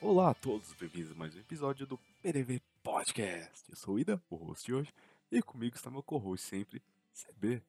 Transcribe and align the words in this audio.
Olá 0.00 0.30
a 0.30 0.34
todos, 0.34 0.72
bem-vindos 0.74 1.10
a 1.10 1.14
mais 1.16 1.34
um 1.34 1.40
episódio 1.40 1.84
do 1.84 1.98
PDV 2.22 2.62
Podcast. 2.84 3.64
Eu 3.68 3.74
sou 3.74 3.96
o 3.96 3.98
Ida, 3.98 4.22
o 4.30 4.36
host 4.36 4.64
de 4.64 4.72
hoje, 4.72 4.94
e 5.28 5.42
comigo 5.42 5.74
está 5.74 5.90
meu 5.90 6.04
co-host 6.04 6.46
sempre, 6.46 6.80
CB. 7.12 7.60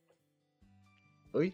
Oi? 1.34 1.52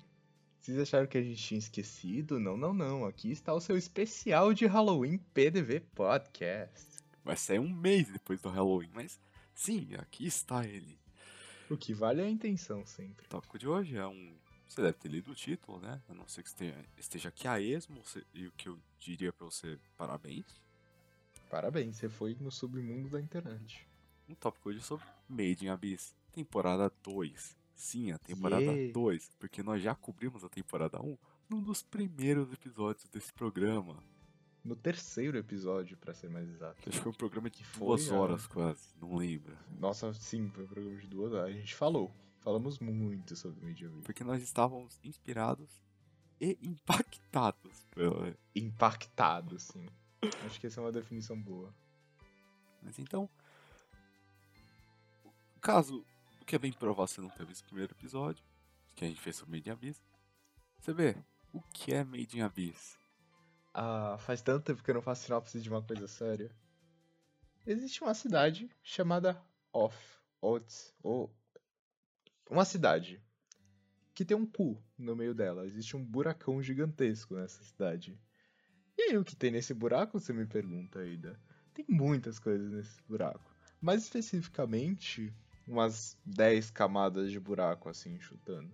Vocês 0.59 0.77
acharam 0.77 1.07
que 1.07 1.17
a 1.17 1.21
gente 1.21 1.41
tinha 1.41 1.57
esquecido? 1.57 2.41
Não, 2.41 2.57
não, 2.57 2.73
não. 2.73 3.05
Aqui 3.05 3.31
está 3.31 3.53
o 3.53 3.61
seu 3.61 3.77
especial 3.77 4.53
de 4.53 4.65
Halloween 4.65 5.17
PDV 5.17 5.79
Podcast. 5.79 7.01
Vai 7.23 7.37
sair 7.37 7.59
um 7.59 7.69
mês 7.69 8.11
depois 8.11 8.41
do 8.41 8.49
Halloween, 8.49 8.89
mas 8.93 9.17
sim, 9.53 9.95
aqui 9.97 10.27
está 10.27 10.65
ele. 10.65 10.99
O 11.69 11.77
que 11.77 11.93
vale 11.93 12.21
é 12.21 12.25
a 12.25 12.29
intenção 12.29 12.85
sempre. 12.85 13.25
O 13.25 13.29
tópico 13.29 13.57
de 13.57 13.65
hoje 13.65 13.95
é 13.95 14.05
um. 14.05 14.35
Você 14.67 14.81
deve 14.81 14.97
ter 14.97 15.07
lido 15.07 15.31
o 15.31 15.35
título, 15.35 15.79
né? 15.79 16.01
A 16.09 16.13
não 16.13 16.27
ser 16.27 16.43
que 16.43 16.49
esteja, 16.49 16.85
esteja 16.97 17.29
aqui 17.29 17.47
a 17.47 17.61
esmo, 17.61 18.01
e 18.33 18.45
o 18.47 18.51
que 18.51 18.67
eu 18.67 18.77
diria 18.99 19.31
pra 19.31 19.45
você, 19.45 19.79
parabéns. 19.95 20.64
Parabéns, 21.55 21.95
você 21.95 22.09
foi 22.09 22.35
no 22.41 22.51
submundo 22.51 23.07
da 23.07 23.21
internet. 23.21 23.87
O 24.27 24.35
tópico 24.35 24.67
hoje 24.67 24.79
é 24.79 24.81
sobre 24.81 25.05
Made 25.29 25.65
in 25.65 25.69
Abyss, 25.69 26.13
temporada 26.29 26.91
2. 27.01 27.57
Sim, 27.73 28.11
a 28.11 28.17
temporada 28.17 28.61
Yeah. 28.61 28.91
2, 28.91 29.31
porque 29.39 29.63
nós 29.63 29.81
já 29.81 29.95
cobrimos 29.95 30.43
a 30.43 30.49
temporada 30.49 31.01
1 31.01 31.17
num 31.49 31.61
dos 31.61 31.81
primeiros 31.81 32.51
episódios 32.51 33.07
desse 33.07 33.31
programa. 33.31 34.03
No 34.65 34.75
terceiro 34.75 35.37
episódio, 35.37 35.95
pra 35.95 36.13
ser 36.13 36.29
mais 36.29 36.49
exato. 36.49 36.75
Acho 36.89 36.97
que 36.97 37.03
foi 37.03 37.11
um 37.13 37.15
programa 37.15 37.49
de 37.49 37.63
Foi, 37.63 37.87
duas 37.87 38.09
é. 38.09 38.13
horas 38.13 38.45
quase, 38.47 38.93
não 38.99 39.15
lembro. 39.15 39.57
Nossa, 39.79 40.13
sim, 40.13 40.49
foi 40.49 40.65
um 40.65 40.67
programa 40.67 40.99
de 40.99 41.07
duas 41.07 41.31
horas. 41.31 41.55
A 41.55 41.57
gente 41.57 41.73
falou. 41.73 42.13
Falamos 42.41 42.79
muito 42.79 43.33
sobre 43.33 43.65
Media 43.65 43.89
Porque 44.03 44.25
nós 44.25 44.43
estávamos 44.43 44.99
inspirados 45.01 45.81
e 46.37 46.57
impactados 46.61 47.87
pela. 47.95 48.35
Impactado, 48.53 49.57
sim. 49.57 49.87
Acho 50.45 50.59
que 50.59 50.67
essa 50.67 50.79
é 50.79 50.83
uma 50.83 50.91
definição 50.91 51.39
boa. 51.39 51.73
Mas 52.81 52.99
então. 52.99 53.29
Caso 55.61 56.05
o 56.41 56.45
que 56.45 56.55
é 56.55 56.59
bem 56.59 56.71
provável 56.71 57.07
você 57.07 57.21
não 57.21 57.29
ter 57.29 57.45
visto 57.45 57.63
o 57.63 57.65
primeiro 57.65 57.93
episódio, 57.93 58.43
que 58.95 59.03
a 59.03 59.07
gente 59.07 59.19
fez 59.19 59.35
sobre 59.35 59.57
Made 59.57 59.69
in 59.69 59.73
Abyss, 59.73 60.01
você 60.79 60.93
vê 60.93 61.17
o 61.51 61.59
que 61.73 61.93
é 61.93 62.03
Made 62.03 62.37
in 62.37 62.41
Abyss? 62.41 62.99
Ah, 63.73 64.15
faz 64.19 64.41
tanto 64.41 64.63
tempo 64.63 64.83
que 64.83 64.91
eu 64.91 64.95
não 64.95 65.01
faço 65.01 65.23
sinopse 65.23 65.59
de 65.59 65.69
uma 65.69 65.81
coisa 65.81 66.07
séria. 66.07 66.49
Existe 67.65 68.03
uma 68.03 68.13
cidade 68.13 68.69
chamada 68.83 69.41
Off, 69.73 69.97
Ots, 70.39 70.93
ou 71.01 71.35
uma 72.49 72.63
cidade 72.63 73.19
que 74.13 74.23
tem 74.23 74.37
um 74.37 74.45
cu 74.45 74.79
no 74.97 75.15
meio 75.15 75.33
dela. 75.33 75.65
Existe 75.65 75.97
um 75.97 76.05
buracão 76.05 76.61
gigantesco 76.61 77.35
nessa 77.35 77.63
cidade. 77.63 78.17
E 78.97 79.01
aí, 79.03 79.17
o 79.17 79.23
que 79.23 79.35
tem 79.35 79.51
nesse 79.51 79.73
buraco, 79.73 80.19
você 80.19 80.31
me 80.31 80.45
pergunta, 80.45 80.99
Aida? 80.99 81.39
Tem 81.73 81.85
muitas 81.89 82.39
coisas 82.39 82.71
nesse 82.71 83.01
buraco. 83.07 83.53
Mais 83.81 84.03
especificamente, 84.03 85.33
umas 85.67 86.17
10 86.25 86.71
camadas 86.71 87.31
de 87.31 87.39
buraco, 87.39 87.89
assim, 87.89 88.19
chutando. 88.19 88.71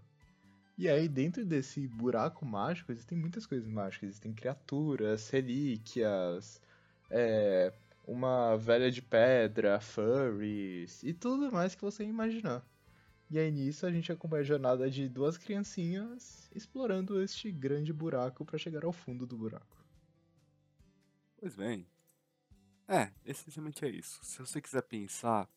E 0.78 0.88
aí, 0.88 1.08
dentro 1.08 1.46
desse 1.46 1.88
buraco 1.88 2.46
mágico, 2.46 2.92
existem 2.92 3.18
muitas 3.18 3.46
coisas 3.46 3.68
mágicas. 3.68 4.10
Existem 4.10 4.34
criaturas, 4.34 5.30
relíquias, 5.30 6.62
é, 7.10 7.74
uma 8.08 8.56
velha 8.58 8.92
de 8.92 9.02
pedra, 9.02 9.80
furries 9.80 11.04
e 11.04 11.14
tudo 11.14 11.52
mais 11.52 11.76
que 11.76 11.82
você 11.82 12.04
imaginar. 12.04 12.66
E 13.30 13.40
aí 13.40 13.50
nisso 13.50 13.86
a 13.86 13.92
gente 13.92 14.12
acompanha 14.12 14.42
a 14.42 14.46
jornada 14.46 14.90
de 14.90 15.08
duas 15.08 15.38
criancinhas 15.38 16.50
explorando 16.54 17.22
este 17.22 17.50
grande 17.52 17.94
buraco 17.94 18.44
para 18.44 18.58
chegar 18.58 18.84
ao 18.84 18.92
fundo 18.92 19.26
do 19.26 19.38
buraco. 19.38 19.81
Pois 21.42 21.56
bem. 21.56 21.88
É, 22.88 23.12
essencialmente 23.26 23.84
é 23.84 23.90
isso. 23.90 24.24
Se 24.24 24.38
você 24.38 24.62
quiser 24.62 24.84
pensar, 24.84 25.50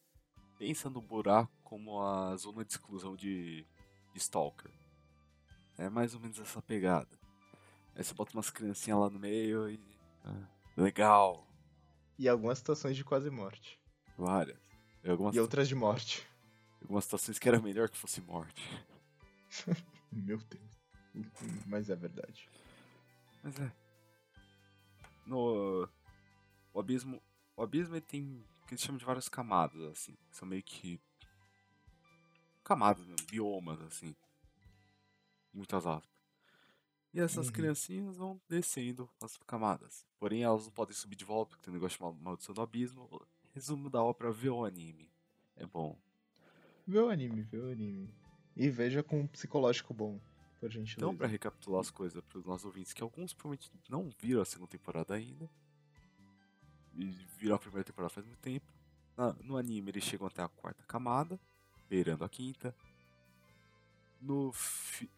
pensa 0.58 0.88
no 0.88 1.02
buraco 1.02 1.52
como 1.62 2.00
a 2.00 2.34
zona 2.36 2.64
de 2.64 2.72
exclusão 2.72 3.14
de, 3.14 3.66
de 4.14 4.18
Stalker. 4.18 4.70
É 5.76 5.90
mais 5.90 6.14
ou 6.14 6.20
menos 6.20 6.38
essa 6.40 6.62
pegada. 6.62 7.18
Aí 7.94 8.02
você 8.02 8.14
bota 8.14 8.32
umas 8.32 8.48
criancinhas 8.48 8.98
lá 8.98 9.10
no 9.10 9.18
meio 9.18 9.68
e. 9.68 9.78
ah, 10.24 10.48
legal. 10.74 11.46
E 12.18 12.28
algumas 12.30 12.56
situações 12.58 12.96
de 12.96 13.04
quase 13.04 13.28
morte. 13.28 13.78
Várias. 14.16 14.58
E 15.02 15.10
algumas, 15.10 15.34
E 15.36 15.40
outras 15.40 15.68
de 15.68 15.74
morte. 15.74 16.26
algumas 16.80 17.04
situações 17.04 17.38
que 17.38 17.46
era 17.46 17.60
melhor 17.60 17.90
que 17.90 17.98
fosse 17.98 18.22
morte. 18.22 18.62
Meu 20.10 20.38
Deus. 20.38 20.80
Mas 21.66 21.90
é 21.90 21.94
verdade. 21.94 22.48
Mas 23.42 23.60
é. 23.60 23.70
No. 25.26 25.88
O 26.72 26.80
abismo. 26.80 27.22
O 27.56 27.62
abismo 27.62 27.94
ele 27.94 28.00
tem. 28.02 28.44
o 28.62 28.66
que 28.66 28.74
eles 28.74 28.82
chamam 28.82 28.98
de 28.98 29.04
várias 29.04 29.28
camadas, 29.28 29.80
assim. 29.82 30.16
São 30.30 30.46
meio 30.48 30.62
que. 30.62 31.00
Camadas 32.62 33.04
mesmo, 33.06 33.26
biomas, 33.30 33.80
assim. 33.82 34.14
Muitas 35.52 35.86
aspas. 35.86 36.12
E 37.12 37.20
essas 37.20 37.46
Uhum. 37.46 37.52
criancinhas 37.52 38.16
vão 38.16 38.40
descendo 38.48 39.08
as 39.22 39.36
camadas. 39.46 40.04
Porém, 40.18 40.42
elas 40.42 40.64
não 40.64 40.72
podem 40.72 40.94
subir 40.96 41.14
de 41.14 41.24
volta, 41.24 41.50
porque 41.50 41.62
tem 41.64 41.70
um 41.70 41.74
negócio 41.76 41.96
chamado 41.98 42.16
Maldição 42.20 42.54
do 42.54 42.60
Abismo. 42.62 43.08
Resumo 43.52 43.88
da 43.88 44.02
obra, 44.02 44.32
vê 44.32 44.48
o 44.48 44.64
anime. 44.64 45.08
É 45.54 45.64
bom. 45.64 45.96
Vê 46.86 46.98
o 46.98 47.08
anime, 47.08 47.42
vê 47.42 47.58
o 47.58 47.70
anime. 47.70 48.12
E 48.56 48.68
veja 48.68 49.02
com 49.02 49.20
um 49.20 49.26
psicológico 49.28 49.94
bom, 49.94 50.18
por 50.64 50.70
gentileza. 50.72 50.96
Então, 50.96 51.16
pra 51.16 51.26
recapitular 51.26 51.80
as 51.80 51.90
coisas 51.90 52.22
para 52.24 52.38
os 52.38 52.44
nossos 52.44 52.64
ouvintes, 52.64 52.92
que 52.92 53.02
alguns 53.02 53.32
provavelmente 53.34 53.70
não 53.88 54.10
viram 54.18 54.40
a 54.40 54.44
segunda 54.44 54.70
temporada 54.70 55.14
ainda, 55.14 55.48
e 56.94 57.04
viram 57.38 57.56
a 57.56 57.58
primeira 57.58 57.84
temporada 57.84 58.08
faz 58.12 58.24
muito 58.26 58.38
tempo. 58.40 58.66
Na- 59.16 59.32
no 59.42 59.56
anime, 59.56 59.90
eles 59.90 60.04
chegam 60.04 60.26
até 60.26 60.42
a 60.42 60.48
quarta 60.48 60.82
camada, 60.84 61.38
beirando 61.88 62.24
a 62.24 62.28
quinta. 62.28 62.74
No 64.20 64.52
fi- 64.52 65.10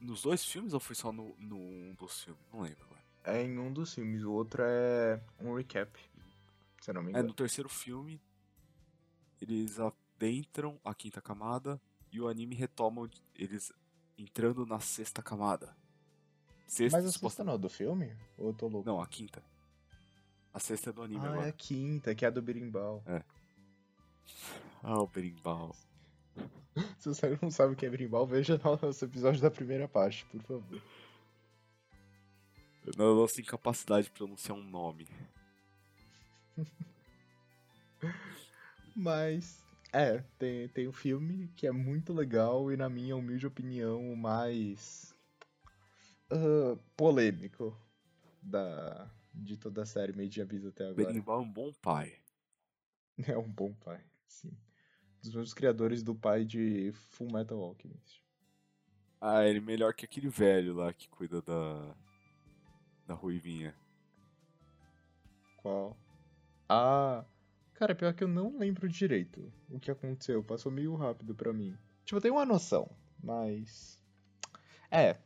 Nos 0.00 0.22
dois 0.22 0.44
filmes 0.44 0.72
ou 0.74 0.80
foi 0.80 0.94
só 0.94 1.10
no, 1.10 1.34
no 1.38 1.56
um 1.56 1.94
dos 1.94 2.22
filmes? 2.22 2.42
Não 2.52 2.60
lembro 2.60 2.84
agora. 2.84 3.02
É 3.24 3.42
em 3.42 3.58
um 3.58 3.72
dos 3.72 3.94
filmes, 3.94 4.22
o 4.22 4.32
outro 4.32 4.62
é 4.64 5.20
um 5.40 5.54
recap. 5.54 5.98
Se 6.80 6.92
não 6.92 7.02
me 7.02 7.08
É, 7.08 7.10
engano. 7.10 7.28
no 7.28 7.34
terceiro 7.34 7.68
filme, 7.70 8.20
eles 9.40 9.78
adentram 9.80 10.78
a 10.84 10.94
quinta 10.94 11.22
camada 11.22 11.80
e 12.14 12.20
o 12.20 12.28
anime 12.28 12.54
retoma 12.54 13.10
eles 13.34 13.72
entrando 14.16 14.64
na 14.64 14.78
sexta 14.78 15.20
camada. 15.20 15.76
Sexta, 16.64 16.96
Mas 16.96 17.06
a 17.06 17.12
sexta 17.12 17.42
não 17.42 17.54
é 17.54 17.58
do 17.58 17.68
filme? 17.68 18.16
Ou 18.38 18.50
eu 18.50 18.54
tô 18.54 18.68
louco? 18.68 18.88
Não, 18.88 19.00
a 19.00 19.06
quinta. 19.06 19.42
A 20.52 20.60
sexta 20.60 20.90
é 20.90 20.92
do 20.92 21.02
anime 21.02 21.26
ah, 21.26 21.30
agora. 21.30 21.46
é 21.46 21.48
a 21.48 21.52
quinta, 21.52 22.14
que 22.14 22.24
é 22.24 22.28
a 22.28 22.30
do 22.30 22.40
berimbau. 22.40 23.02
Ah, 24.86 25.00
o 25.00 25.06
berimbau. 25.06 25.74
Se 26.98 27.08
você 27.08 27.38
não 27.40 27.50
sabe 27.50 27.72
o 27.72 27.76
que 27.76 27.86
é 27.86 27.90
berimbau, 27.90 28.26
veja 28.26 28.60
nosso 28.62 29.02
episódio 29.02 29.40
da 29.40 29.50
primeira 29.50 29.88
parte, 29.88 30.26
por 30.26 30.42
favor. 30.42 30.82
Na 32.94 33.04
nossa 33.04 33.40
incapacidade 33.40 34.08
de 34.08 34.10
pronunciar 34.10 34.58
um 34.58 34.62
nome. 34.62 35.08
Mas, 38.94 39.63
é, 39.94 40.24
tem, 40.38 40.68
tem 40.68 40.88
um 40.88 40.92
filme 40.92 41.48
que 41.56 41.66
é 41.66 41.70
muito 41.70 42.12
legal 42.12 42.70
e, 42.72 42.76
na 42.76 42.88
minha 42.88 43.16
humilde 43.16 43.46
opinião, 43.46 44.12
o 44.12 44.16
mais 44.16 45.14
ah, 46.30 46.76
polêmico 46.96 47.76
da, 48.42 49.08
de 49.32 49.56
toda 49.56 49.82
a 49.82 49.86
série 49.86 50.12
Made 50.12 50.40
in 50.40 50.42
Abyss 50.42 50.66
até 50.66 50.84
O 50.84 50.90
agora. 50.90 51.06
berimbau 51.06 51.38
é 51.38 51.42
um 51.42 51.50
bom 51.52 51.72
pai. 51.80 52.18
É 53.28 53.38
um 53.38 53.48
bom 53.48 53.72
pai, 53.72 54.04
sim. 54.26 54.50
Dos 55.22 55.32
meus 55.32 55.54
criadores 55.54 56.02
do 56.02 56.16
pai 56.16 56.44
de 56.44 56.90
Full 57.12 57.30
Metal 57.30 57.56
Alchemist. 57.56 58.20
Ah, 59.20 59.46
ele 59.46 59.58
é 59.58 59.62
melhor 59.62 59.94
que 59.94 60.04
aquele 60.04 60.28
velho 60.28 60.74
lá 60.74 60.92
que 60.92 61.08
cuida 61.08 61.40
da. 61.40 61.94
Da 63.06 63.14
ruivinha. 63.14 63.72
Qual? 65.58 65.96
Ah, 66.68 67.24
cara, 67.74 67.94
pior 67.94 68.12
que 68.14 68.24
eu 68.24 68.28
não 68.28 68.56
lembro 68.58 68.88
direito 68.88 69.52
o 69.70 69.78
que 69.78 69.90
aconteceu. 69.90 70.42
Passou 70.42 70.70
meio 70.72 70.94
rápido 70.94 71.34
pra 71.34 71.52
mim. 71.52 71.76
Tipo, 72.04 72.16
eu 72.18 72.20
tenho 72.22 72.34
uma 72.34 72.46
noção, 72.46 72.90
mas. 73.22 73.98
É, 74.90 75.16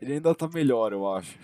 Ele 0.00 0.14
ainda 0.14 0.34
tá 0.34 0.48
melhor, 0.48 0.92
eu 0.92 1.06
acho. 1.12 1.38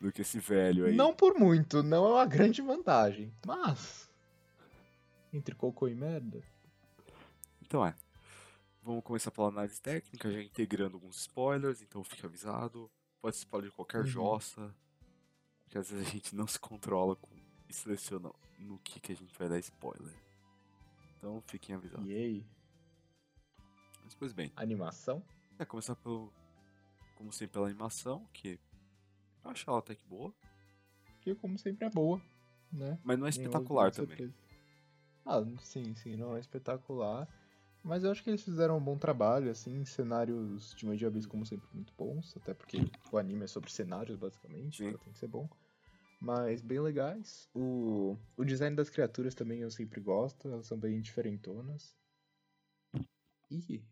Do 0.00 0.12
que 0.12 0.20
esse 0.20 0.38
velho 0.38 0.84
aí. 0.86 0.94
não 0.94 1.14
por 1.14 1.34
muito, 1.38 1.82
não 1.82 2.04
é 2.06 2.10
uma 2.14 2.26
grande 2.26 2.60
vantagem. 2.62 3.32
Mas. 3.46 4.08
Entre 5.32 5.54
cocô 5.54 5.88
e 5.88 5.94
merda. 5.94 6.42
Então 7.62 7.84
é. 7.84 7.94
Vamos 8.82 9.02
começar 9.02 9.30
pela 9.32 9.48
análise 9.48 9.80
técnica, 9.80 10.30
já 10.30 10.40
integrando 10.40 10.96
alguns 10.96 11.16
spoilers, 11.22 11.82
então 11.82 12.04
fica 12.04 12.26
avisado. 12.28 12.88
Pode 13.20 13.34
ser 13.36 13.40
spoiler 13.42 13.70
de 13.70 13.74
qualquer 13.74 14.02
Uhum. 14.02 14.06
jossa. 14.06 14.74
Porque 15.64 15.78
às 15.78 15.90
vezes 15.90 16.06
a 16.06 16.10
gente 16.10 16.36
não 16.36 16.46
se 16.46 16.60
controla 16.60 17.16
com, 17.16 17.35
e 17.68 17.72
seleciona 17.72 18.30
no 18.58 18.78
que, 18.78 19.00
que 19.00 19.12
a 19.12 19.16
gente 19.16 19.36
vai 19.38 19.48
dar 19.48 19.58
spoiler. 19.58 20.14
Então 21.16 21.42
fiquem 21.46 21.74
avisados. 21.74 22.06
E 22.06 22.14
aí? 22.14 22.46
Mas 24.04 24.14
pois 24.14 24.32
bem, 24.32 24.52
Animação? 24.56 25.22
é 25.58 25.64
começar 25.64 25.96
pelo. 25.96 26.32
Como 27.16 27.32
sempre 27.32 27.54
pela 27.54 27.66
animação, 27.66 28.26
que 28.32 28.58
Eu 29.42 29.50
acho 29.50 29.68
ela 29.68 29.78
até 29.78 29.94
que 29.94 30.04
boa. 30.06 30.32
Que 31.22 31.34
como 31.34 31.58
sempre 31.58 31.86
é 31.86 31.90
boa, 31.90 32.20
né? 32.70 32.98
Mas 33.02 33.18
não 33.18 33.26
é 33.26 33.30
espetacular 33.30 33.90
também. 33.90 34.32
Ah, 35.24 35.42
sim, 35.60 35.94
sim, 35.94 36.14
não 36.14 36.36
é 36.36 36.40
espetacular. 36.40 37.26
Mas 37.82 38.04
eu 38.04 38.10
acho 38.10 38.22
que 38.22 38.30
eles 38.30 38.42
fizeram 38.42 38.76
um 38.76 38.82
bom 38.82 38.98
trabalho, 38.98 39.50
assim, 39.50 39.84
cenários 39.84 40.74
de 40.74 40.84
Made 40.84 41.06
Abyss, 41.06 41.24
como 41.26 41.46
sempre, 41.46 41.68
muito 41.72 41.92
bons. 41.96 42.36
Até 42.36 42.52
porque 42.52 42.78
o 43.10 43.16
anime 43.16 43.44
é 43.44 43.46
sobre 43.46 43.70
cenários, 43.70 44.18
basicamente, 44.18 44.78
Sim. 44.78 44.88
então 44.88 44.98
tem 44.98 45.12
que 45.12 45.18
ser 45.18 45.28
bom. 45.28 45.48
Mas 46.18 46.62
bem 46.62 46.80
legais. 46.80 47.48
O, 47.54 48.16
o 48.36 48.44
design 48.44 48.74
das 48.74 48.88
criaturas 48.90 49.34
também 49.34 49.60
eu 49.60 49.70
sempre 49.70 50.00
gosto, 50.00 50.48
elas 50.48 50.66
são 50.66 50.78
bem 50.78 51.00
diferentonas. 51.00 51.94
Ih, 53.50 53.84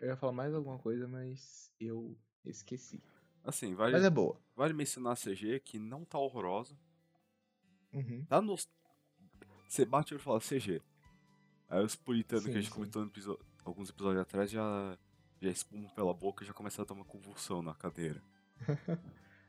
eu 0.00 0.08
ia 0.08 0.16
falar 0.16 0.32
mais 0.32 0.54
alguma 0.54 0.78
coisa, 0.78 1.06
mas 1.06 1.70
eu 1.80 2.16
esqueci. 2.44 3.02
Assim, 3.42 3.74
vale, 3.74 3.92
Mas 3.92 4.04
é 4.04 4.10
boa. 4.10 4.40
vale 4.56 4.72
mencionar 4.72 5.12
a 5.12 5.16
CG 5.16 5.60
que 5.60 5.78
não 5.78 6.04
tá 6.04 6.18
horrorosa. 6.18 6.74
Uhum. 7.92 8.24
Tá 8.24 8.40
nos. 8.40 8.68
Você 9.68 9.84
bate 9.84 10.14
e 10.14 10.18
fala 10.18 10.40
CG. 10.40 10.80
Aí 11.68 11.84
os 11.84 11.94
puritanos 11.96 12.44
que 12.44 12.50
a 12.52 12.54
gente 12.54 12.68
sim. 12.68 12.72
comentou 12.74 13.02
no 13.02 13.08
episo- 13.08 13.38
alguns 13.64 13.90
episódios 13.90 14.22
atrás 14.22 14.50
já, 14.50 14.96
já 15.40 15.50
espumam 15.50 15.90
pela 15.90 16.14
boca 16.14 16.44
e 16.44 16.46
já 16.46 16.52
começa 16.52 16.80
a 16.82 16.84
dar 16.84 16.94
uma 16.94 17.04
convulsão 17.04 17.62
na 17.62 17.74
cadeira. 17.74 18.22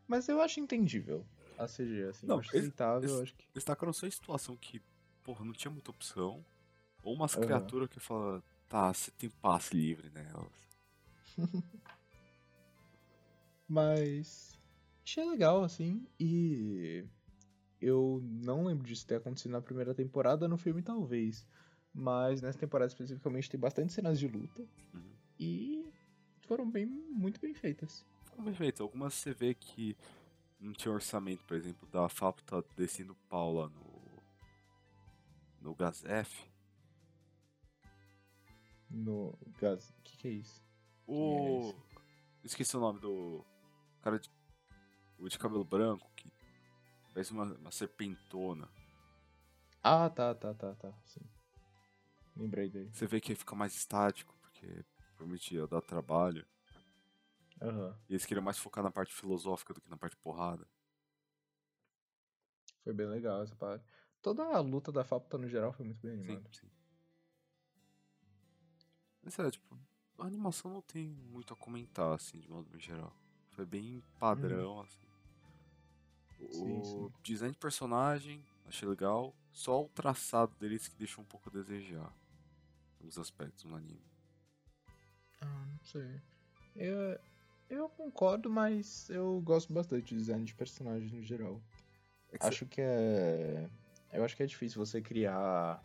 Mas 0.07 0.27
eu 0.27 0.41
acho 0.41 0.59
entendível 0.59 1.25
a 1.57 1.67
CG, 1.67 2.03
assim. 2.09 2.27
Não, 2.27 2.35
eu 2.35 2.39
acho 2.41 2.49
aceitável, 2.49 3.21
acho 3.21 3.33
que. 3.35 3.47
Destacaram 3.53 3.93
só 3.93 4.05
a 4.05 4.11
situação 4.11 4.55
que, 4.57 4.81
porra, 5.23 5.45
não 5.45 5.53
tinha 5.53 5.71
muita 5.71 5.91
opção. 5.91 6.43
Ou 7.03 7.13
umas 7.13 7.35
Aham. 7.35 7.45
criaturas 7.45 7.89
que 7.89 7.99
fala, 7.99 8.43
tá, 8.67 8.93
você 8.93 9.11
tem 9.11 9.29
passe 9.29 9.75
livre 9.75 10.09
nelas. 10.09 10.51
Mas 13.67 14.59
achei 15.03 15.25
legal, 15.29 15.63
assim, 15.63 16.05
e 16.19 17.03
eu 17.81 18.21
não 18.23 18.65
lembro 18.65 18.85
disso 18.87 19.05
ter 19.05 19.15
acontecido 19.15 19.51
na 19.51 19.61
primeira 19.61 19.93
temporada, 19.93 20.47
no 20.47 20.57
filme 20.57 20.81
talvez. 20.81 21.45
Mas 21.93 22.41
nessa 22.41 22.59
temporada 22.59 22.89
especificamente 22.91 23.49
tem 23.49 23.59
bastante 23.59 23.93
cenas 23.93 24.19
de 24.19 24.27
luta 24.27 24.67
Uhum. 24.93 25.13
e 25.39 25.85
foram 26.41 26.69
bem, 26.69 26.85
muito 26.85 27.39
bem 27.39 27.53
feitas. 27.53 28.05
Ficou 28.25 28.43
perfeito. 28.43 28.83
Algumas 28.83 29.13
você 29.13 29.33
vê 29.33 29.53
que 29.53 29.95
não 30.59 30.73
tinha 30.73 30.93
orçamento, 30.93 31.43
por 31.45 31.55
exemplo, 31.55 31.87
da 31.89 32.07
Fábio 32.09 32.43
tá 32.43 32.63
descendo 32.75 33.15
pau 33.29 33.53
lá 33.53 33.69
no. 33.69 33.95
No 35.61 35.75
Gazef. 35.75 36.47
No 38.89 39.37
Gaz. 39.59 39.89
O 39.89 40.01
que, 40.03 40.17
que 40.17 40.27
é 40.27 40.31
isso? 40.31 40.63
O. 41.07 41.69
esse? 41.69 41.75
Esqueci 42.43 42.77
o 42.77 42.79
nome 42.79 42.99
do. 42.99 43.43
Cara 44.01 44.19
de. 44.19 44.29
O 45.17 45.29
de 45.29 45.39
cabelo 45.39 45.63
branco, 45.63 46.11
que 46.15 46.31
parece 47.13 47.31
uma, 47.31 47.45
uma 47.45 47.71
serpentona. 47.71 48.69
Ah, 49.81 50.09
tá, 50.09 50.35
tá, 50.35 50.53
tá, 50.53 50.75
tá. 50.75 50.93
Sim. 51.05 51.21
Lembrei 52.35 52.69
dele. 52.69 52.89
Você 52.91 53.07
vê 53.07 53.21
que 53.21 53.33
fica 53.33 53.55
mais 53.55 53.73
estático, 53.75 54.35
porque 54.41 54.83
provavelmente 55.15 55.55
ia 55.55 55.67
dar 55.67 55.81
trabalho. 55.81 56.45
Aham. 57.61 57.95
E 58.09 58.13
eles 58.13 58.25
queriam 58.25 58.43
mais 58.43 58.57
focar 58.57 58.83
na 58.83 58.91
parte 58.91 59.13
filosófica 59.13 59.73
do 59.73 59.81
que 59.81 59.89
na 59.89 59.97
parte 59.97 60.15
porrada. 60.17 60.67
Foi 62.83 62.93
bem 62.93 63.07
legal 63.07 63.41
essa 63.43 63.55
parte. 63.55 63.85
Toda 64.21 64.43
a 64.43 64.59
luta 64.59 64.91
da 64.91 65.03
Fapta 65.03 65.37
no 65.37 65.47
geral 65.47 65.73
foi 65.73 65.85
muito 65.85 65.99
bem 66.01 66.13
Sim, 66.25 66.25
animada. 66.33 66.49
sim. 66.51 66.67
Mas 69.23 69.37
é, 69.39 69.49
tipo, 69.51 69.77
a 70.19 70.25
animação 70.25 70.71
não 70.71 70.81
tem 70.81 71.07
muito 71.31 71.53
a 71.53 71.57
comentar, 71.57 72.13
assim, 72.13 72.39
de 72.39 72.49
modo 72.49 72.79
geral. 72.79 73.13
Foi 73.51 73.65
bem 73.65 74.03
padrão, 74.19 74.81
assim. 74.81 75.05
O 76.39 76.49
Sim, 76.51 76.83
sim. 76.83 77.11
design 77.23 77.53
de 77.53 77.59
personagem, 77.59 78.43
achei 78.67 78.87
legal. 78.87 79.33
Só 79.51 79.83
o 79.83 79.89
traçado 79.89 80.53
deles 80.59 80.87
que 80.87 80.95
deixou 80.97 81.23
um 81.23 81.27
pouco 81.27 81.49
a 81.49 81.53
desejar. 81.53 82.11
Alguns 82.99 83.17
aspectos 83.17 83.63
no 83.63 83.75
anime. 83.75 84.05
Ah, 85.41 85.65
não 85.67 85.79
sei. 85.85 86.21
Eu, 86.75 87.17
eu 87.69 87.89
concordo, 87.89 88.49
mas 88.49 89.09
eu 89.09 89.41
gosto 89.43 89.71
bastante 89.73 90.13
de 90.13 90.21
design 90.21 90.43
de 90.45 90.53
personagens 90.53 91.11
no 91.11 91.21
geral. 91.21 91.61
É 92.31 92.37
que 92.37 92.45
Acho 92.45 92.65
que 92.65 92.81
é. 92.81 93.69
Eu 94.13 94.23
acho 94.23 94.35
que 94.35 94.43
é 94.43 94.45
difícil 94.45 94.83
você 94.83 95.01
criar. 95.01 95.83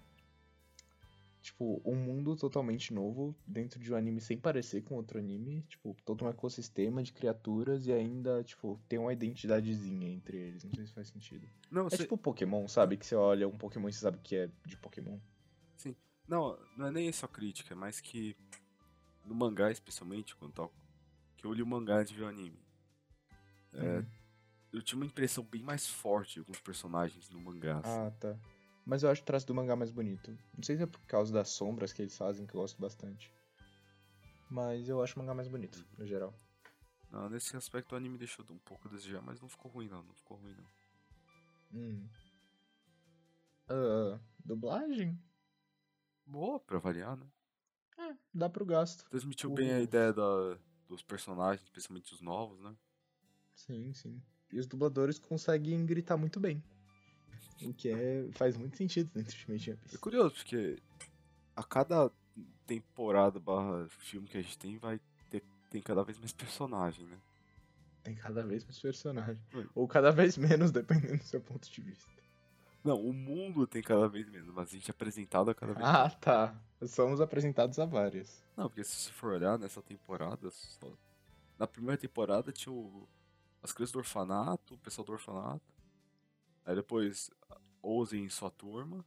Tipo, 1.42 1.80
um 1.86 1.94
mundo 1.96 2.36
totalmente 2.36 2.92
novo 2.92 3.34
dentro 3.46 3.80
de 3.80 3.90
um 3.90 3.96
anime 3.96 4.20
sem 4.20 4.36
parecer 4.36 4.82
com 4.82 4.94
outro 4.96 5.18
anime. 5.18 5.62
Tipo, 5.70 5.96
todo 6.04 6.24
um 6.24 6.28
ecossistema 6.28 7.02
de 7.02 7.12
criaturas 7.12 7.86
e 7.86 7.92
ainda, 7.92 8.44
tipo, 8.44 8.78
ter 8.86 8.98
uma 8.98 9.12
identidadezinha 9.12 10.06
entre 10.08 10.36
eles. 10.36 10.64
Não 10.64 10.74
sei 10.74 10.86
se 10.86 10.92
faz 10.92 11.08
sentido. 11.08 11.48
Não, 11.70 11.86
É 11.86 11.90
cê- 11.90 11.98
tipo 11.98 12.18
Pokémon, 12.18 12.68
sabe? 12.68 12.98
Que 12.98 13.06
você 13.06 13.14
olha 13.14 13.48
um 13.48 13.56
Pokémon 13.56 13.88
e 13.88 13.92
você 13.92 14.00
sabe 14.00 14.18
que 14.22 14.36
é 14.36 14.50
de 14.66 14.76
Pokémon. 14.76 15.18
não, 16.28 16.58
não 16.76 16.86
é 16.86 16.90
nem 16.90 17.08
a 17.08 17.28
crítica, 17.28 17.72
é 17.72 17.76
mais 17.76 18.00
que 18.00 18.36
no 19.24 19.34
mangá, 19.34 19.70
especialmente, 19.70 20.36
quando 20.36 20.52
tal, 20.52 20.72
que 21.40 21.46
eu 21.46 21.52
li 21.52 21.62
o 21.62 21.66
mangá 21.66 21.96
antes 21.98 22.12
de 22.12 22.18
ver 22.18 22.24
o 22.24 22.28
anime. 22.28 22.58
É, 23.72 23.98
Uhum. 23.98 24.06
eu 24.72 24.82
tinha 24.82 24.96
uma 24.98 25.06
impressão 25.06 25.42
bem 25.44 25.62
mais 25.62 25.86
forte 25.88 26.34
de 26.34 26.38
alguns 26.40 26.60
personagens 26.60 27.28
no 27.30 27.40
mangá. 27.40 27.78
assim. 27.78 27.90
Ah, 27.98 28.10
tá. 28.20 28.38
Mas 28.84 29.02
eu 29.02 29.10
acho 29.10 29.22
o 29.22 29.24
traço 29.24 29.46
do 29.46 29.54
mangá 29.54 29.74
mais 29.76 29.90
bonito. 29.90 30.30
Não 30.54 30.62
sei 30.62 30.76
se 30.76 30.82
é 30.82 30.86
por 30.86 31.00
causa 31.02 31.32
das 31.32 31.50
sombras 31.50 31.92
que 31.92 32.02
eles 32.02 32.16
fazem, 32.16 32.46
que 32.46 32.54
eu 32.54 32.60
gosto 32.60 32.80
bastante. 32.80 33.32
Mas 34.50 34.88
eu 34.88 35.02
acho 35.02 35.14
o 35.16 35.18
mangá 35.22 35.32
mais 35.34 35.48
bonito, 35.48 35.84
no 35.96 36.04
geral. 36.06 36.34
Não, 37.10 37.28
nesse 37.28 37.56
aspecto 37.56 37.92
o 37.92 37.96
anime 37.96 38.18
deixou 38.18 38.44
um 38.50 38.58
pouco 38.58 38.88
a 38.88 38.90
desejar, 38.90 39.20
mas 39.22 39.40
não 39.40 39.48
ficou 39.48 39.70
ruim 39.70 39.88
não, 39.88 40.02
não 40.02 40.14
ficou 40.14 40.36
ruim 40.36 40.54
não. 40.54 40.70
Hum. 41.72 42.08
Ah, 43.68 44.18
dublagem? 44.44 45.18
Boa 46.26 46.58
pra 46.60 46.78
variar, 46.78 47.16
né? 47.16 47.26
É, 47.98 48.16
dá 48.32 48.48
pro 48.48 48.64
gasto. 48.64 49.08
Transmitiu 49.10 49.50
bem 49.50 49.72
a 49.72 49.78
Os- 49.78 49.84
ideia 49.84 50.12
da, 50.12 50.58
dos 50.90 51.02
personagens, 51.02 51.62
especialmente 51.62 52.12
os 52.12 52.20
novos, 52.20 52.60
né? 52.60 52.74
Sim, 53.54 53.92
sim. 53.94 54.20
E 54.52 54.58
os 54.58 54.66
dubladores 54.66 55.18
conseguem 55.18 55.86
gritar 55.86 56.16
muito 56.16 56.40
bem. 56.40 56.62
O 57.62 57.72
que 57.72 57.90
é, 57.90 58.28
faz 58.32 58.56
muito 58.56 58.76
sentido 58.76 59.10
dentro 59.14 59.36
de 59.36 59.50
Made 59.50 59.78
É 59.92 59.98
curioso, 59.98 60.34
porque 60.34 60.78
a 61.54 61.62
cada 61.62 62.10
temporada 62.66 63.38
barra 63.38 63.86
filme 63.88 64.26
que 64.26 64.36
a 64.36 64.42
gente 64.42 64.58
tem, 64.58 64.78
vai 64.78 65.00
ter 65.28 65.42
tem 65.70 65.80
cada 65.80 66.02
vez 66.02 66.18
mais 66.18 66.32
personagem, 66.32 67.06
né? 67.06 67.18
Tem 68.02 68.14
cada 68.14 68.42
vez 68.42 68.64
mais 68.64 68.78
personagem. 68.78 69.40
Ou 69.74 69.86
cada 69.86 70.10
vez 70.10 70.36
menos, 70.36 70.70
dependendo 70.72 71.18
do 71.18 71.24
seu 71.24 71.40
ponto 71.40 71.70
de 71.70 71.80
vista. 71.82 72.19
Não, 72.82 72.98
o 73.00 73.12
mundo 73.12 73.66
tem 73.66 73.82
cada 73.82 74.08
vez 74.08 74.26
menos, 74.28 74.52
mas 74.54 74.68
a 74.70 74.72
gente 74.72 74.90
é 74.90 74.92
apresentado 74.92 75.50
a 75.50 75.54
cada 75.54 75.74
vez 75.74 75.86
Ah, 75.86 76.08
tá. 76.10 76.54
Somos 76.86 77.20
apresentados 77.20 77.78
a 77.78 77.84
várias. 77.84 78.42
Não, 78.56 78.68
porque 78.68 78.82
se 78.84 78.96
você 78.96 79.12
for 79.12 79.32
olhar 79.34 79.58
nessa 79.58 79.82
temporada, 79.82 80.50
só- 80.50 80.96
na 81.58 81.66
primeira 81.66 81.98
temporada 82.00 82.50
tinha 82.52 82.72
o... 82.72 83.06
as 83.62 83.70
crianças 83.72 83.92
do 83.92 83.98
orfanato, 83.98 84.74
o 84.74 84.78
pessoal 84.78 85.04
do 85.04 85.12
orfanato. 85.12 85.60
Aí 86.64 86.74
depois, 86.74 87.30
Ozen 87.82 88.24
e 88.24 88.30
sua 88.30 88.50
turma. 88.50 89.04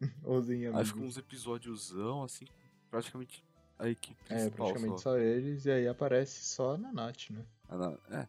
Ousem 0.24 0.62
Aí 0.62 0.66
amigos. 0.66 0.88
ficam 0.88 1.04
uns 1.04 1.16
episódiosão, 1.16 2.22
assim, 2.24 2.46
praticamente 2.90 3.44
a 3.78 3.88
equipe 3.88 4.20
É, 4.24 4.26
principal 4.34 4.50
praticamente 4.66 5.00
só. 5.02 5.10
só 5.12 5.18
eles, 5.18 5.64
e 5.66 5.70
aí 5.70 5.86
aparece 5.86 6.44
só 6.44 6.74
a 6.74 6.78
Nanate, 6.78 7.32
né? 7.32 7.44
Ah, 7.68 7.76
não, 7.76 7.98
É. 8.10 8.26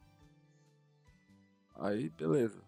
Aí, 1.74 2.08
beleza. 2.10 2.60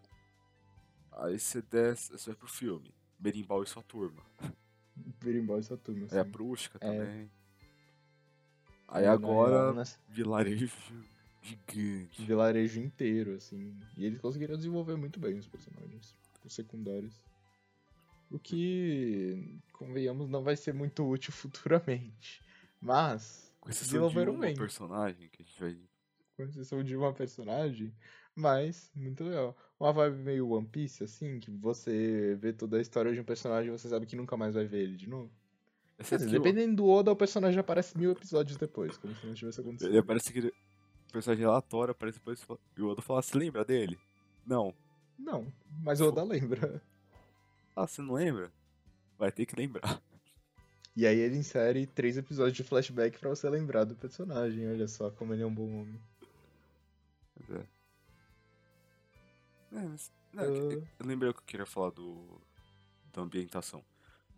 Aí 1.11 1.37
você 1.39 1.61
desce, 1.61 2.11
você 2.11 2.31
vai 2.31 2.35
pro 2.35 2.47
filme. 2.47 2.93
Berimbau 3.19 3.63
e 3.63 3.67
sua 3.67 3.83
turma. 3.83 4.21
Berimbau 5.23 5.59
e 5.59 5.63
sua 5.63 5.77
turma, 5.77 6.07
Aí 6.11 6.17
a 6.17 6.21
assim. 6.21 6.31
Prústica 6.31 6.77
É. 6.81 6.87
também. 6.87 7.31
Aí 8.87 9.03
É, 9.03 9.07
na 9.07 9.13
agora, 9.13 9.51
real, 9.61 9.73
nas- 9.73 9.99
vilarejo 10.09 10.67
gigante. 11.41 12.21
vilarejo 12.23 12.79
inteiro, 12.79 13.35
assim. 13.35 13.77
E 13.97 14.05
eles 14.05 14.19
conseguiram 14.19 14.55
desenvolver 14.55 14.95
muito 14.95 15.19
bem 15.19 15.37
os 15.37 15.47
personagens, 15.47 16.15
os 16.43 16.53
secundários. 16.53 17.23
O 18.29 18.39
que, 18.39 19.59
convenhamos, 19.73 20.29
não 20.29 20.41
vai 20.43 20.55
ser 20.55 20.73
muito 20.73 21.03
útil 21.07 21.31
futuramente. 21.33 22.41
Mas, 22.81 23.53
Com 23.59 23.69
exceção 23.69 23.85
de 23.87 23.91
desenvolveram 23.93 24.33
uma 24.33 24.41
bem. 24.41 24.55
personagem 24.55 25.29
que 25.29 25.41
a 25.41 25.45
gente 25.45 25.59
vai... 25.59 25.77
com 26.35 26.43
exceção 26.43 26.83
de 26.83 26.95
uma 26.95 27.13
personagem, 27.13 27.93
mas 28.35 28.91
muito 28.95 29.23
legal. 29.23 29.55
Uma 29.79 29.91
vibe 29.93 30.17
meio 30.17 30.49
One 30.49 30.67
Piece, 30.67 31.03
assim, 31.03 31.39
que 31.39 31.49
você 31.51 32.35
vê 32.39 32.53
toda 32.53 32.77
a 32.77 32.81
história 32.81 33.13
de 33.13 33.19
um 33.19 33.23
personagem 33.23 33.69
e 33.73 33.77
você 33.77 33.89
sabe 33.89 34.05
que 34.05 34.15
nunca 34.15 34.37
mais 34.37 34.53
vai 34.53 34.65
ver 34.65 34.83
ele 34.83 34.95
de 34.97 35.09
novo. 35.09 35.31
Quer 35.97 36.17
dizer, 36.17 36.29
o- 36.39 36.41
dependendo 36.43 36.75
do 36.77 36.87
Oda, 36.87 37.11
o 37.11 37.15
personagem 37.15 37.59
aparece 37.59 37.97
mil 37.97 38.11
episódios 38.11 38.57
depois, 38.57 38.97
como 38.97 39.15
se 39.15 39.25
não 39.25 39.33
tivesse 39.33 39.61
acontecido. 39.61 39.89
Ele 39.89 39.97
aparece 39.99 40.31
que 40.33 40.39
o 40.39 40.51
personagem 41.11 41.45
relatório, 41.45 41.91
aparece 41.91 42.17
depois 42.19 42.45
e 42.77 42.81
o 42.81 42.87
Oda 42.89 43.01
fala, 43.01 43.21
você 43.21 43.37
lembra 43.37 43.63
dele? 43.65 43.97
Não. 44.45 44.73
Não, 45.17 45.51
mas 45.83 46.01
o 46.01 46.07
Oda 46.07 46.23
lembra. 46.23 46.81
Ah, 47.75 47.85
você 47.87 48.01
não 48.01 48.13
lembra? 48.15 48.51
Vai 49.17 49.31
ter 49.31 49.45
que 49.45 49.55
lembrar. 49.55 50.01
E 50.93 51.07
aí 51.07 51.17
ele 51.19 51.37
insere 51.37 51.87
três 51.87 52.17
episódios 52.17 52.57
de 52.57 52.65
flashback 52.65 53.17
pra 53.17 53.29
você 53.29 53.49
lembrar 53.49 53.85
do 53.85 53.95
personagem. 53.95 54.67
Olha 54.69 54.89
só 54.89 55.09
como 55.09 55.33
ele 55.33 55.41
é 55.41 55.45
um 55.45 55.53
bom 55.53 55.63
homem. 55.79 55.97
É, 59.71 59.79
mas- 59.87 60.11
não, 60.33 60.43
que- 60.43 60.75
Ah. 60.85 60.87
eu 60.99 61.05
lembrei 61.05 61.29
o 61.31 61.33
que 61.33 61.39
eu 61.41 61.45
queria 61.45 61.65
falar 61.65 61.91
do 61.91 62.41
da 63.13 63.21
ambientação. 63.21 63.83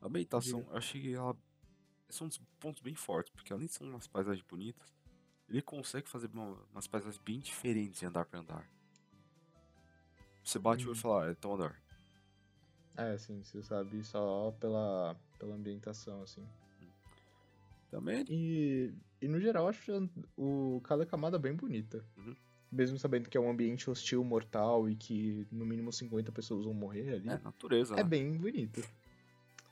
A 0.01 0.07
ambientação, 0.07 0.59
Diga. 0.61 0.71
eu 0.73 0.77
achei 0.77 1.01
que 1.01 1.13
ela 1.13 1.37
são 2.09 2.25
uns 2.27 2.39
pontos 2.59 2.81
bem 2.81 2.95
fortes, 2.95 3.31
porque 3.33 3.53
além 3.53 3.67
de 3.67 3.73
ser 3.73 3.83
umas 3.83 4.07
paisagens 4.07 4.43
bonitas, 4.47 4.93
ele 5.47 5.61
consegue 5.61 6.09
fazer 6.09 6.29
uma- 6.33 6.57
umas 6.71 6.87
paisagens 6.87 7.17
bem 7.23 7.39
diferentes 7.39 7.99
de 7.99 8.05
andar 8.05 8.25
pra 8.25 8.39
andar. 8.39 8.67
Você 10.43 10.57
bate 10.59 10.83
o 10.85 10.89
olho 10.89 10.93
Uhum. 10.93 10.97
e 10.97 11.01
fala, 11.01 11.25
ah, 11.25 11.31
é 11.31 11.35
tal 11.35 11.53
andar. 11.53 11.81
É, 12.97 13.17
sim, 13.17 13.41
você 13.43 13.61
sabe 13.63 14.03
só 14.03 14.51
pela, 14.59 15.15
pela 15.39 15.55
ambientação, 15.55 16.21
assim. 16.23 16.47
Também 17.89 18.25
E, 18.27 18.91
e 19.21 19.27
no 19.27 19.39
geral, 19.39 19.67
acho 19.67 20.09
o, 20.35 20.81
cada 20.83 21.05
camada 21.05 21.37
bem 21.37 21.55
bonita. 21.55 22.03
Uhum. 22.17 22.35
Mesmo 22.73 22.97
sabendo 22.97 23.29
que 23.29 23.37
é 23.37 23.41
um 23.41 23.49
ambiente 23.49 23.89
hostil, 23.89 24.23
mortal 24.23 24.89
e 24.89 24.95
que 24.95 25.47
no 25.51 25.65
mínimo 25.65 25.91
50 25.93 26.31
pessoas 26.31 26.65
vão 26.65 26.73
morrer 26.73 27.13
ali. 27.15 27.29
é 27.29 27.37
natureza, 27.37 27.95
É 27.95 28.03
né? 28.03 28.09
bem 28.09 28.37
bonito. 28.37 28.81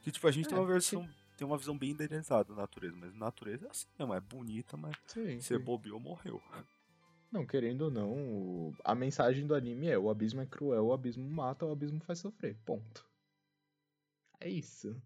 Que 0.02 0.12
tipo, 0.12 0.28
a 0.28 0.32
gente 0.32 0.48
tem 0.48 0.58
É, 0.58 0.62
uma 0.62 0.66
versão, 0.68 1.08
tem 1.38 1.46
uma 1.48 1.58
visão 1.58 1.78
bem 1.78 1.92
idealizada 1.92 2.50
da 2.54 2.62
natureza, 2.62 2.96
mas 2.96 3.14
natureza 3.14 3.68
é 3.68 3.70
assim 3.70 3.88
mesmo, 3.98 4.14
é 4.14 4.20
bonita, 4.20 4.76
mas 4.78 4.96
Sim, 5.08 5.40
você 5.40 5.58
sim. 5.58 5.58
bobeou, 5.58 6.00
morreu. 6.00 6.42
Não, 7.32 7.46
querendo 7.46 7.82
ou 7.84 7.92
não, 7.92 8.12
o- 8.14 8.76
a 8.86 8.94
mensagem 8.96 9.46
do 9.48 9.56
anime 9.56 9.88
é: 9.88 9.98
o 9.98 10.10
abismo 10.10 10.42
é 10.42 10.46
cruel, 10.46 10.86
o 10.88 10.94
abismo 10.94 11.28
mata, 11.30 11.66
o 11.66 11.72
abismo 11.72 12.00
faz 12.00 12.20
sofrer. 12.20 12.56
Ponto. 12.66 13.06
É 14.42 14.50
isso. 14.50 15.02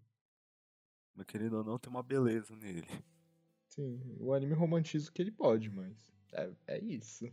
Mas 1.16 1.26
querendo 1.26 1.54
ou 1.58 1.64
não, 1.64 1.78
tem 1.80 1.90
uma 1.90 2.00
beleza 2.02 2.54
nele. 2.54 2.86
Sim, 3.68 4.00
o 4.18 4.32
anime 4.32 4.54
romantiza 4.54 5.08
o 5.08 5.12
que 5.12 5.22
ele 5.22 5.30
pode, 5.30 5.70
mas 5.70 6.10
é, 6.32 6.50
é 6.66 6.78
isso. 6.80 7.30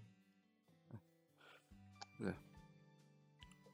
É. 2.24 2.34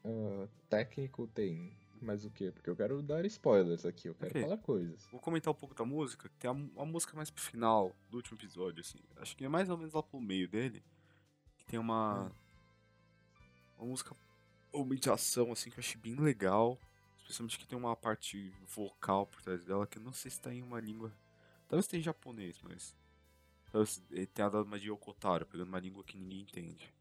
Ah, 0.05 0.47
técnico 0.69 1.27
tem 1.27 1.71
mais 2.01 2.23
o 2.25 2.31
quê? 2.31 2.51
Porque 2.51 2.69
eu 2.69 2.75
quero 2.75 3.01
dar 3.01 3.25
spoilers 3.25 3.85
aqui, 3.85 4.07
eu 4.07 4.15
quero 4.15 4.31
Ok. 4.31 4.41
falar 4.41 4.57
coisas. 4.57 5.05
Vou 5.11 5.19
comentar 5.19 5.51
um 5.51 5.55
pouco 5.55 5.75
da 5.75 5.83
música, 5.83 6.29
que 6.29 6.37
tem 6.37 6.49
a, 6.49 6.81
a 6.81 6.85
música 6.85 7.15
mais 7.15 7.29
pro 7.29 7.43
final 7.43 7.93
do 8.09 8.17
último 8.17 8.37
episódio, 8.37 8.81
assim. 8.81 8.99
Acho 9.17 9.35
que 9.35 9.43
é 9.43 9.49
mais 9.49 9.69
ou 9.69 9.77
menos 9.77 9.93
lá 9.93 10.01
pro 10.01 10.19
meio 10.21 10.47
dele. 10.47 10.83
Que 11.57 11.65
tem 11.65 11.79
uma. 11.79 12.31
Uma 13.77 13.87
música. 13.87 14.15
Uma 14.71 14.85
meditação, 14.85 15.51
assim, 15.51 15.69
que 15.69 15.77
eu 15.77 15.81
achei 15.81 15.99
bem 15.99 16.15
legal. 16.15 16.79
Especialmente 17.19 17.59
que 17.59 17.67
tem 17.67 17.77
uma 17.77 17.95
parte 17.95 18.51
vocal 18.65 19.27
por 19.27 19.41
trás 19.41 19.63
dela, 19.65 19.85
que 19.85 19.97
eu 19.99 20.03
não 20.03 20.13
sei 20.13 20.31
se 20.31 20.39
tá 20.39 20.53
em 20.53 20.63
uma 20.63 20.79
língua. 20.79 21.13
Talvez 21.67 21.85
tenha 21.85 21.99
em 21.99 22.03
japonês, 22.03 22.59
mas. 22.63 22.95
Talvez 23.71 24.01
ele 24.09 24.25
tenha 24.25 24.49
dado 24.49 24.65
uma 24.65 24.79
de 24.79 24.89
Yokotaro, 24.89 25.45
pegando 25.45 25.67
uma 25.67 25.79
língua 25.79 26.03
que 26.03 26.17
ninguém 26.17 26.41
entende. 26.41 26.91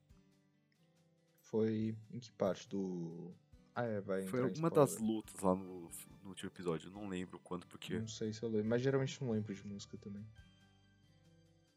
Foi 1.51 1.97
em 2.13 2.19
que 2.19 2.31
parte 2.33 2.69
do. 2.69 3.33
Ah, 3.75 3.85
é, 3.85 4.01
vai 4.01 4.27
Foi 4.27 4.43
alguma 4.43 4.69
das 4.69 4.99
lutas 4.99 5.41
lá 5.41 5.55
no, 5.55 5.89
no 6.23 6.29
último 6.29 6.51
episódio, 6.51 6.89
eu 6.89 6.93
não 6.93 7.09
lembro 7.09 7.39
quando, 7.39 7.67
porque. 7.67 7.99
Não 7.99 8.07
sei 8.07 8.33
se 8.33 8.43
eu 8.43 8.51
lembro, 8.51 8.69
mas 8.69 8.83
geralmente 8.83 9.23
não 9.23 9.31
lembro 9.31 9.55
de 9.55 9.67
música 9.67 9.97
também. 9.97 10.25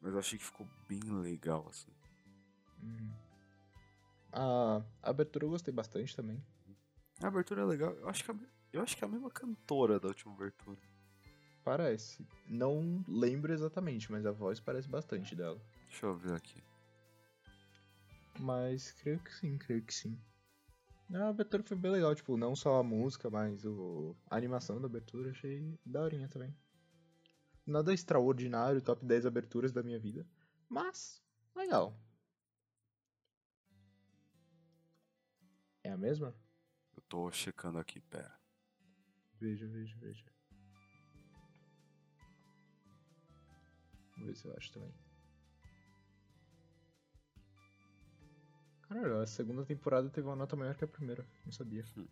Mas 0.01 0.13
eu 0.13 0.19
achei 0.19 0.37
que 0.37 0.43
ficou 0.43 0.67
bem 0.89 0.99
legal, 1.21 1.65
assim. 1.69 1.91
Uhum. 2.83 3.11
A 4.33 4.83
abertura 5.01 5.45
eu 5.45 5.49
gostei 5.49 5.73
bastante 5.73 6.15
também. 6.15 6.43
A 7.21 7.27
abertura 7.27 7.61
é 7.61 7.65
legal. 7.65 7.93
Eu 7.93 8.09
acho 8.09 8.25
que, 8.25 8.31
a, 8.31 8.35
eu 8.73 8.81
acho 8.81 8.97
que 8.97 9.03
é 9.03 9.07
a 9.07 9.11
mesma 9.11 9.29
cantora 9.29 9.99
da 9.99 10.07
última 10.09 10.33
abertura. 10.33 10.79
Parece. 11.63 12.25
Não 12.47 13.05
lembro 13.07 13.53
exatamente, 13.53 14.11
mas 14.11 14.25
a 14.25 14.31
voz 14.31 14.59
parece 14.59 14.89
bastante 14.89 15.35
dela. 15.35 15.61
Deixa 15.87 16.07
eu 16.07 16.15
ver 16.15 16.33
aqui. 16.33 16.61
Mas 18.41 18.91
creio 18.93 19.19
que 19.19 19.31
sim, 19.36 19.55
creio 19.55 19.83
que 19.83 19.93
sim. 19.93 20.19
A 21.13 21.27
abertura 21.27 21.62
foi 21.62 21.77
bem 21.77 21.91
legal, 21.91 22.15
tipo, 22.15 22.36
não 22.36 22.55
só 22.55 22.79
a 22.79 22.83
música, 22.83 23.29
mas 23.29 23.63
o... 23.63 24.15
a 24.27 24.36
animação 24.36 24.81
da 24.81 24.88
abertura 24.88 25.29
achei 25.29 25.77
daorinha 25.86 26.27
também. 26.27 26.51
Nada 27.67 27.93
extraordinário, 27.93 28.81
top 28.81 29.05
10 29.05 29.27
aberturas 29.27 29.71
da 29.71 29.83
minha 29.83 30.00
vida, 30.00 30.25
mas 30.67 31.21
legal. 31.55 31.95
É 35.83 35.91
a 35.91 35.98
mesma? 35.98 36.36
Eu 36.95 37.03
tô 37.03 37.31
checando 37.31 37.77
aqui, 37.77 38.01
pera. 38.01 38.36
Veja, 39.39 39.67
veja, 39.67 39.95
veja. 40.00 40.25
Vamos 44.13 44.25
ver 44.29 44.36
se 44.36 44.48
eu 44.48 44.57
acho 44.57 44.71
também. 44.71 45.11
Caralho, 48.91 49.21
a 49.21 49.25
segunda 49.25 49.63
temporada 49.63 50.10
teve 50.10 50.27
uma 50.27 50.36
nota 50.36 50.53
maior 50.53 50.75
que 50.75 50.83
a 50.83 50.88
primeira. 50.88 51.25
Não 51.45 51.51
sabia. 51.53 51.86
Hum. 51.98 52.05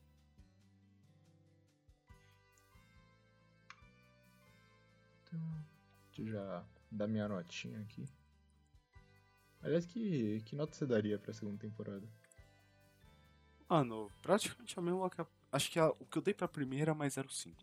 Então, 5.23 5.39
deixa 6.07 6.21
eu 6.21 6.27
já 6.31 6.65
dar 6.89 7.05
minha 7.05 7.27
notinha 7.27 7.81
aqui. 7.81 8.07
Aliás, 9.61 9.85
que, 9.85 10.41
que 10.45 10.55
nota 10.55 10.73
você 10.73 10.85
daria 10.85 11.19
pra 11.19 11.33
segunda 11.33 11.57
temporada? 11.57 12.07
Mano, 13.67 14.09
praticamente 14.21 14.79
a 14.79 14.81
mesma 14.81 15.09
que 15.09 15.19
a, 15.19 15.27
Acho 15.51 15.69
que 15.71 15.79
a- 15.79 15.89
o 15.89 16.05
que 16.05 16.17
eu 16.17 16.21
dei 16.21 16.33
pra 16.33 16.47
primeira 16.47 16.93
mais 16.95 17.15
0,5. 17.15 17.57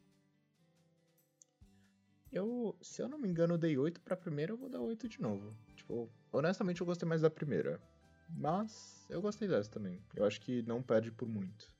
Eu, 2.30 2.76
se 2.82 3.00
eu 3.00 3.08
não 3.08 3.16
me 3.16 3.28
engano, 3.28 3.56
dei 3.56 3.78
8 3.78 3.98
pra 4.02 4.14
primeira, 4.14 4.52
eu 4.52 4.58
vou 4.58 4.68
dar 4.68 4.80
8 4.80 5.08
de 5.08 5.22
novo. 5.22 5.56
Tipo, 5.74 6.10
honestamente 6.30 6.82
eu 6.82 6.86
gostei 6.86 7.08
mais 7.08 7.22
da 7.22 7.30
primeira. 7.30 7.80
Mas 8.28 9.06
eu 9.08 9.20
gostei 9.20 9.48
dessa 9.48 9.70
também. 9.70 10.00
Eu 10.14 10.24
acho 10.24 10.40
que 10.40 10.62
não 10.62 10.82
perde 10.82 11.10
por 11.10 11.28
muito. 11.28 11.72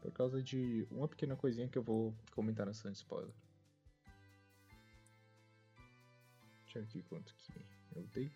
Por 0.00 0.12
causa 0.12 0.42
de 0.42 0.86
uma 0.90 1.08
pequena 1.08 1.36
coisinha 1.36 1.68
que 1.68 1.76
eu 1.76 1.82
vou 1.82 2.14
comentar 2.32 2.66
de 2.70 2.76
spoiler. 2.92 3.34
Deixa 6.64 6.78
eu 6.78 6.82
ver 6.82 6.88
aqui 6.88 7.02
quanto 7.02 7.34
que 7.34 7.52
eu 7.94 8.06
dei. 8.14 8.30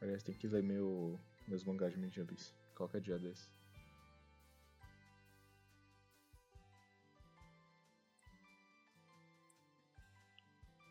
Aliás, 0.00 0.22
tem 0.22 0.34
que 0.34 0.46
ler 0.46 0.62
meu, 0.62 1.18
meus 1.48 1.64
mangás 1.64 1.92
de 1.92 1.98
Media. 1.98 2.26
Qualquer 2.74 3.00
dia 3.00 3.18
desse. 3.18 3.48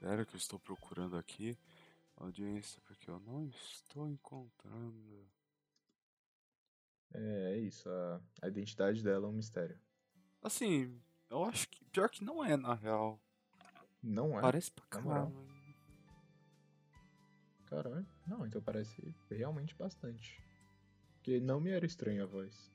Sério 0.03 0.25
que 0.25 0.35
eu 0.35 0.37
estou 0.37 0.59
procurando 0.59 1.15
aqui. 1.15 1.57
Audiência, 2.17 2.81
porque 2.83 3.09
eu 3.09 3.21
não 3.21 3.47
estou 3.47 4.05
encontrando. 4.05 5.25
É, 7.13 7.53
é 7.53 7.57
isso. 7.59 7.89
A, 7.89 8.21
a 8.41 8.49
identidade 8.49 9.01
dela 9.01 9.27
é 9.27 9.29
um 9.29 9.31
mistério. 9.31 9.79
Assim, 10.41 11.01
eu 11.29 11.45
acho 11.45 11.69
que. 11.69 11.85
Pior 11.85 12.09
que 12.09 12.21
não 12.21 12.43
é, 12.43 12.57
na 12.57 12.73
real. 12.73 13.17
Não 14.01 14.37
é? 14.37 14.41
Parece 14.41 14.73
pra 14.73 14.99
moral. 14.99 15.31
caralho. 17.65 18.05
Não, 18.27 18.45
então 18.45 18.61
parece 18.61 19.15
realmente 19.31 19.73
bastante. 19.73 20.37
Porque 21.13 21.39
não 21.39 21.61
me 21.61 21.69
era 21.69 21.85
estranha 21.85 22.23
a 22.23 22.27
voz. 22.27 22.69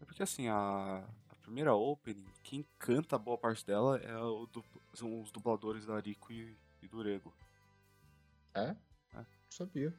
É 0.00 0.04
porque 0.04 0.22
assim, 0.22 0.46
a 0.46 1.04
primeira 1.44 1.74
opening, 1.74 2.24
quem 2.42 2.66
canta 2.78 3.18
boa 3.18 3.36
parte 3.38 3.64
dela 3.66 3.98
é 3.98 4.12
du- 4.50 4.64
são 4.94 5.20
os 5.22 5.30
dubladores 5.30 5.84
da 5.86 6.00
Rico 6.00 6.32
e, 6.32 6.56
e 6.82 6.88
do 6.88 7.02
Rego. 7.02 7.32
É? 8.54 8.70
É. 8.70 8.76
Não 9.16 9.26
sabia. 9.50 9.94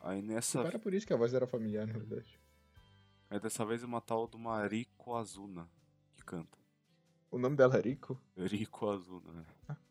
Aí 0.00 0.20
nessa. 0.20 0.62
para 0.62 0.78
por 0.78 0.92
isso 0.92 1.06
que 1.06 1.12
a 1.12 1.16
voz 1.16 1.32
era 1.32 1.46
familiar, 1.46 1.86
na 1.86 1.92
verdade. 1.94 2.38
Aí 3.30 3.40
dessa 3.40 3.64
vez 3.64 3.82
é 3.82 3.86
uma 3.86 4.00
tal 4.00 4.26
do 4.26 4.38
Mariko 4.38 5.14
Azuna 5.14 5.68
que 6.16 6.24
canta. 6.24 6.58
O 7.30 7.38
nome 7.38 7.56
dela 7.56 7.76
é 7.76 7.80
Rico? 7.80 8.20
Rico 8.36 8.88
Azuna, 8.90 9.32
né? 9.32 9.44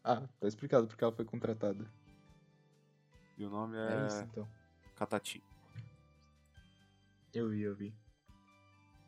Ah, 0.04 0.28
tá 0.40 0.48
explicado 0.48 0.88
porque 0.88 1.04
ela 1.04 1.14
foi 1.14 1.26
contratada. 1.26 1.86
E 3.38 3.44
o 3.46 3.50
nome 3.50 3.76
É, 3.78 4.04
é, 4.04 4.08
isso 4.08 4.22
então. 4.24 4.48
Katachi. 4.96 5.42
Eu 7.34 7.50
vi, 7.50 7.62
eu 7.62 7.76
vi. 7.76 7.94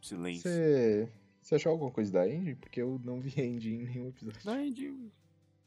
Silêncio. 0.06 0.42
Você. 0.50 1.12
Você 1.42 1.56
achou 1.56 1.72
alguma 1.72 1.92
coisa 1.92 2.12
da 2.12 2.22
Andy? 2.24 2.56
Porque 2.56 2.82
eu 2.82 3.00
não 3.04 3.22
vi 3.22 3.30
Andy 3.42 3.74
em 3.76 3.84
nenhum 3.86 4.08
episódio. 4.10 4.44
Da 4.44 4.54
Andy 4.54 5.12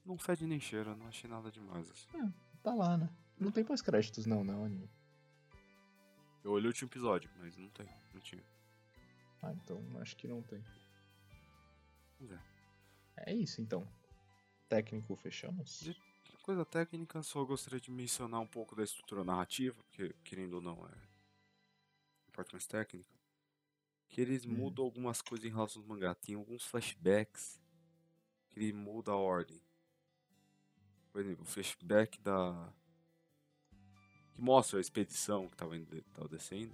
não 0.04 0.18
fede 0.18 0.47
nem 0.47 0.59
cheira, 0.59 0.95
não 0.97 1.07
achei 1.07 1.28
nada 1.30 1.50
demais 1.52 1.88
assim. 1.90 2.09
Tá 2.62 2.75
lá, 2.75 2.97
né? 2.97 3.09
Não 3.38 3.52
tem 3.52 3.64
pós-créditos, 3.64 4.26
não, 4.26 4.42
não, 4.42 4.64
anime. 4.64 4.90
Eu 6.42 6.52
olhei 6.52 6.66
o 6.66 6.71
último 6.71 6.88
episódio, 6.88 7.30
mas 7.38 7.57
não 7.57 7.68
tem, 7.68 7.87
não 8.12 8.21
tinha. 8.21 8.42
Ah, 9.42 9.52
então 9.52 9.80
acho 10.00 10.16
que 10.16 10.26
não 10.26 10.42
tem. 10.42 10.62
Pois 12.18 12.30
é. 12.33 12.38
É 13.26 13.35
isso 13.35 13.61
então. 13.61 13.87
Técnico, 14.68 15.14
fechamos? 15.16 15.80
De- 15.80 15.97
Coisa 16.42 16.64
técnica, 16.64 17.23
só 17.23 17.45
gostaria 17.45 17.78
de 17.78 17.90
mencionar 17.90 18.40
um 18.40 18.47
pouco 18.47 18.75
da 18.75 18.83
estrutura 18.83 19.23
narrativa, 19.23 19.76
porque 19.85 20.14
querendo 20.25 20.54
ou 20.54 20.62
não 20.62 20.75
é 20.87 20.92
a 22.28 22.33
parte 22.35 22.52
mais 22.54 22.66
técnica. 22.66 23.18
Que 24.09 24.21
eles 24.23 24.45
Hum. 24.45 24.50
mudam 24.53 24.85
algumas 24.85 25.21
coisas 25.23 25.47
em 25.47 25.50
relação 25.53 25.83
ao 25.83 25.88
mangá. 25.88 26.15
Tem 26.15 26.35
alguns 26.35 26.65
flashbacks 26.65 27.61
que 28.50 28.59
ele 28.59 28.73
muda 28.73 29.12
a 29.12 29.17
ordem. 29.17 29.61
Por 31.12 31.21
exemplo, 31.23 31.43
o 31.43 31.47
flashback 31.47 32.21
da. 32.21 32.73
que 34.35 34.41
mostra 34.41 34.79
a 34.79 34.81
expedição 34.81 35.49
que 35.49 35.57
tava, 35.57 35.77
indo, 35.77 36.00
tava 36.15 36.29
descendo. 36.29 36.73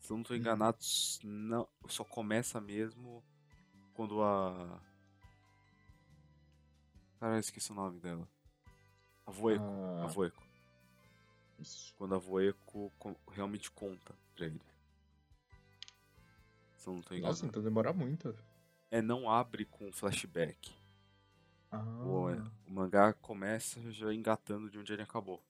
Se 0.00 0.10
eu 0.12 0.16
não 0.16 0.24
tô 0.24 0.34
Uhum. 0.34 0.40
enganado, 0.40 0.78
s- 0.80 1.24
não, 1.24 1.68
só 1.88 2.02
começa 2.04 2.60
mesmo 2.60 3.22
quando 3.94 4.20
a. 4.22 4.80
Cara, 7.20 7.36
eu 7.36 7.40
esqueci 7.40 7.70
o 7.70 7.74
nome 7.74 8.00
dela. 8.00 8.28
A 9.24 9.30
Voeco. 9.30 9.62
A 9.64 10.04
Ah, 10.04 10.06
Voeco. 10.08 10.42
isso. 11.60 11.94
Quando 11.96 12.16
a 12.16 12.18
Voeco 12.18 12.92
co- 12.98 13.16
realmente 13.30 13.70
conta 13.70 14.12
pra 14.34 14.46
ele. 14.46 14.60
Se 16.82 16.88
eu 16.88 16.94
não 16.94 17.00
tô 17.00 17.14
enganado. 17.14 17.28
Nossa, 17.32 17.46
então 17.46 17.62
demora 17.62 17.92
muito. 17.92 18.36
É, 18.90 19.00
não 19.00 19.30
abre 19.30 19.64
com 19.64 19.92
flashback. 19.92 20.74
Ah, 21.70 21.78
O, 22.04 22.28
é, 22.28 22.42
o 22.66 22.70
mangá 22.72 23.12
começa 23.12 23.80
já 23.92 24.12
engatando 24.12 24.68
de 24.68 24.80
onde 24.80 24.92
ele 24.92 25.02
acabou. 25.02 25.40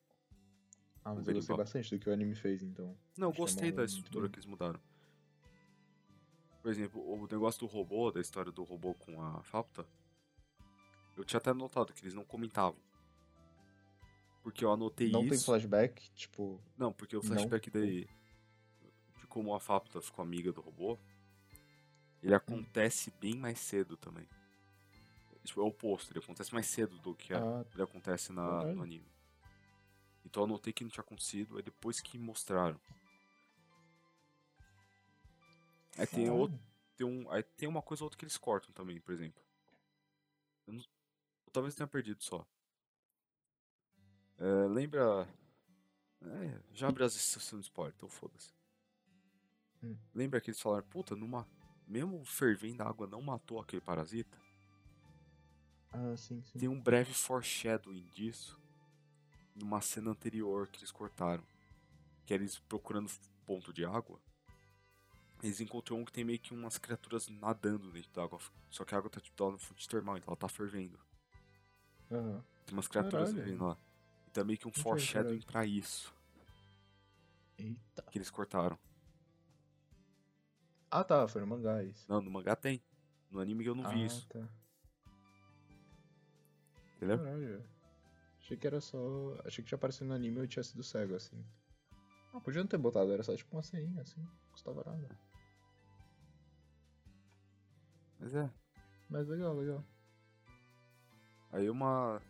ah 1.02 1.14
mas 1.14 1.26
eu 1.26 1.32
gostei 1.34 1.56
bastante 1.56 1.90
do 1.96 1.98
que 1.98 2.10
o 2.10 2.12
anime 2.12 2.34
fez, 2.34 2.62
então. 2.62 2.94
Não, 3.16 3.28
eu 3.30 3.34
gostei 3.34 3.72
da 3.72 3.82
estrutura 3.82 4.28
que 4.28 4.34
eles 4.36 4.44
mudaram. 4.46 4.78
Por 6.60 6.70
exemplo, 6.70 7.00
o 7.02 7.26
negócio 7.26 7.60
do 7.60 7.66
robô, 7.66 8.12
da 8.12 8.20
história 8.20 8.52
do 8.52 8.62
robô 8.62 8.92
com 8.94 9.22
a 9.22 9.42
Falta, 9.42 9.86
eu 11.16 11.24
tinha 11.24 11.38
até 11.38 11.54
notado 11.54 11.94
que 11.94 12.02
eles 12.02 12.12
não 12.14 12.24
comentavam. 12.26 12.78
Porque 14.42 14.64
eu 14.66 14.70
anotei 14.70 15.10
Não 15.10 15.22
tem 15.26 15.32
isso. 15.32 15.46
flashback, 15.46 16.10
tipo. 16.10 16.60
Não, 16.76 16.92
porque 16.92 17.16
o 17.16 17.20
Não, 17.20 17.26
flashback 17.26 17.64
tipo- 17.64 17.78
daí, 17.78 18.06
de 19.18 19.26
como 19.28 19.54
a 19.54 19.58
Falta 19.60 19.98
ficou 20.02 20.22
amiga 20.22 20.52
do 20.52 20.60
robô, 20.60 20.98
ele 22.22 22.34
acontece 22.34 23.10
bem 23.20 23.34
mais 23.36 23.58
cedo 23.58 23.96
também. 23.96 24.26
Tipo, 25.44 25.60
é 25.60 25.64
o 25.64 25.68
oposto, 25.68 26.12
ele 26.12 26.20
acontece 26.20 26.52
mais 26.54 26.66
cedo 26.66 26.96
do 26.98 27.14
que 27.14 27.34
Ah, 27.34 27.64
ele 27.74 27.82
acontece 27.82 28.32
na, 28.32 28.62
no 28.74 28.82
anime. 28.82 29.10
Então 30.24 30.42
eu 30.42 30.44
anotei 30.44 30.72
que 30.72 30.84
não 30.84 30.90
tinha 30.90 31.02
acontecido, 31.02 31.56
aí 31.56 31.62
depois 31.62 32.00
que 32.00 32.16
mostraram. 32.16 32.80
Aí 35.98 36.06
tem, 36.06 36.30
outro, 36.30 36.58
tem, 36.96 37.06
um, 37.06 37.30
aí 37.30 37.42
tem 37.42 37.68
uma 37.68 37.82
coisa 37.82 38.02
ou 38.02 38.06
outra 38.06 38.18
que 38.18 38.24
eles 38.24 38.38
cortam 38.38 38.72
também, 38.72 39.00
por 39.00 39.12
exemplo. 39.12 39.42
Eu, 40.66 40.74
não- 40.74 40.80
eu 40.80 41.52
talvez 41.52 41.74
tenha 41.74 41.86
perdido 41.86 42.22
só. 42.22 42.46
É, 44.38 44.66
lembra. 44.68 45.28
É, 46.22 46.60
já 46.72 46.88
abre 46.88 47.02
as 47.04 47.16
exceções 47.16 47.62
de 47.62 47.66
spoiler, 47.68 47.94
então 47.96 48.08
foda-se. 48.08 48.52
Hum. 49.82 49.96
Lembra 50.14 50.40
que 50.40 50.50
eles 50.50 50.60
falaram, 50.60 50.86
puta, 50.86 51.16
numa, 51.16 51.46
mesmo 51.86 52.24
fervendo 52.24 52.82
a 52.82 52.88
água 52.88 53.06
não 53.06 53.20
matou 53.22 53.60
aquele 53.60 53.82
parasita? 53.82 54.36
Ah, 55.92 56.16
sim, 56.16 56.42
sim. 56.42 56.58
Tem 56.58 56.68
um 56.68 56.80
breve 56.80 57.12
foreshadowing 57.12 58.06
disso 58.14 58.58
numa 59.54 59.80
cena 59.80 60.10
anterior 60.10 60.66
que 60.68 60.78
eles 60.78 60.90
cortaram. 60.90 61.44
Que 62.24 62.32
é 62.32 62.36
eles 62.36 62.58
procurando 62.58 63.10
ponto 63.44 63.72
de 63.72 63.84
água. 63.84 64.18
Eles 65.42 65.60
encontram 65.60 65.98
um 65.98 66.04
que 66.04 66.12
tem 66.12 66.24
meio 66.24 66.38
que 66.38 66.54
umas 66.54 66.78
criaturas 66.78 67.28
nadando 67.28 67.90
dentro 67.90 68.12
da 68.12 68.22
água. 68.22 68.38
Só 68.70 68.84
que 68.84 68.94
a 68.94 68.98
água 68.98 69.10
tá 69.10 69.20
tipo 69.20 69.44
lá 69.44 69.50
no 69.50 69.58
fundo 69.58 69.76
de 69.76 69.88
termal, 69.88 70.16
então 70.16 70.28
ela 70.28 70.36
tá 70.36 70.48
fervendo. 70.48 70.98
Aham. 72.10 72.44
Tem 72.64 72.74
umas 72.74 72.86
criaturas 72.86 73.30
Caralho. 73.30 73.44
vivendo 73.44 73.66
lá. 73.66 73.76
Então 74.30 74.42
é 74.42 74.44
meio 74.46 74.58
que 74.58 74.68
um 74.68 74.72
foreshadowing 74.72 75.42
pra 75.42 75.66
isso 75.66 76.14
Eita. 77.58 78.02
que 78.10 78.18
eles 78.18 78.30
cortaram. 78.30 78.78
Ah, 80.94 81.02
tá, 81.02 81.26
foi 81.26 81.40
no 81.40 81.46
mangá 81.46 81.82
isso. 81.82 82.04
Não, 82.06 82.20
no 82.20 82.30
mangá 82.30 82.54
tem. 82.54 82.84
No 83.30 83.40
anime 83.40 83.64
eu 83.64 83.74
não 83.74 83.88
vi 83.88 84.02
ah, 84.02 84.06
isso. 84.06 84.28
tá. 84.28 84.46
Entendeu? 86.96 87.16
Caralho. 87.16 87.64
Achei 88.38 88.58
que 88.58 88.66
era 88.66 88.78
só. 88.78 88.98
Achei 89.46 89.64
que 89.64 89.68
tinha 89.68 89.76
aparecido 89.76 90.04
no 90.04 90.14
anime 90.14 90.36
e 90.36 90.42
eu 90.42 90.46
tinha 90.46 90.62
sido 90.62 90.82
cego, 90.82 91.14
assim. 91.14 91.42
Ah, 92.34 92.40
podia 92.40 92.60
não 92.60 92.68
ter 92.68 92.76
botado, 92.76 93.10
era 93.10 93.22
só 93.22 93.34
tipo 93.34 93.56
uma 93.56 93.62
ceninha, 93.62 94.02
assim. 94.02 94.20
Não 94.20 94.50
custava 94.50 94.84
nada. 94.84 95.18
Mas 98.20 98.34
é. 98.34 98.50
Mas 99.08 99.26
legal, 99.28 99.56
legal. 99.56 99.82
Aí 101.52 101.70
uma. 101.70 102.20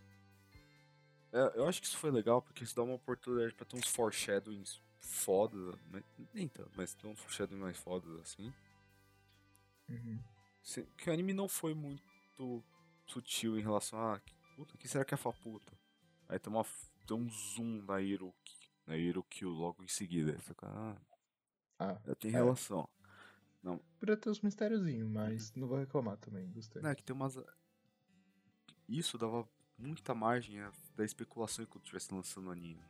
É, 1.33 1.59
eu 1.59 1.67
acho 1.67 1.81
que 1.81 1.89
isso 1.89 1.99
foi 1.99 2.13
legal 2.13 2.41
porque 2.41 2.63
isso 2.63 2.77
dá 2.77 2.85
uma 2.85 2.95
oportunidade 2.95 3.55
pra 3.55 3.67
ter 3.67 3.77
uns 3.77 3.89
foreshadowings 3.89 4.81
fodas. 5.03 5.79
mas- 5.91 6.05
Nem 6.33 6.49
tanto, 6.49 6.71
mas 6.77 6.95
ter 6.95 7.07
uns 7.07 7.19
foreshadowings 7.21 7.63
mais 7.63 7.77
fodas 7.77 8.19
assim. 8.21 8.53
Uhum. 9.89 10.19
Que 10.97 11.11
o 11.11 11.13
anime 11.13 11.33
não 11.33 11.49
foi 11.49 11.75
muito 11.75 12.65
sutil 13.07 13.59
em 13.59 13.63
relação 13.63 13.99
a. 13.99 14.21
Puta, 14.57 14.77
que 14.79 14.89
será 14.89 15.05
que 15.05 15.13
é 15.15 15.19
a 15.23 15.33
puta? 15.33 15.73
Aí 16.29 16.39
tem, 16.39 16.53
uma, 16.53 16.65
tem 17.07 17.17
um 17.17 17.29
zoom 17.29 17.83
na 17.83 18.01
Hiroki. 18.01 18.57
Na 18.87 18.97
Hiroki 18.97 19.45
logo 19.45 19.83
em 19.83 19.89
seguida. 19.89 20.33
Você 20.33 20.39
fica, 20.39 20.67
ah, 20.69 20.97
Ah, 21.79 22.01
já 22.07 22.15
tem 22.15 22.31
É. 22.31 22.35
relação. 22.35 22.89
podia 23.99 24.17
ter 24.17 24.31
uns 24.31 24.41
mistériozinhos, 24.41 25.09
mas 25.11 25.53
não 25.55 25.67
vou 25.67 25.79
reclamar 25.79 26.17
também, 26.19 26.49
gostei. 26.53 26.81
Não, 26.81 26.91
é 26.91 26.95
que 26.95 27.03
tem 27.03 27.15
umas. 27.15 27.37
Isso 28.89 29.19
dava 29.19 29.49
muita 29.77 30.15
margem 30.15 30.61
da 30.95 31.05
especulação 31.05 31.65
enquanto 31.65 31.85
estivesse 31.85 32.15
lançando 32.15 32.49
o 32.49 32.51
anime. 32.51 32.83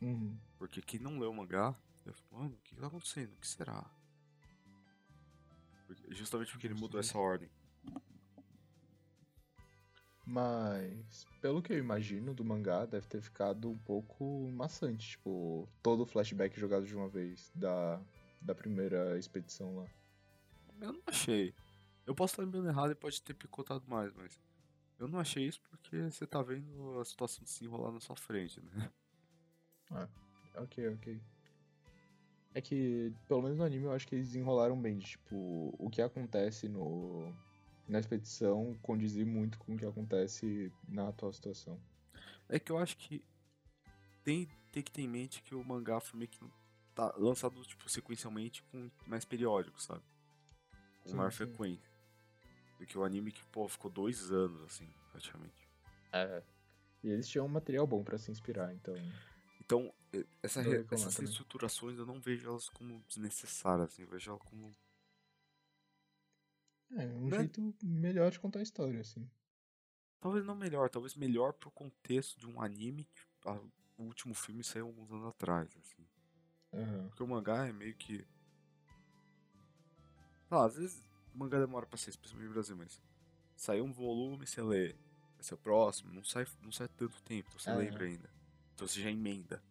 Uhum. 0.00 0.36
Porque 0.58 0.80
quem 0.80 0.98
não 1.00 1.18
leu 1.18 1.30
o 1.30 1.34
mangá, 1.34 1.74
eu 2.06 2.12
fico, 2.14 2.34
mano, 2.34 2.54
o 2.54 2.58
que 2.62 2.76
tá 2.76 2.86
acontecendo? 2.86 3.32
O 3.32 3.36
que 3.36 3.46
será? 3.46 3.84
Porque- 5.86 6.14
justamente 6.14 6.52
porque 6.52 6.66
ele 6.66 6.74
mudou 6.74 7.00
essa 7.00 7.18
ordem. 7.18 7.50
Mas, 10.26 11.26
pelo 11.40 11.60
que 11.60 11.72
eu 11.72 11.78
imagino 11.78 12.32
do 12.32 12.44
mangá, 12.44 12.86
deve 12.86 13.06
ter 13.08 13.20
ficado 13.20 13.68
um 13.68 13.78
pouco 13.78 14.48
maçante, 14.52 15.10
tipo, 15.10 15.68
todo 15.82 16.02
o 16.02 16.06
flashback 16.06 16.58
jogado 16.58 16.86
de 16.86 16.94
uma 16.94 17.08
vez 17.08 17.50
da, 17.54 18.00
da 18.40 18.54
primeira 18.54 19.18
expedição 19.18 19.76
lá. 19.76 19.86
Eu 20.80 20.92
não 20.92 21.02
achei. 21.06 21.52
Eu 22.06 22.14
posso 22.14 22.34
estar 22.34 22.42
lembrando 22.44 22.68
errado 22.68 22.92
e 22.92 22.94
pode 22.94 23.20
ter 23.22 23.34
picotado 23.34 23.84
mais, 23.88 24.12
mas. 24.14 24.40
Eu 24.98 25.08
não 25.08 25.18
achei 25.18 25.46
isso 25.46 25.60
porque 25.62 26.10
você 26.10 26.26
tá 26.26 26.42
vendo 26.42 27.00
a 27.00 27.04
situação 27.04 27.44
se 27.46 27.64
enrolar 27.64 27.90
na 27.90 28.00
sua 28.00 28.14
frente, 28.16 28.60
né? 28.60 28.90
Ok, 30.56 30.88
ok. 30.94 31.20
É 32.52 32.60
que, 32.60 33.12
pelo 33.28 33.42
menos 33.42 33.58
no 33.58 33.64
anime, 33.64 33.84
eu 33.84 33.92
acho 33.92 34.06
que 34.06 34.14
eles 34.14 34.34
enrolaram 34.34 34.80
bem, 34.80 34.98
de, 34.98 35.06
tipo, 35.06 35.74
o 35.78 35.88
que 35.88 36.02
acontece 36.02 36.68
no, 36.68 37.32
na 37.88 38.00
expedição 38.00 38.76
condizir 38.82 39.24
muito 39.26 39.58
com 39.58 39.74
o 39.74 39.78
que 39.78 39.86
acontece 39.86 40.72
na 40.88 41.08
atual 41.08 41.32
situação. 41.32 41.80
É 42.48 42.58
que 42.58 42.72
eu 42.72 42.78
acho 42.78 42.96
que 42.96 43.24
tem, 44.24 44.48
tem 44.72 44.82
que 44.82 44.90
ter 44.90 45.02
em 45.02 45.08
mente 45.08 45.42
que 45.42 45.54
o 45.54 45.64
mangá 45.64 46.00
foi 46.00 46.18
meio 46.18 46.30
que 46.30 46.40
tá 46.94 47.14
lançado 47.16 47.62
tipo, 47.62 47.88
sequencialmente 47.88 48.62
com 48.64 48.90
mais 49.06 49.24
periódico, 49.24 49.80
sabe? 49.80 50.02
Com 51.02 51.10
Sim, 51.10 51.16
maior 51.16 51.30
sim. 51.30 51.36
frequência. 51.36 51.90
Do 52.78 52.86
que 52.86 52.98
o 52.98 53.04
anime 53.04 53.30
que, 53.30 53.44
pô, 53.46 53.68
ficou 53.68 53.90
dois 53.90 54.32
anos, 54.32 54.62
assim, 54.62 54.88
praticamente. 55.12 55.68
É. 56.12 56.42
E 57.02 57.08
eles 57.10 57.28
tinham 57.28 57.46
um 57.46 57.48
material 57.48 57.86
bom 57.86 58.02
pra 58.02 58.18
se 58.18 58.30
inspirar, 58.30 58.74
então. 58.74 58.94
Então, 59.70 59.94
essa 60.42 60.60
re- 60.60 60.84
essas 60.90 61.14
reestruturações 61.16 61.96
eu 61.96 62.04
não 62.04 62.20
vejo 62.20 62.48
elas 62.48 62.68
como 62.70 63.04
desnecessárias, 63.06 63.92
assim, 63.92 64.02
eu 64.02 64.08
vejo 64.08 64.30
elas 64.32 64.42
como. 64.42 64.74
É 66.96 67.04
um 67.16 67.30
Né? 67.30 67.36
jeito 67.38 67.74
melhor 67.82 68.30
de 68.30 68.38
contar 68.38 68.60
a 68.60 68.62
história, 68.62 69.00
assim. 69.00 69.28
Talvez 70.20 70.44
não 70.46 70.54
melhor, 70.54 70.88
talvez 70.88 71.14
melhor 71.14 71.52
pro 71.52 71.70
contexto 71.70 72.38
de 72.38 72.46
um 72.46 72.60
anime 72.60 73.04
que 73.04 73.48
a- 73.48 73.60
o 73.98 74.04
último 74.04 74.34
filme 74.34 74.64
saiu 74.64 74.86
alguns 74.86 75.10
anos 75.12 75.26
atrás, 75.28 75.76
assim. 75.76 76.06
Aham. 76.72 77.10
Porque 77.10 77.22
o 77.22 77.26
mangá 77.26 77.66
é 77.66 77.72
meio 77.72 77.94
que. 77.94 78.26
Lá, 80.50 80.64
às 80.66 80.74
vezes 80.76 81.02
o 81.34 81.38
mangá 81.38 81.58
demora 81.58 81.86
pra 81.86 81.96
sair, 81.98 82.10
especialmente 82.10 82.48
no 82.48 82.54
Brasil, 82.54 82.76
mas. 82.76 83.00
Saiu 83.56 83.84
um 83.84 83.92
volume, 83.92 84.46
você 84.46 84.62
lê. 84.62 84.94
Vai 85.36 85.44
ser 85.44 85.54
o 85.54 85.58
próximo, 85.58 86.12
não 86.12 86.24
sai, 86.24 86.46
não 86.62 86.72
sai 86.72 86.88
tanto 86.88 87.22
tempo, 87.22 87.48
então 87.48 87.58
você 87.60 87.70
É. 87.70 87.74
lembra 87.74 88.04
ainda. 88.06 88.30
Então 88.80 88.88
você 88.88 89.02
já 89.02 89.10
emenda. 89.10 89.62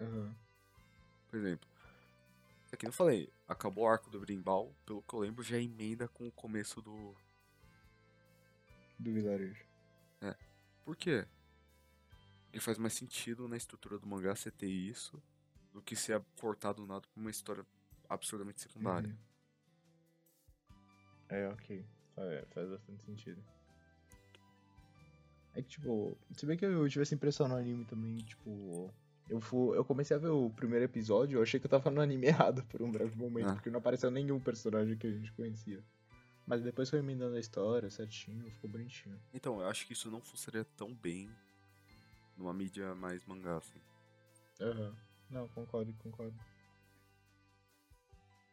Aham. 0.00 0.34
Por 1.30 1.38
exemplo, 1.38 1.68
é 2.72 2.76
que 2.76 2.84
eu 2.84 2.92
falei, 2.92 3.32
acabou 3.46 3.84
o 3.84 3.86
arco 3.86 4.10
do 4.10 4.18
Brimbal, 4.18 4.74
pelo 4.84 5.02
que 5.02 5.14
eu 5.14 5.20
lembro, 5.20 5.44
já 5.44 5.56
emenda 5.56 6.08
com 6.08 6.26
o 6.26 6.32
começo 6.32 6.82
do. 6.82 7.14
Do 8.98 9.12
vilarejo. 9.12 9.64
Por 10.84 10.96
quê? 10.96 11.24
Porque 12.46 12.58
faz 12.58 12.76
mais 12.76 12.92
sentido 12.92 13.46
na 13.46 13.56
estrutura 13.56 14.00
do 14.00 14.06
mangá 14.08 14.34
você 14.34 14.50
ter 14.50 14.66
isso 14.66 15.22
do 15.72 15.80
que 15.80 15.94
ser 15.94 16.20
cortado 16.40 16.82
do 16.82 16.88
nada 16.88 17.06
por 17.06 17.20
uma 17.20 17.30
história 17.30 17.64
absurdamente 18.08 18.60
secundária. 18.60 19.16
Uhum. 20.68 20.76
É, 21.28 21.48
ok. 21.50 21.86
É, 22.16 22.46
faz 22.50 22.68
bastante 22.68 23.04
sentido. 23.04 23.40
É 25.54 25.60
que, 25.62 25.68
tipo, 25.68 26.16
se 26.36 26.46
bem 26.46 26.56
que 26.56 26.64
eu 26.64 26.88
tive 26.88 27.02
essa 27.02 27.14
impressão 27.14 27.46
no 27.48 27.56
anime 27.56 27.84
também, 27.84 28.16
tipo. 28.18 28.92
Eu, 29.28 29.40
fu 29.40 29.74
eu 29.74 29.84
comecei 29.84 30.16
a 30.16 30.20
ver 30.20 30.28
o 30.28 30.50
primeiro 30.50 30.84
episódio, 30.84 31.38
eu 31.38 31.42
achei 31.42 31.58
que 31.60 31.66
eu 31.66 31.70
tava 31.70 31.90
no 31.90 32.00
anime 32.00 32.26
errado 32.54 32.64
por 32.64 32.82
um 32.82 32.90
breve 32.90 33.14
momento, 33.16 33.48
Ah. 33.50 33.54
porque 33.54 33.70
não 33.70 33.78
apareceu 33.78 34.10
nenhum 34.10 34.38
personagem 34.40 34.96
que 34.96 35.06
a 35.06 35.10
gente 35.12 35.32
conhecia. 35.32 35.82
Mas 36.46 36.62
depois 36.62 36.90
foi 36.90 36.98
emendando 36.98 37.36
a 37.36 37.40
história 37.40 37.88
certinho, 37.88 38.50
ficou 38.50 38.68
bonitinho. 38.68 39.18
Então, 39.32 39.60
eu 39.60 39.68
acho 39.68 39.86
que 39.86 39.92
isso 39.92 40.10
não 40.10 40.20
funcionaria 40.20 40.66
tão 40.76 40.92
bem 40.92 41.30
numa 42.36 42.52
mídia 42.52 42.94
mais 42.96 43.24
mangá, 43.26 43.56
assim. 43.58 43.78
Aham. 44.60 44.94
Não, 45.30 45.48
concordo, 45.48 45.94
concordo. 45.94 46.34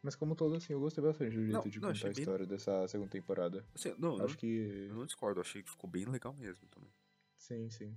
Mas 0.01 0.15
como 0.15 0.33
todo, 0.35 0.55
assim, 0.55 0.71
eu 0.73 0.79
gostei 0.79 1.03
bastante 1.03 1.35
do 1.35 1.41
jeito 1.45 1.53
Não, 1.53 1.69
de 1.69 1.79
não, 1.81 1.89
contar 1.89 2.07
a 2.07 2.12
bem- 2.12 2.19
história 2.21 2.45
dessa 2.45 2.88
segunda 2.88 3.09
temporada. 3.12 3.65
Assim, 3.75 3.93
não, 3.97 4.17
eu 4.17 4.23
Acho 4.25 4.33
não, 4.33 4.39
que. 4.39 4.88
eu 4.89 4.95
não 4.95 5.05
discordo, 5.05 5.41
achei 5.41 5.62
que 5.62 5.69
ficou 5.69 5.89
bem 5.89 6.05
legal 6.05 6.33
mesmo 6.33 6.65
também. 6.69 6.89
Sim, 7.35 7.69
sim. 7.69 7.95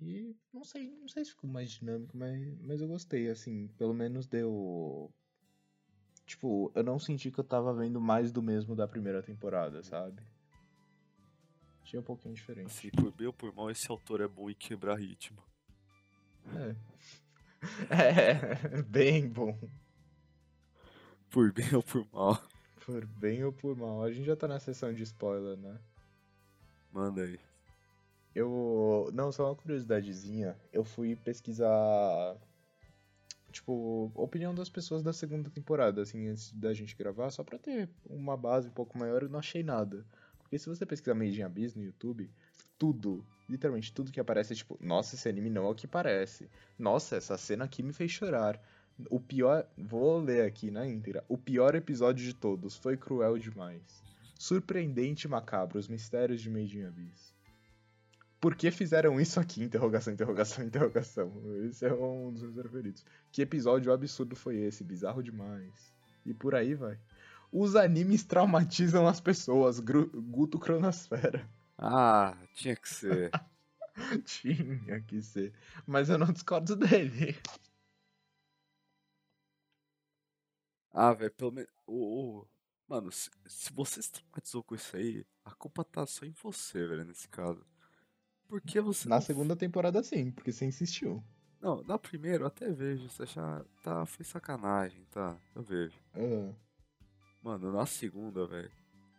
E 0.00 0.34
não 0.52 0.64
sei, 0.64 0.90
não 0.96 1.06
sei 1.06 1.24
se 1.24 1.30
ficou 1.32 1.48
mais 1.48 1.70
dinâmico, 1.70 2.16
mas, 2.16 2.58
mas 2.60 2.80
eu 2.80 2.88
gostei, 2.88 3.28
assim, 3.30 3.68
pelo 3.78 3.94
menos 3.94 4.26
deu. 4.26 5.12
Tipo, 6.26 6.72
eu 6.74 6.82
não 6.82 6.98
senti 6.98 7.30
que 7.30 7.38
eu 7.38 7.44
tava 7.44 7.74
vendo 7.74 8.00
mais 8.00 8.32
do 8.32 8.42
mesmo 8.42 8.74
da 8.74 8.88
primeira 8.88 9.22
temporada, 9.22 9.82
sabe? 9.82 10.22
Achei 11.82 12.00
um 12.00 12.02
pouquinho 12.02 12.34
diferente. 12.34 12.66
Assim, 12.68 12.90
por 12.90 13.12
bem 13.12 13.26
ou 13.26 13.32
por 13.32 13.54
mal, 13.54 13.70
esse 13.70 13.90
autor 13.90 14.20
é 14.22 14.28
bom 14.28 14.48
em 14.48 14.54
quebrar 14.54 14.98
ritmo. 14.98 15.42
É. 16.56 16.74
É, 17.90 18.82
bem 18.82 19.28
bom. 19.28 19.56
Por 21.30 21.52
bem 21.52 21.74
ou 21.74 21.82
por 21.82 22.06
mal. 22.12 22.42
Por 22.84 23.06
bem 23.06 23.44
ou 23.44 23.52
por 23.52 23.76
mal. 23.76 24.02
A 24.02 24.12
gente 24.12 24.26
já 24.26 24.36
tá 24.36 24.48
na 24.48 24.58
sessão 24.58 24.92
de 24.92 25.02
spoiler, 25.02 25.56
né? 25.56 25.78
Manda 26.92 27.22
aí. 27.22 27.38
Eu. 28.34 29.10
Não, 29.14 29.30
só 29.30 29.48
uma 29.48 29.56
curiosidadezinha. 29.56 30.56
Eu 30.72 30.84
fui 30.84 31.16
pesquisar. 31.16 32.36
Tipo, 33.50 34.10
opinião 34.14 34.54
das 34.54 34.70
pessoas 34.70 35.02
da 35.02 35.12
segunda 35.12 35.50
temporada, 35.50 36.00
assim, 36.00 36.28
antes 36.28 36.52
da 36.52 36.72
gente 36.72 36.96
gravar, 36.96 37.30
só 37.30 37.44
pra 37.44 37.58
ter 37.58 37.88
uma 38.06 38.34
base 38.34 38.68
um 38.68 38.72
pouco 38.72 38.96
maior, 38.96 39.22
eu 39.22 39.28
não 39.28 39.38
achei 39.38 39.62
nada. 39.62 40.06
Porque 40.38 40.58
se 40.58 40.66
você 40.66 40.86
pesquisar 40.86 41.14
Made 41.14 41.38
in 41.38 41.42
Abyss 41.42 41.74
no 41.74 41.84
YouTube, 41.84 42.30
tudo, 42.78 43.26
literalmente 43.52 43.92
tudo 43.92 44.10
que 44.10 44.18
aparece 44.20 44.52
é 44.52 44.56
tipo, 44.56 44.76
nossa, 44.80 45.14
esse 45.14 45.28
anime 45.28 45.50
não 45.50 45.66
é 45.66 45.68
o 45.68 45.74
que 45.74 45.86
parece. 45.86 46.48
Nossa, 46.78 47.16
essa 47.16 47.36
cena 47.38 47.64
aqui 47.64 47.82
me 47.82 47.92
fez 47.92 48.10
chorar. 48.10 48.60
O 49.10 49.20
pior. 49.20 49.66
Vou 49.76 50.18
ler 50.20 50.44
aqui 50.46 50.70
na 50.70 50.86
íntegra. 50.86 51.24
O 51.28 51.36
pior 51.38 51.74
episódio 51.74 52.24
de 52.24 52.34
todos 52.34 52.76
foi 52.76 52.96
cruel 52.96 53.38
demais. 53.38 54.02
Surpreendente 54.38 55.26
e 55.26 55.30
macabro, 55.30 55.78
os 55.78 55.88
mistérios 55.88 56.40
de 56.40 56.50
Made 56.50 56.78
in 56.78 56.84
Abyss. 56.84 57.32
Por 58.40 58.56
que 58.56 58.70
fizeram 58.72 59.20
isso 59.20 59.38
aqui? 59.38 59.62
Interrogação, 59.62 60.12
interrogação, 60.12 60.64
interrogação. 60.66 61.32
Esse 61.68 61.86
é 61.86 61.92
um 61.94 62.32
dos 62.32 62.42
meus 62.42 62.54
preferidos. 62.54 63.04
Que 63.30 63.42
episódio 63.42 63.92
absurdo 63.92 64.34
foi 64.34 64.56
esse? 64.56 64.82
Bizarro 64.82 65.22
demais. 65.22 65.92
E 66.26 66.34
por 66.34 66.54
aí 66.54 66.74
vai. 66.74 66.98
Os 67.52 67.76
animes 67.76 68.24
traumatizam 68.24 69.06
as 69.06 69.20
pessoas. 69.20 69.78
Gru- 69.78 70.10
Guto 70.12 70.58
Cronosfera. 70.58 71.48
Ah, 71.78 72.36
tinha 72.54 72.76
que 72.76 72.88
ser. 72.88 73.30
Tinha 74.24 75.00
que 75.02 75.20
ser. 75.22 75.52
Mas 75.86 76.08
eu 76.08 76.18
não 76.18 76.32
discordo 76.32 76.76
dele. 76.76 77.36
Ah, 80.92 81.12
velho, 81.12 81.30
pelo 81.32 81.52
menos. 81.52 81.70
ô, 81.86 82.40
ô, 82.40 82.46
Mano, 82.88 83.10
se, 83.10 83.30
se 83.46 83.72
você 83.72 84.02
se 84.02 84.12
traumatizou 84.12 84.62
com 84.62 84.74
isso 84.74 84.96
aí, 84.96 85.24
a 85.44 85.50
culpa 85.52 85.84
tá 85.84 86.06
só 86.06 86.26
em 86.26 86.32
você, 86.42 86.86
velho, 86.86 87.04
nesse 87.04 87.28
caso. 87.28 87.64
Por 88.48 88.60
que 88.60 88.80
você. 88.80 89.08
Na 89.08 89.16
não 89.16 89.22
segunda 89.22 89.56
temporada, 89.56 90.02
sim, 90.02 90.30
porque 90.30 90.52
você 90.52 90.66
insistiu. 90.66 91.22
Não, 91.60 91.82
na 91.84 91.98
primeira 91.98 92.42
eu 92.42 92.46
até 92.48 92.70
vejo, 92.70 93.08
você 93.08 93.24
já 93.24 93.64
tá, 93.82 94.04
foi 94.04 94.24
sacanagem, 94.24 95.04
tá? 95.10 95.36
Eu 95.54 95.62
vejo. 95.62 95.96
Ah, 96.14 96.52
Mano, 97.42 97.72
na 97.72 97.86
segunda, 97.86 98.46
velho, 98.46 98.70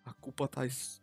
a 0.05 0.13
culpa 0.13 0.47
tá 0.47 0.65
es- 0.65 1.01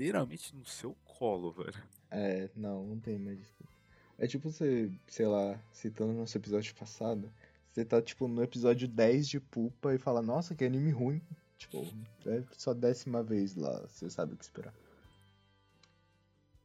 inteiramente 0.00 0.56
no 0.56 0.64
seu 0.64 0.96
colo, 1.04 1.52
velho. 1.52 1.82
é, 2.10 2.48
não, 2.56 2.86
não 2.86 2.98
tem 2.98 3.18
mais 3.18 3.38
desculpa. 3.38 3.72
É 4.18 4.26
tipo 4.26 4.50
você, 4.50 4.90
sei 5.06 5.26
lá, 5.26 5.58
citando 5.72 6.12
nosso 6.12 6.36
episódio 6.36 6.74
passado, 6.74 7.30
você 7.70 7.84
tá, 7.84 8.02
tipo, 8.02 8.26
no 8.26 8.42
episódio 8.42 8.88
10 8.88 9.28
de 9.28 9.40
Pupa 9.40 9.94
e 9.94 9.98
fala, 9.98 10.20
nossa, 10.20 10.54
que 10.54 10.64
anime 10.64 10.90
ruim. 10.90 11.22
Tipo, 11.56 11.86
é 12.26 12.42
só 12.52 12.72
décima 12.74 13.22
vez 13.22 13.54
lá, 13.54 13.80
você 13.86 14.08
sabe 14.10 14.34
o 14.34 14.36
que 14.36 14.44
esperar. 14.44 14.74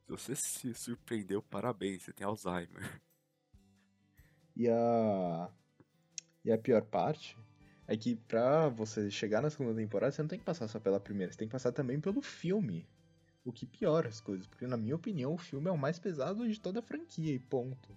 Se 0.05 0.11
você 0.11 0.35
se 0.35 0.73
surpreendeu, 0.73 1.41
parabéns, 1.41 2.03
você 2.03 2.13
tem 2.13 2.25
Alzheimer. 2.25 3.01
E 4.55 4.69
a. 4.69 5.49
E 6.45 6.51
a 6.51 6.57
pior 6.57 6.81
parte 6.83 7.37
é 7.87 7.97
que 7.97 8.15
pra 8.15 8.69
você 8.69 9.11
chegar 9.11 9.41
na 9.41 9.49
segunda 9.49 9.75
temporada, 9.75 10.11
você 10.11 10.21
não 10.21 10.29
tem 10.29 10.39
que 10.39 10.45
passar 10.45 10.67
só 10.67 10.79
pela 10.79 10.99
primeira, 10.99 11.31
você 11.31 11.39
tem 11.39 11.47
que 11.47 11.51
passar 11.51 11.71
também 11.71 11.99
pelo 11.99 12.21
filme. 12.21 12.87
O 13.45 13.53
que 13.53 13.65
piora 13.65 14.09
as 14.09 14.19
coisas, 14.19 14.47
porque 14.47 14.65
na 14.65 14.75
minha 14.75 14.95
opinião 14.95 15.35
o 15.35 15.37
filme 15.37 15.69
é 15.69 15.71
o 15.71 15.77
mais 15.77 15.99
pesado 15.99 16.47
de 16.47 16.59
toda 16.59 16.79
a 16.79 16.83
franquia, 16.83 17.33
e 17.33 17.39
ponto. 17.39 17.95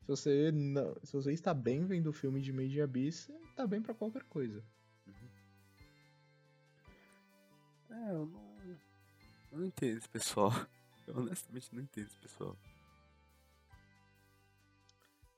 Se 0.00 0.08
você, 0.08 0.50
não, 0.50 0.96
se 1.04 1.12
você 1.12 1.32
está 1.32 1.54
bem 1.54 1.86
vendo 1.86 2.08
o 2.08 2.12
filme 2.12 2.40
de 2.40 2.52
Made 2.52 2.82
Abyss, 2.82 3.26
você 3.26 3.54
tá 3.54 3.64
bem 3.64 3.80
pra 3.80 3.94
qualquer 3.94 4.24
coisa. 4.24 4.62
É, 7.88 8.10
eu 8.10 8.26
não. 8.26 8.50
Eu 9.52 9.58
não 9.58 9.66
entendo 9.66 9.98
esse 9.98 10.08
pessoal. 10.08 10.50
Eu 11.06 11.16
honestamente 11.16 11.74
não 11.74 11.82
entendo 11.82 12.06
esse 12.06 12.18
pessoal. 12.18 12.56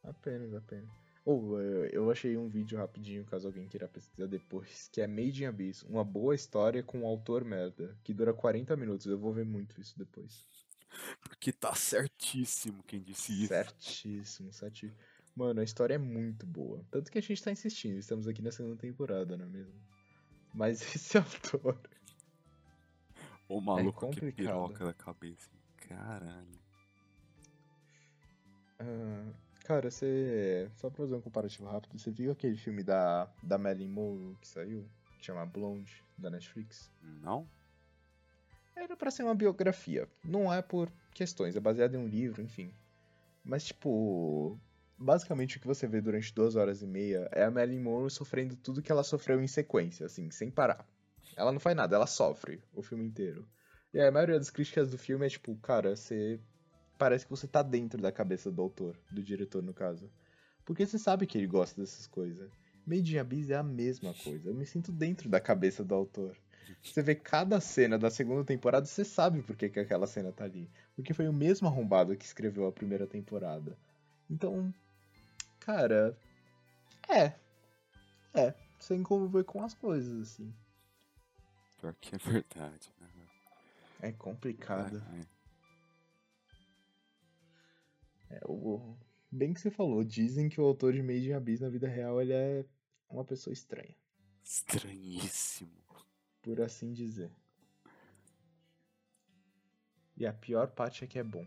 Apenas, 0.02 0.52
apenas. 0.52 1.01
Ou 1.24 1.60
eu, 1.60 1.84
eu 1.86 2.10
achei 2.10 2.36
um 2.36 2.48
vídeo 2.48 2.76
rapidinho, 2.76 3.24
caso 3.24 3.46
alguém 3.46 3.68
queira 3.68 3.86
pesquisar 3.86 4.26
depois, 4.26 4.88
que 4.92 5.00
é 5.00 5.06
Made 5.06 5.44
in 5.44 5.46
Abyss, 5.46 5.82
uma 5.84 6.04
boa 6.04 6.34
história 6.34 6.82
com 6.82 7.00
um 7.00 7.06
autor 7.06 7.44
merda, 7.44 7.96
que 8.02 8.12
dura 8.12 8.34
40 8.34 8.76
minutos. 8.76 9.06
Eu 9.06 9.18
vou 9.18 9.32
ver 9.32 9.44
muito 9.44 9.80
isso 9.80 9.96
depois. 9.96 10.44
Porque 11.22 11.52
tá 11.52 11.74
certíssimo 11.74 12.82
quem 12.82 13.00
disse 13.00 13.32
isso. 13.32 13.48
Certíssimo, 13.48 14.52
certíssimo. 14.52 14.98
Mano, 15.34 15.60
a 15.60 15.64
história 15.64 15.94
é 15.94 15.98
muito 15.98 16.44
boa. 16.44 16.84
Tanto 16.90 17.10
que 17.10 17.18
a 17.18 17.22
gente 17.22 17.42
tá 17.42 17.50
insistindo, 17.50 17.98
estamos 17.98 18.26
aqui 18.26 18.42
na 18.42 18.50
segunda 18.50 18.76
temporada, 18.76 19.36
não 19.36 19.46
é 19.46 19.48
mesmo? 19.48 19.80
Mas 20.52 20.82
esse 20.94 21.16
autor. 21.16 21.78
O 23.48 23.60
maluco 23.60 24.00
que 24.00 24.06
complicado. 24.06 24.36
piroca 24.36 24.84
da 24.84 24.92
cabeça. 24.92 25.50
Caralho. 25.88 26.60
ah, 28.78 29.32
cara, 29.62 29.90
você. 29.90 30.70
Só 30.76 30.88
pra 30.88 30.98
fazer 30.98 31.14
um 31.14 31.20
comparativo 31.20 31.66
rápido, 31.66 31.98
você 31.98 32.10
viu 32.10 32.32
aquele 32.32 32.56
filme 32.56 32.82
da, 32.82 33.28
da 33.42 33.58
Marilyn 33.58 33.88
Monroe 33.88 34.36
que 34.40 34.48
saiu? 34.48 34.88
Que 35.18 35.24
chama 35.24 35.46
Blonde, 35.46 36.02
da 36.18 36.30
Netflix? 36.30 36.90
Não? 37.20 37.48
Era 38.74 38.96
pra 38.96 39.10
ser 39.10 39.22
uma 39.22 39.34
biografia. 39.34 40.08
Não 40.24 40.52
é 40.52 40.62
por 40.62 40.90
questões, 41.14 41.56
é 41.56 41.60
baseado 41.60 41.94
em 41.94 41.98
um 41.98 42.08
livro, 42.08 42.42
enfim. 42.42 42.72
Mas, 43.44 43.64
tipo. 43.64 44.58
Basicamente 44.98 45.56
o 45.56 45.60
que 45.60 45.66
você 45.66 45.84
vê 45.88 46.00
durante 46.00 46.32
duas 46.32 46.54
horas 46.54 46.80
e 46.80 46.86
meia 46.86 47.28
é 47.32 47.42
a 47.42 47.50
Marilyn 47.50 47.82
Monroe 47.82 48.10
sofrendo 48.10 48.54
tudo 48.54 48.80
que 48.80 48.92
ela 48.92 49.02
sofreu 49.02 49.42
em 49.42 49.48
sequência, 49.48 50.06
assim, 50.06 50.30
sem 50.30 50.48
parar. 50.48 50.86
Ela 51.36 51.50
não 51.50 51.58
faz 51.58 51.74
nada, 51.74 51.96
ela 51.96 52.06
sofre 52.06 52.62
o 52.72 52.82
filme 52.82 53.04
inteiro. 53.04 53.44
E 53.92 54.00
a 54.00 54.10
maioria 54.10 54.38
das 54.38 54.48
críticas 54.48 54.90
do 54.90 54.98
filme 54.98 55.26
é 55.26 55.28
tipo, 55.28 55.54
cara, 55.56 55.94
você. 55.94 56.40
Parece 57.02 57.24
que 57.24 57.32
você 57.32 57.48
tá 57.48 57.64
dentro 57.64 58.00
da 58.00 58.12
cabeça 58.12 58.48
do 58.48 58.62
autor, 58.62 58.96
do 59.10 59.20
diretor 59.20 59.60
no 59.60 59.74
caso. 59.74 60.08
Porque 60.64 60.86
você 60.86 60.96
sabe 60.96 61.26
que 61.26 61.36
ele 61.36 61.48
gosta 61.48 61.80
dessas 61.80 62.06
coisas. 62.06 62.48
Made 62.86 63.16
in 63.16 63.18
Abyss 63.18 63.50
é 63.50 63.56
a 63.56 63.62
mesma 63.64 64.14
coisa. 64.14 64.50
Eu 64.50 64.54
me 64.54 64.64
sinto 64.64 64.92
dentro 64.92 65.28
da 65.28 65.40
cabeça 65.40 65.82
do 65.82 65.96
autor. 65.96 66.36
Você 66.80 67.02
vê 67.02 67.16
cada 67.16 67.60
cena 67.60 67.98
da 67.98 68.08
segunda 68.08 68.44
temporada, 68.44 68.86
você 68.86 69.04
sabe 69.04 69.42
por 69.42 69.56
que, 69.56 69.68
que 69.68 69.80
aquela 69.80 70.06
cena 70.06 70.30
tá 70.30 70.44
ali. 70.44 70.70
Porque 70.94 71.12
foi 71.12 71.26
o 71.26 71.32
mesmo 71.32 71.66
arrombado 71.66 72.16
que 72.16 72.24
escreveu 72.24 72.68
a 72.68 72.72
primeira 72.72 73.04
temporada. 73.04 73.76
Então, 74.30 74.72
cara. 75.58 76.16
É. 77.08 77.32
É. 78.32 78.54
Sem 78.78 79.02
conviver 79.02 79.42
com 79.42 79.60
as 79.64 79.74
coisas, 79.74 80.30
assim. 80.30 80.54
Pior 81.80 81.96
que 82.00 82.14
é 82.14 82.18
verdade, 82.18 82.92
né? 83.00 83.08
É 84.02 84.12
complicado. 84.12 85.02
É, 85.12 85.18
É, 85.18 85.31
o... 88.44 88.96
Bem 89.30 89.54
que 89.54 89.60
você 89.60 89.70
falou, 89.70 90.04
dizem 90.04 90.48
que 90.48 90.60
o 90.60 90.64
autor 90.64 90.92
de 90.92 91.02
Made 91.02 91.30
in 91.30 91.32
Abyss 91.32 91.60
na 91.60 91.68
vida 91.70 91.88
real 91.88 92.20
ele 92.20 92.32
é 92.34 92.66
uma 93.08 93.24
pessoa 93.24 93.52
estranha, 93.52 93.96
Estranhíssimo. 94.42 95.70
por 96.42 96.60
assim 96.60 96.92
dizer. 96.92 97.30
E 100.16 100.26
a 100.26 100.32
pior 100.32 100.68
parte 100.68 101.04
é 101.04 101.06
que 101.06 101.18
é 101.18 101.22
bom. 101.24 101.46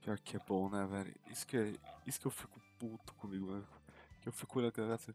Pior 0.00 0.18
que 0.18 0.36
é 0.36 0.40
bom, 0.40 0.68
né, 0.68 0.84
velho? 0.86 1.14
Isso 1.30 1.46
que, 1.46 1.56
é, 1.56 1.72
isso 2.06 2.20
que 2.20 2.26
eu 2.26 2.30
fico 2.30 2.60
puto 2.78 3.14
comigo, 3.14 3.46
velho. 3.46 3.66
Que 4.20 4.28
eu 4.28 4.32
fico 4.32 4.58
olhando 4.58 4.70
aquela 4.70 4.94
assim, 4.94 5.12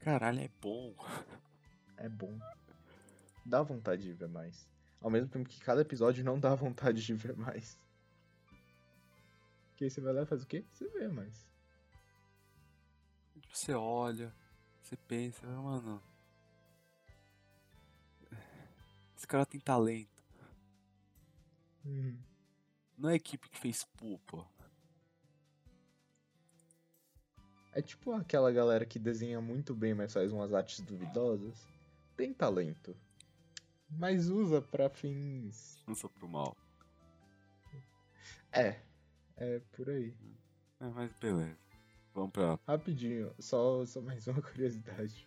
Caralho, 0.00 0.40
é 0.40 0.50
bom. 0.60 0.94
É 1.96 2.08
bom. 2.08 2.38
Dá 3.44 3.62
vontade 3.62 4.02
de 4.02 4.12
ver 4.12 4.28
mais. 4.28 4.68
Ao 5.00 5.10
mesmo 5.10 5.28
tempo 5.28 5.48
que 5.48 5.60
cada 5.60 5.80
episódio 5.80 6.24
não 6.24 6.38
dá 6.38 6.54
vontade 6.54 7.04
de 7.04 7.14
ver 7.14 7.36
mais. 7.36 7.78
Que 9.82 9.86
aí 9.86 9.90
você 9.90 10.00
vai 10.00 10.12
lá 10.12 10.22
e 10.22 10.26
faz 10.26 10.44
o 10.44 10.46
quê? 10.46 10.64
Você 10.70 10.86
vê 10.90 11.08
mais. 11.08 11.44
Tipo, 13.40 13.56
Você 13.56 13.74
olha, 13.74 14.32
você 14.80 14.96
pensa, 14.96 15.44
mano. 15.44 16.00
Esse 19.16 19.26
cara 19.26 19.44
tem 19.44 19.58
talento. 19.58 20.22
Uhum. 21.84 22.16
Não 22.96 23.10
é 23.10 23.14
a 23.14 23.16
equipe 23.16 23.48
que 23.48 23.58
fez 23.58 23.82
Pulpa. 23.82 24.48
É 27.72 27.82
tipo 27.82 28.12
aquela 28.12 28.52
galera 28.52 28.86
que 28.86 29.00
desenha 29.00 29.40
muito 29.40 29.74
bem, 29.74 29.94
mas 29.94 30.12
faz 30.12 30.30
umas 30.30 30.54
artes 30.54 30.78
duvidosas. 30.78 31.66
Tem 32.16 32.32
talento. 32.32 32.96
Mas 33.90 34.28
usa 34.28 34.62
pra 34.62 34.88
fins. 34.88 35.82
Não 35.88 35.96
sou 35.96 36.08
pro 36.08 36.28
mal. 36.28 36.56
É. 38.52 38.91
É 39.36 39.60
por 39.72 39.88
aí. 39.90 40.14
É, 40.80 40.88
mas 40.88 41.10
beleza. 41.20 41.56
Vamos 42.14 42.30
pra. 42.32 42.58
Rapidinho, 42.66 43.34
só, 43.38 43.84
só 43.86 44.00
mais 44.00 44.26
uma 44.28 44.42
curiosidade. 44.42 45.26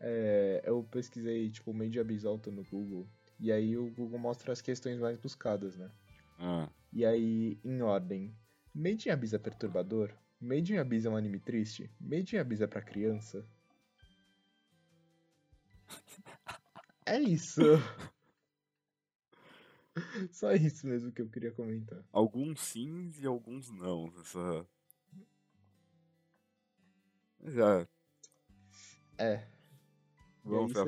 É, 0.00 0.62
eu 0.64 0.82
pesquisei, 0.84 1.50
tipo, 1.50 1.72
Made 1.74 1.98
Abyss 2.00 2.24
Alto 2.24 2.50
no 2.50 2.64
Google. 2.64 3.08
E 3.38 3.50
aí 3.52 3.76
o 3.76 3.90
Google 3.90 4.18
mostra 4.18 4.52
as 4.52 4.60
questões 4.60 4.98
mais 4.98 5.16
buscadas, 5.18 5.76
né? 5.76 5.90
Ah, 6.38 6.68
E 6.92 7.04
aí, 7.04 7.58
em 7.64 7.80
ordem. 7.82 8.34
Made 8.74 9.08
in 9.08 9.12
Abyss 9.12 9.32
é 9.34 9.38
perturbador? 9.38 10.12
Made 10.40 10.72
in 10.72 10.78
Abyss 10.78 11.04
é 11.06 11.10
um 11.10 11.16
anime 11.16 11.40
triste? 11.40 11.90
Made 12.00 12.36
in 12.36 12.38
Abyss 12.38 12.60
é 12.62 12.66
pra 12.66 12.82
criança? 12.82 13.44
É 17.06 17.18
isso. 17.18 17.60
Só 20.30 20.52
isso 20.52 20.86
mesmo 20.86 21.12
que 21.12 21.22
eu 21.22 21.28
queria 21.28 21.52
comentar. 21.52 22.02
alguns 22.12 22.60
sims 22.60 23.20
e 23.20 23.26
alguns 23.26 23.70
não. 23.70 24.12
Essa. 24.20 24.66
Mas 27.40 27.56
é. 27.56 27.88
É. 29.18 29.46
Vamos 30.44 30.72
pra, 30.72 30.84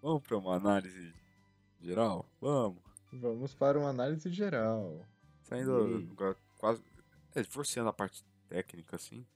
vamos 0.00 0.22
pra 0.22 0.38
uma 0.38 0.56
análise 0.56 1.14
geral? 1.80 2.26
Vamos. 2.40 2.82
Vamos 3.12 3.54
para 3.54 3.78
uma 3.78 3.90
análise 3.90 4.30
geral. 4.30 5.06
Saindo 5.42 6.00
E 6.00 6.06
quase. 6.56 6.82
É, 7.34 7.44
forçando 7.44 7.88
a 7.88 7.92
parte 7.92 8.24
técnica, 8.48 8.96
assim. 8.96 9.26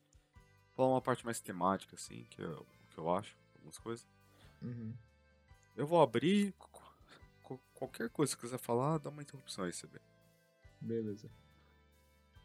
Falar 0.75 0.91
uma 0.91 1.03
parte 1.03 1.25
mais 1.25 1.41
temática, 1.41 1.95
assim, 1.95 2.25
que 2.31 2.41
eu, 2.43 2.67
que 2.91 2.99
eu 2.99 3.15
acho, 3.15 3.37
algumas 3.55 3.79
coisas. 3.79 4.07
Uhum. 4.63 4.95
Eu 5.77 5.87
vou 5.87 6.01
abrir. 6.01 6.55
Qualquer 7.75 8.11
coisa 8.11 8.35
que 8.35 8.41
você 8.41 8.47
quiser 8.49 8.59
falar, 8.59 8.99
dá 8.99 9.11
uma 9.11 9.23
interrupção 9.23 9.65
aí, 9.65 9.73
CB. 9.73 10.01
Beleza. 10.81 11.31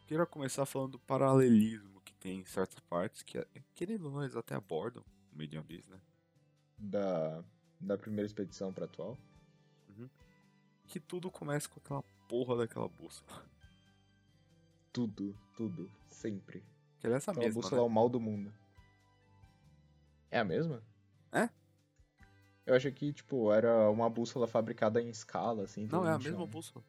Queria 0.06 0.26
começar 0.26 0.66
falando 0.66 0.92
do 0.92 0.98
paralelismo 0.98 2.00
que 2.02 2.12
tem 2.14 2.40
em 2.40 2.44
certas 2.44 2.78
partes, 2.80 3.22
que, 3.22 3.38
é- 3.38 3.46
querendo 3.74 4.06
ou 4.06 4.12
não, 4.12 4.22
eles 4.22 4.36
até 4.36 4.54
abordam 4.54 5.02
o 5.32 5.36
Medium 5.36 5.60
Abyss, 5.60 5.88
né? 5.88 6.00
Da, 6.78 7.42
da 7.80 7.96
primeira 7.96 8.26
expedição 8.26 8.72
pra 8.72 8.84
atual. 8.84 9.16
Que 10.86 11.00
tudo 11.00 11.30
começa 11.30 11.68
com 11.68 11.80
aquela 11.80 12.02
porra 12.28 12.56
daquela 12.56 12.88
bússola. 12.88 13.44
Tudo, 14.92 15.34
tudo. 15.56 15.90
Sempre. 16.10 16.62
Que 16.98 17.06
é 17.06 17.12
essa 17.12 17.30
Aquela 17.30 17.46
mesma, 17.46 17.60
bússola 17.62 17.80
é 17.80 17.84
né? 17.84 17.86
o 17.86 17.90
mal 17.90 18.08
do 18.10 18.20
mundo. 18.20 18.52
É 20.30 20.38
a 20.38 20.44
mesma? 20.44 20.82
É? 21.32 21.48
Eu 22.64 22.76
achei 22.76 22.92
que, 22.92 23.12
tipo, 23.12 23.52
era 23.52 23.90
uma 23.90 24.08
bússola 24.08 24.46
fabricada 24.46 25.00
em 25.00 25.08
escala, 25.08 25.64
assim. 25.64 25.86
Não, 25.90 26.06
é 26.06 26.12
a 26.12 26.18
mesma 26.18 26.32
chama. 26.32 26.46
bússola. 26.46 26.84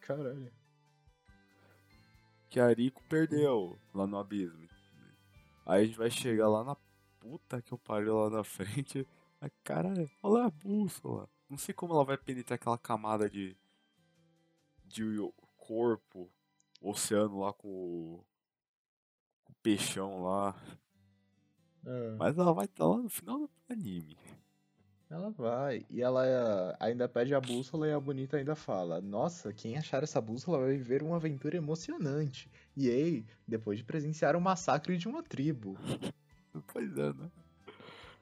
Caralho. 0.00 0.52
Que 2.50 2.60
a 2.60 2.68
Rico 2.68 3.02
perdeu 3.08 3.78
lá 3.94 4.06
no 4.06 4.18
abismo. 4.18 4.68
Aí 5.66 5.82
a 5.82 5.86
gente 5.86 5.96
vai 5.96 6.10
chegar 6.10 6.48
lá 6.48 6.62
na 6.62 6.76
puta 7.18 7.62
que 7.62 7.72
eu 7.72 7.78
pariu 7.78 8.16
lá 8.16 8.30
na 8.30 8.44
frente. 8.44 9.06
A 9.40 9.48
cara, 9.62 9.92
olha 10.22 10.44
a 10.44 10.50
bússola. 10.50 11.28
Não 11.48 11.56
sei 11.56 11.74
como 11.74 11.94
ela 11.94 12.04
vai 12.04 12.18
penetrar 12.18 12.56
aquela 12.56 12.78
camada 12.78 13.28
de. 13.28 13.56
de 14.84 15.04
corpo, 15.56 16.30
oceano 16.80 17.40
lá 17.40 17.52
com 17.52 17.68
o. 17.68 18.24
com 19.44 19.52
o 19.52 19.56
peixão 19.62 20.22
lá. 20.22 20.54
Ah, 21.86 22.16
Mas 22.18 22.38
ela 22.38 22.52
vai 22.52 22.66
estar 22.66 22.86
lá 22.86 22.98
no 22.98 23.08
final 23.08 23.38
do 23.38 23.50
anime. 23.70 24.18
Ela 25.14 25.30
vai. 25.30 25.86
E 25.88 26.02
ela 26.02 26.76
ainda 26.80 27.08
pede 27.08 27.32
a 27.36 27.40
bússola 27.40 27.86
e 27.86 27.92
a 27.92 28.00
bonita 28.00 28.36
ainda 28.36 28.56
fala: 28.56 29.00
Nossa, 29.00 29.52
quem 29.52 29.78
achar 29.78 30.02
essa 30.02 30.20
bússola 30.20 30.58
vai 30.58 30.70
viver 30.76 31.04
uma 31.04 31.14
aventura 31.14 31.56
emocionante. 31.56 32.50
E 32.76 32.90
aí, 32.90 33.24
depois 33.46 33.78
de 33.78 33.84
presenciar 33.84 34.34
o 34.34 34.40
massacre 34.40 34.96
de 34.98 35.06
uma 35.08 35.22
tribo. 35.22 35.76
Pois 36.72 36.96
é, 36.96 37.12
né? 37.12 37.30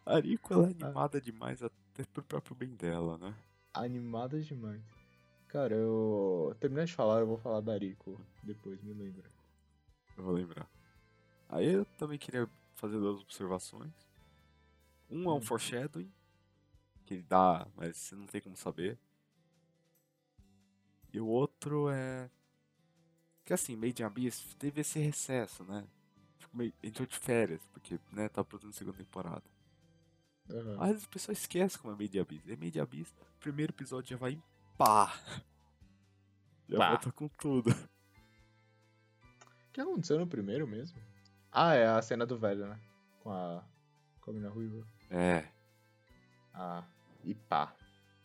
A 0.07 0.18
Rico 0.18 0.55
ela 0.55 0.66
é 0.66 0.70
animada 0.70 1.20
demais 1.20 1.62
até 1.62 2.02
pro 2.12 2.22
próprio 2.22 2.57
bem 2.57 2.70
dela, 2.70 3.18
né? 3.18 3.35
Animada 3.74 4.40
demais. 4.40 4.83
Cara, 5.48 5.74
eu. 5.74 6.55
Terminando 6.59 6.87
de 6.87 6.94
falar, 6.94 7.20
eu 7.20 7.26
vou 7.26 7.37
falar 7.37 7.61
da 7.61 7.76
Rico. 7.76 8.18
Depois, 8.42 8.83
me 8.83 8.94
lembra. 8.94 9.24
Eu 10.16 10.24
vou 10.24 10.33
lembrar. 10.33 10.66
Aí 11.48 11.72
eu 11.72 11.85
também 11.98 12.18
queria 12.18 12.48
fazer 12.74 12.98
duas 12.98 13.20
observações. 13.20 13.92
Um 15.11 15.24
é 15.28 15.35
um 15.35 15.37
Hum. 15.37 15.42
foreshadowing, 15.42 16.11
que 17.04 17.14
ele 17.14 17.22
dá, 17.22 17.66
mas 17.76 17.96
você 17.96 18.14
não 18.14 18.26
tem 18.26 18.40
como 18.40 18.56
saber. 18.56 18.98
E 21.12 21.20
o 21.20 21.26
outro 21.26 21.90
é. 21.90 22.30
Que 23.44 23.52
assim, 23.52 23.76
Made 23.76 24.02
in 24.02 24.06
Abyss 24.06 24.54
teve 24.58 24.80
esse 24.80 24.98
recesso, 24.98 25.64
né? 25.64 25.84
Ficou 26.38 26.58
meio... 26.58 26.72
Entrou 26.82 27.06
de 27.06 27.18
férias, 27.18 27.60
porque, 27.72 27.98
né, 28.12 28.28
tá 28.28 28.44
produzindo 28.44 28.72
segunda 28.72 28.96
temporada. 28.96 29.42
Aham. 30.48 30.76
Mas 30.76 30.96
as 30.98 31.06
pessoas 31.06 31.38
esquecem 31.38 31.80
como 31.80 31.94
é 31.94 31.96
Made 31.96 32.16
in 32.16 32.20
Abyss. 32.20 32.48
É 32.48 32.56
Made 32.56 32.78
in 32.78 32.80
Abyss, 32.80 33.14
primeiro 33.40 33.72
episódio 33.72 34.10
já 34.10 34.16
vai 34.16 34.32
em 34.32 34.42
pá. 34.78 35.12
Já 36.68 36.78
Pá. 36.78 36.88
volta 36.90 37.12
com 37.12 37.28
tudo. 37.28 37.70
O 37.70 39.72
que 39.72 39.80
aconteceu 39.80 40.18
no 40.18 40.26
primeiro 40.26 40.66
mesmo? 40.66 40.98
Ah, 41.50 41.74
é 41.74 41.86
a 41.86 42.00
cena 42.00 42.24
do 42.24 42.38
velho, 42.38 42.66
né? 42.66 42.80
Com 43.22 43.30
a. 43.30 43.62
Com 44.20 44.30
a 44.30 44.34
mina 44.34 44.48
ruiva. 44.48 44.86
É. 45.10 45.48
Ah, 46.54 46.84
e 47.24 47.34
pá. 47.34 47.74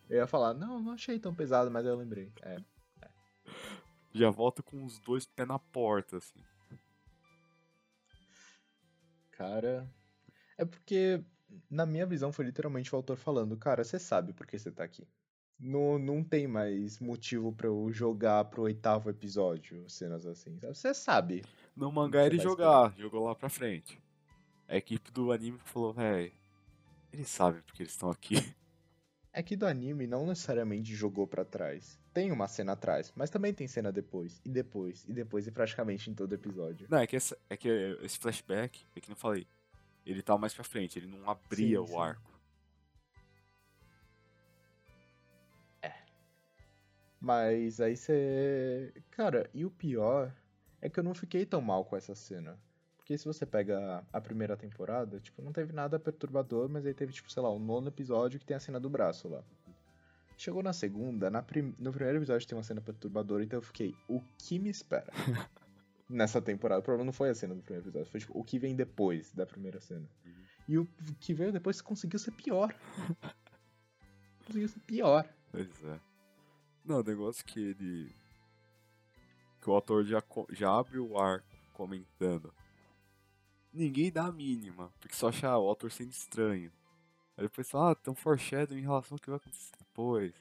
Eu 0.10 0.18
ia 0.18 0.28
falar, 0.28 0.54
não, 0.54 0.82
não 0.82 0.94
achei 0.94 1.20
tão 1.20 1.34
pesado, 1.34 1.70
mas 1.70 1.86
eu 1.86 1.96
lembrei. 1.96 2.32
É. 2.42 2.58
Já 4.14 4.30
volta 4.30 4.64
com 4.64 4.84
os 4.84 5.00
dois 5.00 5.26
pés 5.26 5.48
na 5.48 5.60
porta, 5.60 6.18
assim. 6.18 6.44
Cara. 9.32 9.88
É 10.58 10.66
porque, 10.66 11.24
na 11.70 11.86
minha 11.86 12.06
visão, 12.06 12.32
foi 12.32 12.46
literalmente 12.46 12.94
o 12.94 12.96
autor 12.96 13.18
falando, 13.18 13.56
cara, 13.58 13.84
você 13.84 14.00
sabe 14.00 14.34
por 14.34 14.48
que 14.48 14.58
você 14.58 14.72
tá 14.72 14.84
aqui. 14.84 15.08
Não, 15.60 15.98
não 15.98 16.24
tem 16.24 16.48
mais 16.48 17.00
motivo 17.00 17.52
pra 17.52 17.68
eu 17.68 17.92
jogar 17.92 18.46
pro 18.46 18.64
oitavo 18.64 19.10
episódio 19.10 19.90
cenas 19.90 20.26
assim? 20.26 20.58
Você 20.60 20.94
sabe. 20.94 21.44
No 21.76 21.92
mangá 21.92 22.26
ele 22.26 22.40
jogar, 22.40 22.94
jogou 22.98 23.26
lá 23.26 23.36
pra 23.36 23.50
frente. 23.50 24.00
A 24.68 24.78
equipe 24.78 25.12
do 25.12 25.32
anime 25.32 25.60
falou, 25.60 25.94
véi, 25.94 26.32
eles 27.12 27.30
sabem 27.30 27.62
porque 27.62 27.84
eles 27.84 27.94
estão 27.94 28.10
aqui. 28.10 28.36
É 29.34 29.44
que 29.44 29.56
do 29.56 29.68
anime 29.68 30.08
não 30.08 30.26
necessariamente 30.26 30.96
jogou 30.96 31.28
pra 31.28 31.46
trás. 31.46 32.00
Tem 32.12 32.32
uma 32.32 32.48
cena 32.48 32.72
atrás, 32.72 33.14
mas 33.16 33.30
também 33.30 33.54
tem 33.54 33.68
cena 33.68 33.92
depois, 33.92 34.42
e 34.44 34.50
depois, 34.50 35.06
e 35.08 35.14
depois, 35.14 35.46
e 35.46 35.52
praticamente 35.52 36.10
em 36.10 36.16
todo 36.16 36.34
episódio. 36.34 36.88
Não, 36.90 36.98
é 36.98 37.06
que, 37.06 37.16
essa, 37.16 37.38
é 37.48 37.56
que 37.56 37.70
esse 38.02 38.18
flashback, 38.18 38.84
é 38.96 39.00
que 39.00 39.08
não 39.08 39.16
falei, 39.16 39.46
ele 40.04 40.24
tava 40.24 40.40
mais 40.40 40.56
pra 40.56 40.64
frente, 40.64 40.98
ele 40.98 41.06
não 41.06 41.30
abria 41.30 41.78
Sim, 41.78 41.84
o 41.84 41.86
sim. 41.86 41.98
arco. 41.98 42.32
Mas 47.20 47.82
aí 47.82 47.96
você. 47.96 48.94
Cara, 49.12 49.50
e 49.54 49.66
o 49.66 49.72
pior 49.72 50.34
é 50.82 50.90
que 50.90 51.00
eu 51.00 51.04
não 51.04 51.14
fiquei 51.14 51.46
tão 51.46 51.62
mal 51.62 51.84
com 51.86 51.96
essa 51.98 52.16
cena. 52.16 52.60
Porque 53.08 53.18
se 53.18 53.24
você 53.24 53.46
pega 53.46 54.04
a 54.12 54.20
primeira 54.20 54.58
temporada, 54.58 55.18
tipo, 55.22 55.42
não 55.42 55.54
teve 55.54 55.72
nada 55.72 55.98
perturbador, 55.98 56.68
mas 56.68 56.86
aí 56.86 56.94
teve, 56.94 57.14
tipo, 57.14 57.32
sei 57.32 57.42
lá, 57.42 57.50
o 57.50 57.58
nono 57.58 57.88
episódio 57.88 58.38
que 58.38 58.46
tem 58.46 58.58
a 58.58 58.60
cena 58.60 58.82
do 58.82 58.90
braço 58.90 59.30
lá. 59.30 59.42
Chegou 60.38 60.62
na 60.62 60.74
segunda, 60.74 61.30
na 61.30 61.42
prim- 61.42 61.74
no 61.80 61.94
primeiro 61.94 62.20
episódio 62.20 62.46
tem 62.46 62.58
uma 62.58 62.66
cena 62.66 62.82
perturbadora, 62.82 63.46
então 63.46 63.60
eu 63.60 63.64
fiquei, 63.64 63.96
o 64.10 64.22
que 64.38 64.60
me 64.60 64.70
espera? 64.70 65.08
Nessa 66.10 66.42
temporada. 66.42 66.82
O 66.82 66.84
problema 66.84 67.06
não 67.06 67.14
foi 67.14 67.30
a 67.30 67.34
cena 67.34 67.56
do 67.56 67.62
primeiro 67.62 67.88
episódio, 67.88 68.12
foi 68.12 68.20
tipo, 68.20 68.38
o 68.38 68.44
que 68.44 68.60
vem 68.60 68.76
depois 68.76 69.32
da 69.32 69.46
primeira 69.46 69.80
cena. 69.80 70.06
Uhum. 70.26 70.44
E 70.68 70.78
o 70.78 70.86
que 71.22 71.34
veio 71.34 71.54
depois 71.54 71.80
conseguiu 71.80 72.20
ser 72.20 72.32
pior. 72.32 72.76
conseguiu 74.46 74.68
ser 74.68 74.82
pior. 74.82 75.26
Pois 75.50 75.84
é. 75.86 76.00
Não, 76.84 77.00
o 77.00 77.04
negócio 77.04 77.46
que 77.46 77.70
ele. 77.70 78.14
Que 79.62 79.70
o 79.70 79.74
autor 79.74 80.04
já, 80.06 80.22
co- 80.22 80.48
já 80.52 80.78
abre 80.78 81.00
o 81.00 81.18
arco 81.18 81.48
comentando. 81.72 82.54
Ninguém 83.78 84.12
dá 84.12 84.26
a 84.26 84.32
mínima, 84.32 84.92
porque 85.00 85.16
só 85.16 85.30
acha 85.30 85.58
o 85.58 85.68
autor 85.68 85.92
sendo 85.92 86.12
estranho. 86.12 86.72
Aí 87.38 87.44
depois 87.44 87.70
fala, 87.70 87.92
ah, 87.92 87.96
tem 87.96 88.12
um 88.12 88.16
foreshadow 88.16 88.76
em 88.76 88.82
relação 88.82 89.16
ao 89.16 89.20
que 89.20 89.30
vai 89.30 89.38
acontecer 89.38 89.72
depois. 89.78 90.34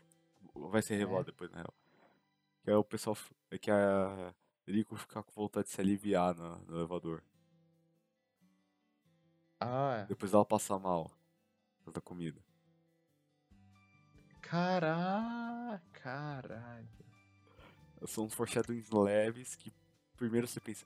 Vai 0.54 0.80
ser 0.80 0.96
revelado 0.96 1.26
depois, 1.26 1.50
na 1.50 1.58
real. 1.58 1.74
Que 2.64 2.70
aí 2.70 2.76
o 2.76 2.82
pessoal. 2.82 3.16
É 3.50 3.58
que 3.58 3.70
a 3.70 4.34
Rico 4.66 4.96
fica 4.96 5.22
com 5.22 5.32
vontade 5.32 5.66
de 5.66 5.74
se 5.74 5.80
aliviar 5.80 6.34
no, 6.34 6.56
no 6.60 6.78
elevador. 6.78 7.22
Ah, 9.60 10.06
Depois 10.08 10.32
ela 10.32 10.44
passa 10.44 10.78
mal. 10.78 11.10
Da 11.92 12.00
comida. 12.00 12.40
Caralho, 14.40 15.80
caralho. 15.92 16.88
São 18.06 18.24
uns 18.24 18.34
foreshadowings 18.34 18.90
leves 18.90 19.54
que 19.54 19.72
primeiro 20.16 20.48
você 20.48 20.60
pensa, 20.60 20.84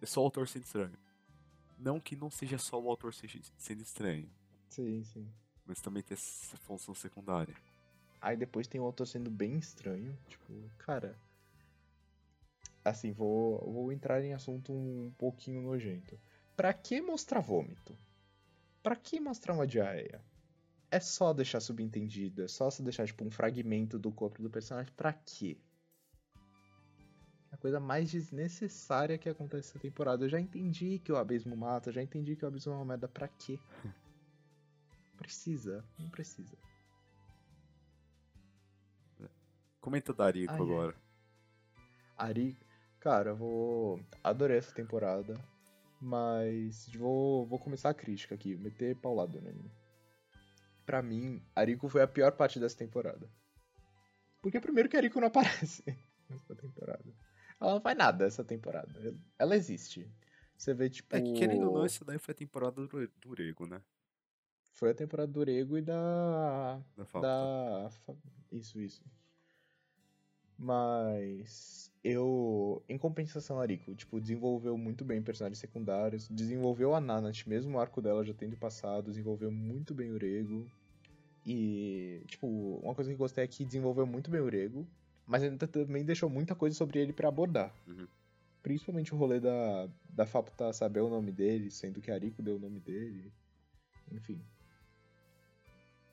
é 0.00 0.06
só 0.06 0.20
o 0.20 0.24
autor 0.24 0.48
sendo 0.48 0.64
estranho. 0.64 0.98
Não 1.82 1.98
que 1.98 2.14
não 2.14 2.30
seja 2.30 2.58
só 2.58 2.80
o 2.80 2.88
autor 2.88 3.12
sendo 3.12 3.82
estranho, 3.82 4.30
Sim, 4.68 5.02
sim. 5.02 5.26
mas 5.66 5.80
também 5.80 6.02
tem 6.02 6.14
essa 6.14 6.56
função 6.58 6.94
secundária. 6.94 7.54
Aí 8.20 8.36
depois 8.36 8.68
tem 8.68 8.80
o 8.80 8.84
autor 8.84 9.06
sendo 9.06 9.30
bem 9.30 9.58
estranho. 9.58 10.16
Tipo, 10.28 10.52
cara. 10.78 11.16
Assim, 12.84 13.10
vou, 13.12 13.58
vou 13.72 13.92
entrar 13.92 14.22
em 14.24 14.32
assunto 14.32 14.72
um 14.72 15.12
pouquinho 15.18 15.60
nojento. 15.62 16.18
Pra 16.56 16.72
que 16.72 17.00
mostrar 17.00 17.40
vômito? 17.40 17.96
Pra 18.82 18.94
que 18.94 19.18
mostrar 19.18 19.54
uma 19.54 19.66
diarreia? 19.66 20.20
É 20.90 21.00
só 21.00 21.32
deixar 21.32 21.60
subentendido, 21.60 22.42
é 22.44 22.48
só 22.48 22.70
se 22.70 22.82
deixar 22.82 23.06
tipo 23.06 23.24
um 23.24 23.30
fragmento 23.30 23.98
do 23.98 24.12
corpo 24.12 24.40
do 24.42 24.50
personagem. 24.50 24.92
Pra 24.96 25.12
quê? 25.12 25.56
Coisa 27.62 27.78
mais 27.78 28.10
desnecessária 28.10 29.16
que 29.16 29.28
acontece 29.28 29.70
essa 29.70 29.78
temporada. 29.78 30.24
Eu 30.24 30.28
já 30.28 30.40
entendi 30.40 30.98
que 30.98 31.12
o 31.12 31.16
abismo 31.16 31.56
mata, 31.56 31.90
eu 31.90 31.92
já 31.92 32.02
entendi 32.02 32.34
que 32.34 32.44
o 32.44 32.48
abismo 32.48 32.72
é 32.72 32.74
uma 32.74 32.84
merda. 32.84 33.06
Pra 33.06 33.28
quê? 33.28 33.56
Precisa? 35.16 35.84
Não 35.96 36.10
precisa. 36.10 36.58
Comenta 39.80 40.12
da 40.12 40.24
Arico 40.24 40.52
Ai, 40.52 40.60
agora. 40.60 40.96
Ari, 42.18 42.58
cara, 42.98 43.30
eu 43.30 43.36
vou. 43.36 44.00
Adorei 44.24 44.58
essa 44.58 44.74
temporada. 44.74 45.34
Mas 46.00 46.88
vou, 46.96 47.46
vou 47.46 47.60
começar 47.60 47.90
a 47.90 47.94
crítica 47.94 48.34
aqui, 48.34 48.56
meter 48.56 48.96
paulada 48.96 49.40
no 49.40 49.48
anime. 49.48 49.70
Pra 50.84 51.00
mim, 51.00 51.40
Ariko 51.54 51.88
foi 51.88 52.02
a 52.02 52.08
pior 52.08 52.32
parte 52.32 52.58
dessa 52.58 52.76
temporada. 52.76 53.30
Porque 54.40 54.58
primeiro 54.58 54.88
que 54.88 54.96
a 54.96 54.98
Ariko 54.98 55.20
não 55.20 55.28
aparece 55.28 55.84
nessa 56.28 56.56
temporada. 56.56 57.04
Ela 57.62 57.74
não 57.74 57.80
faz 57.80 57.96
nada 57.96 58.26
essa 58.26 58.42
temporada. 58.42 58.92
Ela 59.38 59.56
existe. 59.56 60.10
Você 60.56 60.74
vê, 60.74 60.90
tipo. 60.90 61.14
É 61.14 61.20
que 61.20 61.32
querendo 61.32 61.68
ou 61.68 61.78
não, 61.78 61.84
essa 61.84 62.04
daí 62.04 62.18
foi 62.18 62.32
a 62.32 62.36
temporada 62.36 62.86
do, 62.86 62.86
do 62.86 63.28
Urego, 63.28 63.66
né? 63.66 63.80
Foi 64.72 64.90
a 64.90 64.94
temporada 64.94 65.30
do 65.30 65.40
Orego 65.40 65.78
e 65.78 65.82
da. 65.82 66.80
Da 66.96 67.04
falta. 67.04 67.28
Da. 67.28 67.90
Isso, 68.50 68.80
isso. 68.80 69.02
Mas 70.58 71.92
eu, 72.04 72.82
em 72.88 72.96
compensação, 72.96 73.60
Ariko, 73.60 73.94
tipo, 73.94 74.20
desenvolveu 74.20 74.78
muito 74.78 75.04
bem 75.04 75.22
personagens 75.22 75.58
secundários, 75.58 76.28
desenvolveu 76.28 76.94
a 76.94 77.00
Nanat, 77.00 77.48
mesmo 77.48 77.76
o 77.76 77.80
arco 77.80 78.00
dela 78.00 78.24
já 78.24 78.32
tendo 78.32 78.56
passado, 78.56 79.10
desenvolveu 79.10 79.50
muito 79.50 79.94
bem 79.94 80.12
o 80.12 80.18
Rego. 80.18 80.70
E, 81.44 82.22
tipo, 82.26 82.46
uma 82.82 82.94
coisa 82.94 83.10
que 83.10 83.16
gostei 83.16 83.42
é 83.42 83.48
que 83.48 83.64
desenvolveu 83.64 84.06
muito 84.06 84.30
bem 84.30 84.40
o 84.40 84.48
Rego, 84.48 84.86
mas 85.26 85.42
ainda 85.42 85.66
também 85.66 86.04
deixou 86.04 86.28
muita 86.28 86.54
coisa 86.54 86.76
sobre 86.76 86.98
ele 86.98 87.12
pra 87.12 87.28
abordar. 87.28 87.74
Uhum. 87.86 88.06
Principalmente 88.62 89.14
o 89.14 89.16
rolê 89.18 89.40
da, 89.40 89.88
da 90.08 90.26
Faputa 90.26 90.72
saber 90.72 91.00
o 91.00 91.10
nome 91.10 91.32
dele, 91.32 91.70
sendo 91.70 92.00
que 92.00 92.10
a 92.10 92.14
Ariko 92.14 92.42
deu 92.42 92.56
o 92.56 92.60
nome 92.60 92.80
dele. 92.80 93.32
Enfim. 94.10 94.40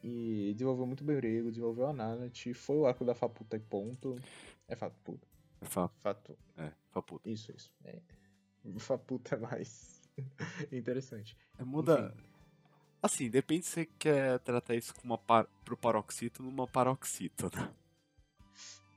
E 0.03 0.53
desenvolveu 0.53 0.85
muito 0.85 1.03
bem 1.03 1.17
o 1.17 1.19
Rego, 1.19 1.49
desenvolveu 1.49 1.87
a 1.87 1.93
Nanat, 1.93 2.53
foi 2.53 2.77
o 2.77 2.85
arco 2.85 3.03
da 3.03 3.13
Faputa 3.13 3.57
e 3.57 3.59
ponto. 3.59 4.15
É 4.67 4.75
Faputa. 4.75 5.27
É 5.61 5.65
fa... 5.65 5.87
Fato. 5.99 6.37
É, 6.57 6.71
faputa. 6.91 7.29
Isso, 7.29 7.51
isso. 7.51 7.71
É. 7.83 7.99
Faputa 8.79 9.35
é 9.35 9.39
mais 9.39 10.01
interessante. 10.71 11.37
É, 11.57 11.63
muda. 11.63 12.13
Enfim. 12.15 12.29
Assim, 13.01 13.29
depende 13.29 13.65
se 13.65 13.71
você 13.71 13.85
quer 13.85 14.39
tratar 14.39 14.75
isso 14.75 14.93
como 14.93 15.13
uma 15.13 15.17
par... 15.17 15.47
pro 15.63 15.77
paroxítono 15.77 16.49
numa 16.49 16.67
paroxítona. 16.67 17.73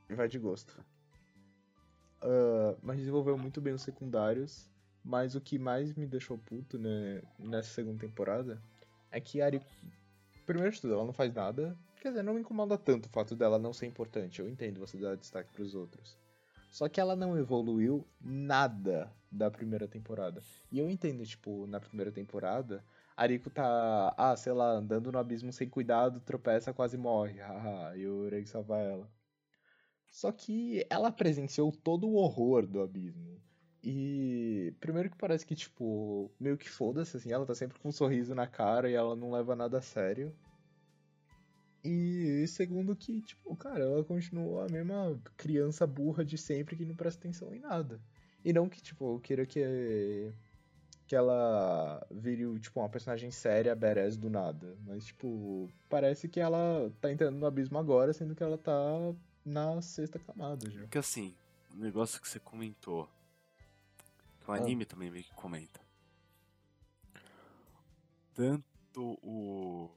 Vai 0.08 0.28
de 0.28 0.38
gosto. 0.38 0.84
Ah, 2.22 2.76
mas 2.82 2.98
desenvolveu 2.98 3.36
muito 3.36 3.60
bem 3.60 3.74
os 3.74 3.82
secundários. 3.82 4.70
Mas 5.04 5.34
o 5.34 5.40
que 5.40 5.58
mais 5.58 5.94
me 5.94 6.06
deixou 6.06 6.38
puto 6.38 6.78
né, 6.78 7.22
nessa 7.36 7.70
segunda 7.70 7.98
temporada 7.98 8.62
é 9.10 9.20
que 9.20 9.40
a 9.40 9.46
Ari. 9.46 9.60
Primeiro 10.46 10.72
de 10.72 10.80
tudo, 10.80 10.94
ela 10.94 11.04
não 11.04 11.12
faz 11.12 11.34
nada. 11.34 11.76
Quer 12.00 12.10
dizer, 12.10 12.22
não 12.22 12.34
me 12.34 12.40
incomoda 12.40 12.78
tanto 12.78 13.06
o 13.06 13.08
fato 13.10 13.34
dela 13.34 13.58
não 13.58 13.72
ser 13.72 13.86
importante. 13.86 14.40
Eu 14.40 14.48
entendo 14.48 14.80
você 14.80 14.96
dar 14.96 15.16
destaque 15.16 15.52
pros 15.52 15.74
outros. 15.74 16.16
Só 16.70 16.88
que 16.88 17.00
ela 17.00 17.14
não 17.14 17.36
evoluiu 17.36 18.06
nada 18.20 19.12
da 19.30 19.50
primeira 19.50 19.86
temporada. 19.86 20.40
E 20.70 20.78
eu 20.78 20.88
entendo, 20.88 21.24
tipo, 21.24 21.66
na 21.66 21.80
primeira 21.80 22.10
temporada, 22.10 22.84
Ariko 23.16 23.50
tá, 23.50 24.14
ah, 24.16 24.36
sei 24.36 24.52
lá, 24.52 24.70
andando 24.70 25.12
no 25.12 25.18
abismo 25.18 25.52
sem 25.52 25.68
cuidado, 25.68 26.20
tropeça, 26.20 26.72
quase 26.72 26.96
morre. 26.96 27.40
Haha, 27.40 27.96
e 27.96 28.06
o 28.06 28.24
Ureg 28.24 28.46
salva 28.48 28.78
ela. 28.78 29.08
Só 30.12 30.30
que 30.30 30.86
ela 30.90 31.10
presenciou 31.10 31.72
todo 31.72 32.06
o 32.06 32.16
horror 32.16 32.66
do 32.66 32.82
abismo. 32.82 33.40
E 33.82 34.74
primeiro 34.78 35.10
que 35.10 35.16
parece 35.16 35.44
que, 35.46 35.56
tipo, 35.56 36.30
meio 36.38 36.58
que 36.58 36.68
foda-se, 36.68 37.16
assim, 37.16 37.32
ela 37.32 37.46
tá 37.46 37.54
sempre 37.54 37.78
com 37.78 37.88
um 37.88 37.92
sorriso 37.92 38.34
na 38.34 38.46
cara 38.46 38.90
e 38.90 38.94
ela 38.94 39.16
não 39.16 39.32
leva 39.32 39.56
nada 39.56 39.78
a 39.78 39.80
sério. 39.80 40.30
E 41.82 42.44
segundo 42.46 42.94
que, 42.94 43.22
tipo, 43.22 43.56
cara, 43.56 43.80
ela 43.80 44.04
continuou 44.04 44.60
a 44.60 44.68
mesma 44.68 45.18
criança 45.36 45.86
burra 45.86 46.24
de 46.24 46.36
sempre 46.36 46.76
que 46.76 46.84
não 46.84 46.94
presta 46.94 47.18
atenção 47.18 47.52
em 47.54 47.58
nada. 47.58 47.98
E 48.44 48.52
não 48.52 48.68
que, 48.68 48.82
tipo, 48.82 49.14
eu 49.16 49.18
queira 49.18 49.46
que 49.46 50.30
que 51.06 51.16
ela 51.16 52.06
vire, 52.10 52.58
tipo, 52.60 52.80
uma 52.80 52.88
personagem 52.88 53.30
séria, 53.30 53.74
badass 53.74 54.16
do 54.16 54.30
nada. 54.30 54.76
Mas, 54.86 55.06
tipo, 55.06 55.68
parece 55.88 56.28
que 56.28 56.38
ela 56.38 56.92
tá 57.00 57.10
entrando 57.10 57.36
no 57.36 57.46
abismo 57.46 57.78
agora, 57.78 58.12
sendo 58.12 58.34
que 58.34 58.42
ela 58.42 58.56
tá 58.58 58.72
na 59.44 59.80
sexta 59.82 60.18
camada 60.18 60.70
já. 60.70 60.80
Porque 60.80 60.98
assim, 60.98 61.36
o 61.72 61.76
negócio 61.76 62.20
que 62.20 62.28
você 62.28 62.38
comentou, 62.38 63.08
que 64.40 64.50
o 64.50 64.52
Ah. 64.52 64.56
anime 64.56 64.84
também 64.84 65.10
meio 65.10 65.24
que 65.24 65.34
comenta. 65.34 65.80
Tanto 68.34 69.18
o. 69.22 69.90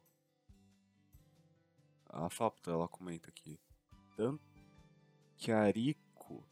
A 2.10 2.29
Fapto, 2.29 2.69
ela 2.71 2.88
comenta 2.88 3.29
aqui. 3.29 3.60
Tanto 4.15 4.41
que 5.38 5.51
a 5.51 5.62
Ariko. 5.62 6.43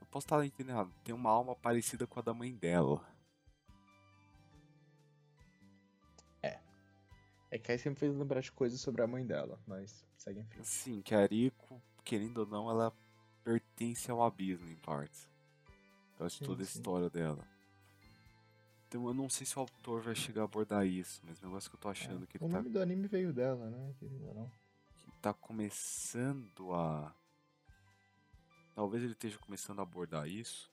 Eu 0.00 0.06
posso 0.10 0.26
estar 0.26 0.44
entendendo 0.44 0.70
errado, 0.74 0.92
tem 1.04 1.14
uma 1.14 1.30
alma 1.30 1.54
parecida 1.54 2.06
com 2.06 2.18
a 2.18 2.22
da 2.22 2.34
mãe 2.34 2.54
dela. 2.54 3.04
É 7.48 7.58
que 7.58 7.70
aí 7.70 7.78
sempre 7.78 8.00
fez 8.00 8.14
lembrar 8.14 8.40
de 8.40 8.50
coisas 8.50 8.80
sobre 8.80 9.02
a 9.02 9.06
mãe 9.06 9.24
dela, 9.24 9.58
mas 9.66 10.04
segue 10.18 10.40
em 10.40 10.44
frente. 10.44 10.60
Assim, 10.62 11.00
que 11.00 11.14
a 11.14 11.20
Ariko, 11.20 11.80
querendo 12.06 12.38
ou 12.38 12.46
não, 12.46 12.70
ela 12.70 12.90
pertence 13.44 14.10
ao 14.10 14.22
abismo 14.22 14.70
em 14.70 14.76
partes. 14.76 15.28
De 16.18 16.30
Sim, 16.30 16.44
toda 16.46 16.62
a 16.62 16.64
sim. 16.64 16.78
história 16.78 17.10
dela. 17.10 17.46
Então 18.88 19.06
eu 19.06 19.12
não 19.12 19.28
sei 19.28 19.44
se 19.46 19.56
o 19.58 19.60
autor 19.60 20.00
vai 20.00 20.14
chegar 20.14 20.42
a 20.42 20.44
abordar 20.44 20.86
isso, 20.86 21.20
mas 21.24 21.38
o 21.42 21.44
negócio 21.46 21.68
que 21.68 21.76
eu 21.76 21.80
tô 21.80 21.88
achando 21.88 22.26
que 22.26 22.38
o 22.38 22.44
ele 22.44 22.52
tá, 22.52 22.58
nome 22.58 22.70
do 22.70 22.80
anime 22.80 23.06
veio 23.08 23.32
dela, 23.32 23.68
né? 23.68 23.94
Querida 23.98 24.24
ou 24.26 24.34
não. 24.34 24.50
que 24.98 25.10
tá 25.20 25.34
começando 25.34 26.72
a. 26.72 27.14
Talvez 28.74 29.02
ele 29.02 29.12
esteja 29.12 29.38
começando 29.38 29.80
a 29.80 29.82
abordar 29.82 30.28
isso. 30.28 30.70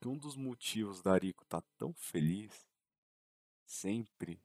Que 0.00 0.08
um 0.08 0.16
dos 0.16 0.36
motivos 0.36 1.02
da 1.02 1.12
Ariko 1.12 1.44
tá 1.44 1.62
tão 1.78 1.92
feliz 1.92 2.66
sempre 3.64 4.40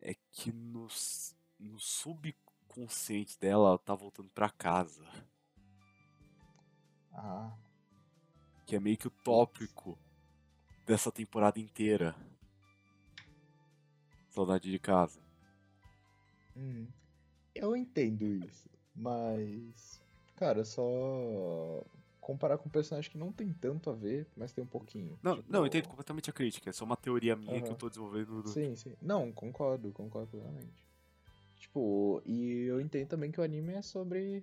é 0.00 0.14
que 0.32 0.52
no, 0.52 0.86
s- 0.86 1.34
no 2.76 2.88
subconsciente 2.88 3.38
dela 3.38 3.68
ela 3.70 3.78
tá 3.78 3.94
voltando 3.94 4.28
pra 4.30 4.50
casa. 4.50 5.02
Ah, 7.12 7.50
Que 8.66 8.76
é 8.76 8.80
meio 8.80 8.96
que 8.98 9.06
o 9.06 9.10
tópico 9.10 9.98
dessa 10.84 11.10
temporada 11.10 11.58
inteira. 11.58 12.14
Saudade 14.30 14.70
de 14.70 14.78
casa. 14.78 15.18
Uhum. 16.54 16.86
Eu 17.54 17.74
entendo 17.74 18.26
isso, 18.26 18.68
mas. 18.94 20.00
Cara, 20.36 20.64
só. 20.64 21.82
Comparar 22.20 22.58
com 22.58 22.68
um 22.68 22.72
personagem 22.72 23.08
que 23.10 23.16
não 23.16 23.30
tem 23.32 23.52
tanto 23.52 23.88
a 23.88 23.92
ver, 23.94 24.26
mas 24.36 24.52
tem 24.52 24.62
um 24.62 24.66
pouquinho. 24.66 25.16
Não, 25.22 25.36
Tipo, 25.36 25.52
não, 25.52 25.60
eu 25.60 25.66
entendo 25.66 25.88
completamente 25.88 26.28
a 26.28 26.32
crítica. 26.32 26.68
É 26.68 26.72
só 26.72 26.84
uma 26.84 26.96
teoria 26.96 27.36
minha 27.36 27.62
que 27.62 27.70
eu 27.70 27.76
tô 27.76 27.88
desenvolvendo. 27.88 28.42
do- 28.42 28.48
Sim, 28.48 28.74
sim. 28.74 28.96
Não, 29.00 29.30
concordo, 29.32 29.92
concordo 29.92 30.28
plenamente. 30.32 30.84
Tipo, 31.76 32.22
e 32.24 32.62
eu 32.62 32.80
entendo 32.80 33.08
também 33.08 33.30
que 33.30 33.38
o 33.38 33.44
anime 33.44 33.74
é 33.74 33.82
sobre 33.82 34.42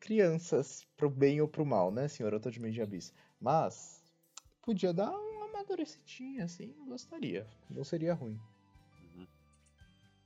crianças, 0.00 0.84
pro 0.96 1.08
bem 1.08 1.40
ou 1.40 1.46
pro 1.46 1.64
mal, 1.64 1.92
né, 1.92 2.08
senhora 2.08 2.40
Todd 2.40 2.58
de 2.58 2.82
Abyss. 2.82 3.14
Mas, 3.40 4.02
podia 4.60 4.92
dar 4.92 5.12
uma 5.12 5.44
amadurecidinha, 5.44 6.46
assim, 6.46 6.74
eu 6.76 6.84
gostaria. 6.86 7.46
Não 7.70 7.84
seria 7.84 8.12
ruim. 8.12 8.36
Uhum. 9.00 9.26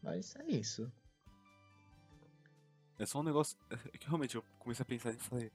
Mas 0.02 0.34
é 0.36 0.46
isso. 0.46 0.90
É 2.98 3.04
só 3.04 3.20
um 3.20 3.24
negócio. 3.24 3.58
É 3.92 3.98
que 3.98 4.06
realmente 4.06 4.34
eu 4.34 4.42
comecei 4.58 4.82
a 4.82 4.86
pensar 4.86 5.12
e 5.12 5.18
falei. 5.18 5.52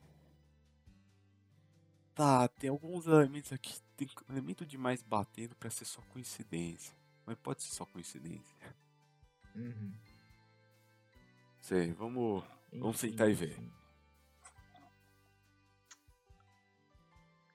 Tá, 2.14 2.46
tem 2.46 2.70
alguns 2.70 3.04
elementos 3.08 3.52
aqui. 3.52 3.80
Tem 3.96 4.08
elemento 4.28 4.64
demais 4.64 5.02
batendo 5.02 5.56
pra 5.56 5.70
ser 5.70 5.86
só 5.86 6.00
coincidência. 6.02 6.94
Mas 7.26 7.36
pode 7.38 7.64
ser 7.64 7.74
só 7.74 7.84
coincidência. 7.84 8.56
Uhum. 9.56 9.92
Sei, 11.68 11.92
vamos. 11.92 12.42
Vamos 12.72 12.98
sentar 12.98 13.28
e 13.28 13.34
ver. 13.34 13.50
enfim. 13.50 13.70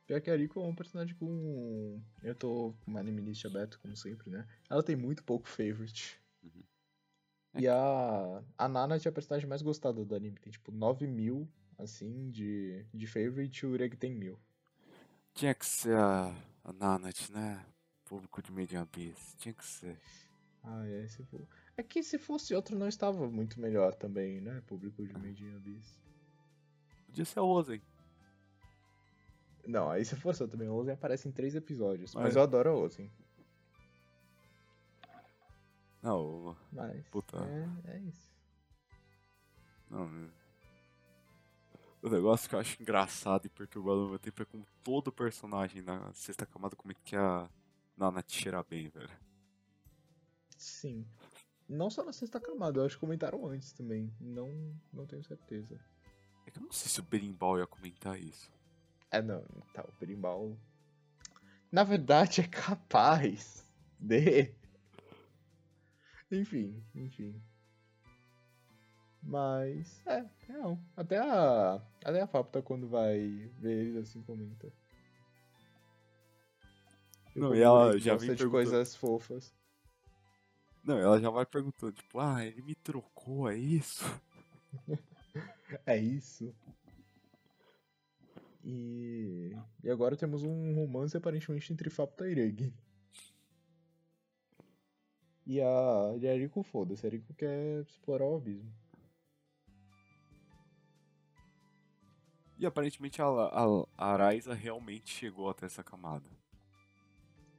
Pior 0.05 0.22
que 0.22 0.30
a 0.30 0.36
Rico 0.36 0.59
é 0.59 0.64
um 0.64 0.76
personagem 0.76 1.16
com. 1.16 1.99
Eu 2.22 2.36
tô 2.36 2.76
com 2.86 2.91
uma 2.91 2.99
anime 2.99 3.24
list 3.24 3.43
aberta, 3.43 3.76
como 3.80 3.97
sempre, 3.97 4.30
né? 4.30 4.47
Ela 4.70 4.84
tem 4.84 4.95
muito 4.95 5.24
pouco 5.24 5.47
favorite. 5.47 6.22
Uhum. 6.43 6.64
E 7.57 7.68
a. 7.68 8.43
A 8.55 8.70
Nana 8.70 8.97
é 9.03 9.09
a 9.09 9.11
personagem 9.11 9.49
mais 9.49 9.64
gostada 9.64 10.05
do 10.05 10.16
anime. 10.16 10.38
Tem 10.38 10.51
tipo 10.51 10.72
9 10.72 11.07
mil, 11.07 11.49
assim, 11.80 12.30
de, 12.30 12.86
de 12.93 13.07
favorite 13.07 13.61
e 13.61 13.66
o 13.66 13.72
Ureg 13.72 13.97
tem 13.97 14.14
mil. 14.14 14.39
Tinha 15.34 15.55
que 15.55 15.66
ser 15.66 15.97
a, 15.97 16.32
a 16.64 16.72
Nanat, 16.72 17.32
né? 17.32 17.66
Público 18.05 18.43
de 18.43 18.51
Medium 18.51 18.84
Abyss. 18.84 19.36
Tinha 19.39 19.55
que 19.55 19.66
ser. 19.66 19.97
Ah, 20.64 20.86
é. 20.86 21.07
Se 21.07 21.24
for... 21.24 21.47
É 21.76 21.82
que 21.84 22.03
se 22.03 22.17
fosse 22.19 22.53
outro 22.53 22.78
não 22.78 22.88
estava 22.88 23.28
muito 23.30 23.59
melhor 23.59 23.93
também, 23.95 24.39
né? 24.39 24.61
Público 24.67 25.05
de 25.05 25.13
Made 25.13 25.43
in 25.43 25.55
Abyss. 25.55 25.99
Podia 27.07 27.26
ser 27.26 27.39
a 27.39 27.43
Ozen. 27.43 27.82
Não, 29.65 29.89
aí 29.89 30.03
se 30.05 30.15
fosse 30.15 30.43
outro 30.43 30.57
também, 30.57 30.69
o 30.69 30.76
Ozen 30.76 30.93
aparece 30.93 31.28
em 31.28 31.32
três 31.32 31.55
episódios. 31.55 32.13
Mas- 32.13 32.24
Mas 32.26 32.36
eu 32.36 32.43
adoro 32.43 32.69
a 32.69 32.76
Ozen. 32.76 33.11
Não, 36.01 36.19
o- 36.49 36.57
Mas. 36.71 37.07
Puta. 37.07 37.38
É, 37.86 37.95
é 37.95 37.99
isso. 37.99 38.34
não. 39.89 40.07
né? 40.09 40.30
O 42.01 42.09
negócio 42.09 42.49
que 42.49 42.55
eu 42.55 42.59
acho 42.59 42.82
engraçado 42.82 43.45
e 43.45 43.49
perturbador 43.49 43.99
ao 44.01 44.05
mesmo 44.07 44.19
tempo 44.19 44.41
é 44.41 44.45
como 44.45 44.65
todo 44.84 45.09
personagem 45.13 45.82
na 45.82 46.11
sexta 46.13 46.45
camada 46.45 46.76
como 46.76 46.91
é 46.91 46.95
que 47.05 47.15
a 47.15 47.49
Nanat 47.95 48.30
cheira 48.36 48.61
bem, 48.61 48.89
velho. 48.89 49.09
Sim. 50.57 51.05
Não 51.68 51.89
só 51.89 52.03
na 52.03 52.11
sexta 52.11 52.39
camada, 52.39 52.80
eu 52.80 52.86
acho 52.86 52.95
que 52.95 53.01
comentaram 53.01 53.47
antes 53.47 53.72
também. 53.74 54.14
Não, 54.20 54.49
não 54.91 55.05
tenho 55.05 55.24
certeza. 55.24 55.80
É 56.45 56.51
que 56.51 56.59
eu 56.59 56.64
não 56.64 56.72
sei 56.72 56.89
se 56.91 56.99
o 56.99 57.03
Berimbau 57.03 57.57
ia 57.57 57.66
comentar 57.66 58.20
isso. 58.20 58.51
É, 59.09 59.22
não, 59.22 59.41
tá, 59.74 59.84
o 59.84 59.99
Berimbau. 59.99 60.57
Na 61.72 61.84
verdade, 61.84 62.41
é 62.41 62.47
capaz 62.47 63.66
de. 63.99 64.53
Enfim, 66.32 66.84
enfim. 66.95 67.39
Mas, 69.22 70.01
é, 70.07 70.26
não. 70.49 70.84
Até 70.97 71.18
a. 71.20 71.80
Até 72.03 72.22
a 72.22 72.28
Fapta, 72.28 72.61
quando 72.61 72.88
vai 72.89 73.20
ver 73.59 73.86
eles, 73.86 73.95
assim, 73.97 74.22
comenta. 74.24 74.74
Não, 77.36 77.49
como 77.49 77.55
e 77.55 77.61
ela 77.61 77.97
já 77.99 78.16
vem 78.16 78.32
de 78.32 78.36
perguntando- 78.38 78.51
coisas 78.51 78.95
fofas. 78.95 79.53
Não, 80.84 80.97
ela 80.97 81.19
já 81.19 81.29
vai 81.29 81.45
perguntando, 81.45 81.93
tipo, 81.93 82.19
ah, 82.19 82.45
ele 82.45 82.61
me 82.61 82.75
trocou, 82.75 83.49
é 83.49 83.57
isso? 83.57 84.03
É 85.88 85.97
isso. 85.97 86.53
E, 88.63 89.51
e 89.84 89.89
agora 89.89 90.15
temos 90.15 90.43
um 90.43 90.75
romance 90.75 91.17
aparentemente 91.17 91.73
entre 91.73 91.89
Fapta 91.89 92.27
e 92.27 92.31
Ireg. 92.31 92.73
E 95.45 95.59
a, 95.59 96.15
Eriko 96.21 96.63
foda-se, 96.63 97.05
a 97.05 97.09
Eriko 97.09 97.34
quer 97.34 97.81
explorar 97.81 98.25
o 98.25 98.38
abismo. 98.38 98.71
E 102.57 102.65
aparentemente 102.65 103.21
a, 103.21 103.25
a, 103.25 103.65
a 103.97 104.13
Araiza 104.13 104.53
realmente 104.53 105.11
chegou 105.11 105.49
até 105.49 105.65
essa 105.65 105.84
camada. 105.84 106.29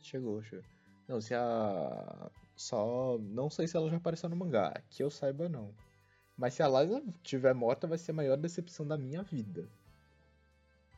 Chegou, 0.00 0.42
chegou. 0.42 0.64
Não, 1.06 1.20
se 1.20 1.34
a. 1.34 2.30
Só. 2.56 3.18
Não 3.18 3.50
sei 3.50 3.66
se 3.66 3.76
ela 3.76 3.90
já 3.90 3.96
apareceu 3.96 4.28
no 4.28 4.36
mangá. 4.36 4.82
Que 4.90 5.02
eu 5.02 5.10
saiba, 5.10 5.48
não. 5.48 5.74
Mas 6.36 6.54
se 6.54 6.62
a 6.62 6.68
Liza 6.68 7.02
tiver 7.22 7.54
morta, 7.54 7.86
vai 7.86 7.98
ser 7.98 8.10
a 8.10 8.14
maior 8.14 8.36
decepção 8.36 8.86
da 8.86 8.96
minha 8.98 9.22
vida. 9.22 9.68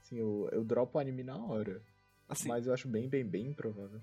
Assim, 0.01 0.17
eu, 0.17 0.49
eu 0.53 0.65
dropo 0.65 0.97
o 0.99 1.01
anime 1.01 1.23
na 1.23 1.37
hora. 1.37 1.83
Assim, 2.29 2.49
Mas 2.49 2.67
eu 2.67 2.73
acho 2.75 2.89
bem, 2.89 3.09
bem, 3.09 3.25
bem 3.25 3.47
improvável. 3.49 4.01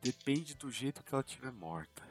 depende 0.00 0.54
do 0.54 0.70
jeito 0.70 1.04
que 1.04 1.14
ela 1.14 1.22
tiver 1.22 1.52
morta. 1.52 2.02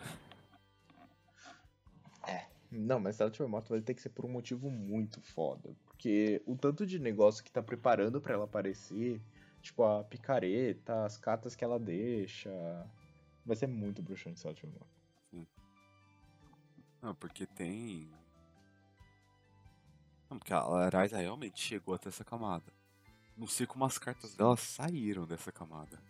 Não, 2.72 3.00
mas 3.00 3.16
se 3.16 3.24
ela 3.24 3.32
tiver 3.32 3.48
morta, 3.48 3.70
vai 3.70 3.82
ter 3.82 3.96
que 3.96 4.02
ser 4.02 4.10
por 4.10 4.26
um 4.26 4.30
motivo 4.30 4.70
muito 4.70 5.20
foda. 5.22 5.72
Porque 5.88 6.40
o 6.46 6.56
tanto 6.56 6.86
de 6.86 7.00
negócio 7.00 7.44
que 7.44 7.52
tá 7.52 7.64
preparando 7.64 8.22
pra 8.22 8.36
ela 8.36 8.44
aparecer, 8.46 9.20
tipo 9.60 9.84
a 9.84 10.04
picareta, 10.04 11.04
as 11.04 11.18
cartas 11.18 11.56
que 11.56 11.64
ela 11.64 11.80
deixa. 11.80 12.52
Vai 13.46 13.56
ser 13.56 13.68
muito 13.68 14.02
bruxante 14.02 14.40
se 14.40 14.46
ela 14.46 14.56
tiver 14.56 14.72
morta. 14.72 15.00
Não, 17.02 17.16
porque 17.16 17.46
tem. 17.46 18.10
Não, 20.30 20.38
porque 20.38 20.54
a 20.54 20.60
Araiza 20.60 21.18
realmente 21.18 21.60
chegou 21.60 21.96
até 21.96 22.10
essa 22.10 22.24
camada. 22.24 22.72
Não 23.38 23.48
sei 23.48 23.66
como 23.66 23.86
as 23.86 23.98
cartas 23.98 24.36
dela 24.36 24.58
saíram 24.58 25.26
dessa 25.26 25.52
camada. 25.52 26.02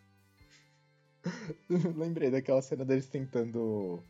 Lembrei 1.96 2.32
daquela 2.32 2.62
cena 2.62 2.84
deles 2.84 3.08
tentando 3.08 4.04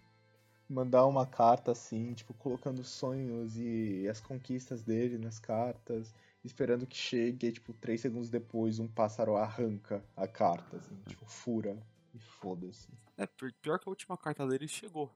mandar 0.70 1.06
uma 1.06 1.26
carta 1.26 1.72
assim, 1.72 2.14
tipo, 2.14 2.34
colocando 2.34 2.84
sonhos 2.84 3.58
e 3.58 4.08
as 4.08 4.22
conquistas 4.22 4.84
dele 4.84 5.18
nas 5.18 5.40
cartas, 5.40 6.14
esperando 6.44 6.88
que 6.88 6.96
chegue, 6.96 7.48
e, 7.48 7.52
tipo, 7.52 7.74
três 7.74 8.00
segundos 8.02 8.30
depois 8.30 8.80
um 8.80 8.88
pássaro 8.88 9.36
arranca 9.36 10.04
a 10.16 10.28
carta, 10.28 10.78
assim, 10.78 10.96
tipo, 11.08 11.26
fura 11.26 11.78
e 12.14 12.20
foda-se. 12.20 12.90
É, 13.18 13.26
pi- 13.28 13.54
pior 13.62 13.80
que 13.80 13.88
a 13.88 13.92
última 13.92 14.18
carta 14.18 14.48
dele 14.48 14.68
chegou. 14.68 15.14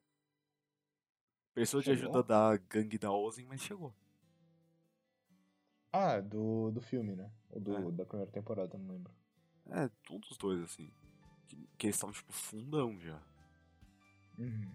Precisou 1.53 1.81
de 1.81 1.91
ajuda 1.91 2.23
da 2.23 2.57
gangue 2.57 2.97
da 2.97 3.11
Ozen, 3.11 3.45
mas 3.45 3.61
chegou. 3.61 3.93
Ah, 5.91 6.19
do, 6.19 6.71
do 6.71 6.81
filme, 6.81 7.15
né? 7.15 7.29
Ou 7.51 7.59
do, 7.61 7.75
É. 7.75 7.91
da 7.91 8.05
primeira 8.05 8.31
temporada, 8.31 8.77
não 8.77 8.93
lembro. 8.95 9.13
É, 9.69 9.89
um 10.11 10.19
dos 10.19 10.35
dois, 10.37 10.59
assim. 10.61 10.91
Que, 11.47 11.55
que 11.77 11.85
eles 11.87 11.95
estavam, 11.95 12.13
tipo, 12.13 12.33
fundão 12.33 12.99
já. 12.99 13.21
Uhum. 14.39 14.71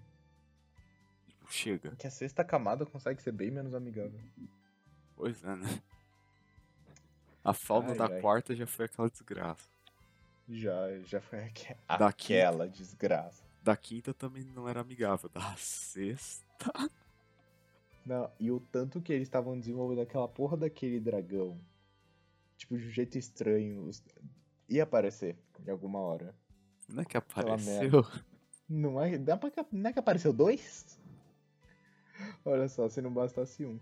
Tipo, 1.26 1.52
chega. 1.52 1.96
Que 1.96 2.06
a 2.06 2.10
sexta 2.10 2.44
camada 2.44 2.86
consegue 2.86 3.20
ser 3.20 3.32
bem 3.32 3.50
menos 3.50 3.74
amigável. 3.74 4.20
Pois 5.16 5.42
é, 5.42 5.56
né? 5.56 5.82
A 7.42 7.52
fauna 7.52 7.90
Ai, 7.90 7.96
da 7.96 8.06
ai. 8.06 8.20
quarta 8.20 8.54
já 8.54 8.66
foi 8.66 8.84
aquela 8.84 9.10
desgraça. 9.10 9.68
Já, 10.49 10.99
já 11.01 11.20
foi 11.20 11.51
Da 11.86 12.09
aquela 12.09 12.68
desgraça. 12.68 13.44
Da 13.62 13.76
quinta 13.76 14.14
também 14.14 14.44
não 14.44 14.68
era 14.68 14.80
amigável. 14.80 15.28
Da 15.28 15.55
sexta. 15.57 16.72
Não, 18.07 18.30
e 18.40 18.51
o 18.51 18.59
tanto 18.59 19.03
que 19.03 19.12
eles 19.12 19.28
estavam 19.28 19.59
desenvolvendo 19.59 20.01
aquela 20.01 20.26
porra 20.26 20.57
daquele 20.57 20.99
dragão, 20.99 21.61
tipo, 22.57 22.78
de 22.78 22.86
um 22.86 22.90
jeito 22.90 23.18
estranho, 23.18 23.90
ia 24.66 24.84
aparecer 24.84 25.36
em 25.66 25.70
alguma 25.70 25.99
hora. 25.99 26.34
Não 26.88 27.03
é 27.03 27.05
que 27.05 27.18
apareceu. 27.18 28.07
Não 28.66 29.03
é, 29.03 29.18
dá 29.18 29.36
pra, 29.36 29.51
não 29.70 29.90
é 29.90 29.92
que 29.92 29.99
apareceu 29.99 30.32
dois? 30.32 30.99
Olha 32.44 32.68
só, 32.68 32.88
se 32.88 33.03
não 33.03 33.12
bastasse 33.12 33.66
um. 33.66 33.78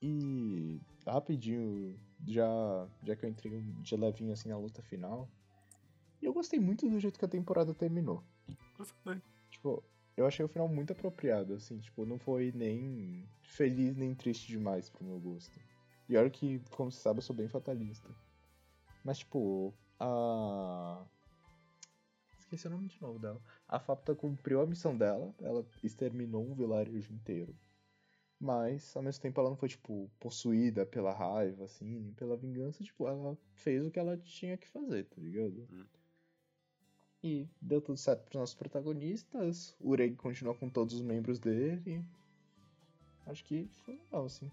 E 0.00 0.80
rapidinho, 1.06 1.98
já, 2.26 2.88
já 3.02 3.16
que 3.16 3.24
eu 3.24 3.30
entrei 3.30 3.60
de 3.60 3.96
levinho 3.96 4.32
assim 4.32 4.48
na 4.48 4.58
luta 4.58 4.82
final, 4.82 5.28
eu 6.22 6.32
gostei 6.32 6.58
muito 6.58 6.88
do 6.88 6.98
jeito 6.98 7.18
que 7.18 7.24
a 7.24 7.28
temporada 7.28 7.74
terminou. 7.74 8.22
Também. 9.04 9.22
Tipo, 9.50 9.82
eu 10.16 10.26
achei 10.26 10.44
o 10.44 10.48
final 10.48 10.68
muito 10.68 10.92
apropriado, 10.92 11.54
assim, 11.54 11.78
tipo, 11.78 12.06
não 12.06 12.18
foi 12.18 12.52
nem 12.52 13.28
feliz 13.42 13.96
nem 13.96 14.14
triste 14.14 14.46
demais 14.46 14.88
pro 14.88 15.04
meu 15.04 15.18
gosto. 15.18 15.58
E 16.08 16.16
olha 16.16 16.30
que, 16.30 16.60
como 16.70 16.90
você 16.90 17.00
sabe, 17.00 17.18
eu 17.18 17.22
sou 17.22 17.34
bem 17.34 17.48
fatalista. 17.48 18.08
Mas, 19.02 19.18
tipo, 19.18 19.74
a. 19.98 21.04
Esqueci 22.38 22.66
o 22.66 22.70
nome 22.70 22.88
de 22.88 23.00
novo 23.00 23.18
dela. 23.18 23.40
A 23.68 23.78
Fapta 23.78 24.14
cumpriu 24.14 24.60
a 24.60 24.66
missão 24.66 24.96
dela, 24.96 25.34
ela 25.40 25.66
exterminou 25.82 26.44
um 26.44 26.54
vilarejo 26.54 27.12
inteiro. 27.12 27.54
Mas, 28.44 28.94
ao 28.94 29.02
mesmo 29.02 29.22
tempo, 29.22 29.40
ela 29.40 29.48
não 29.48 29.56
foi, 29.56 29.70
tipo, 29.70 30.10
possuída 30.20 30.84
pela 30.84 31.14
raiva, 31.14 31.64
assim, 31.64 31.86
nem 31.86 32.12
pela 32.12 32.36
vingança. 32.36 32.84
Tipo, 32.84 33.08
ela 33.08 33.38
fez 33.54 33.86
o 33.86 33.90
que 33.90 33.98
ela 33.98 34.18
tinha 34.18 34.58
que 34.58 34.68
fazer, 34.68 35.06
tá 35.06 35.18
ligado? 35.18 35.66
Hum. 35.72 35.86
E 37.22 37.48
deu 37.58 37.80
tudo 37.80 37.96
certo 37.96 38.22
pros 38.24 38.38
nossos 38.38 38.54
protagonistas. 38.54 39.74
O 39.80 39.92
Ureg 39.92 40.14
continua 40.16 40.54
com 40.54 40.68
todos 40.68 40.94
os 40.94 41.00
membros 41.00 41.38
dele. 41.38 42.04
Acho 43.26 43.42
que 43.44 43.66
foi 43.82 43.94
legal, 43.96 44.26
assim. 44.26 44.50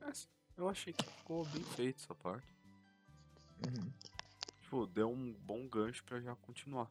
É, 0.00 0.10
Eu 0.56 0.66
achei 0.66 0.94
que 0.94 1.04
ficou 1.04 1.44
bem 1.44 1.62
feito 1.62 1.96
essa 1.96 2.14
parte. 2.14 2.48
Uhum. 3.66 3.92
Tipo, 4.62 4.86
deu 4.86 5.10
um 5.10 5.34
bom 5.44 5.68
gancho 5.68 6.02
pra 6.04 6.22
já 6.22 6.34
continuar. 6.36 6.90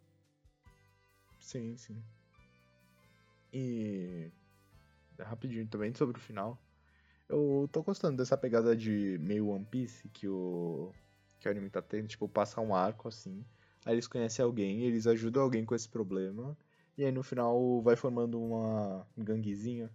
Sim, 1.39 1.75
sim. 1.75 2.03
E. 3.51 4.31
Rapidinho 5.23 5.67
também 5.67 5.93
sobre 5.93 6.17
o 6.17 6.21
final. 6.21 6.61
Eu 7.29 7.67
tô 7.71 7.83
gostando 7.83 8.17
dessa 8.17 8.37
pegada 8.37 8.75
de 8.75 9.17
meio 9.19 9.49
One 9.49 9.65
Piece 9.65 10.07
que 10.09 10.27
o. 10.27 10.93
que 11.39 11.47
o 11.47 11.51
anime 11.51 11.69
tá 11.69 11.81
tendo. 11.81 12.07
Tipo, 12.07 12.27
passar 12.27 12.61
um 12.61 12.73
arco 12.73 13.07
assim. 13.07 13.43
Aí 13.85 13.93
eles 13.93 14.07
conhecem 14.07 14.43
alguém, 14.43 14.83
eles 14.83 15.07
ajudam 15.07 15.43
alguém 15.43 15.65
com 15.65 15.75
esse 15.75 15.87
problema. 15.87 16.57
E 16.97 17.05
aí 17.05 17.11
no 17.11 17.23
final 17.23 17.81
vai 17.81 17.95
formando 17.95 18.41
uma 18.41 19.05
ganguezinha 19.17 19.89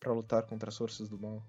pra 0.00 0.12
lutar 0.12 0.42
contra 0.42 0.68
as 0.68 0.76
forças 0.76 1.08
do 1.08 1.18
mal. 1.18 1.42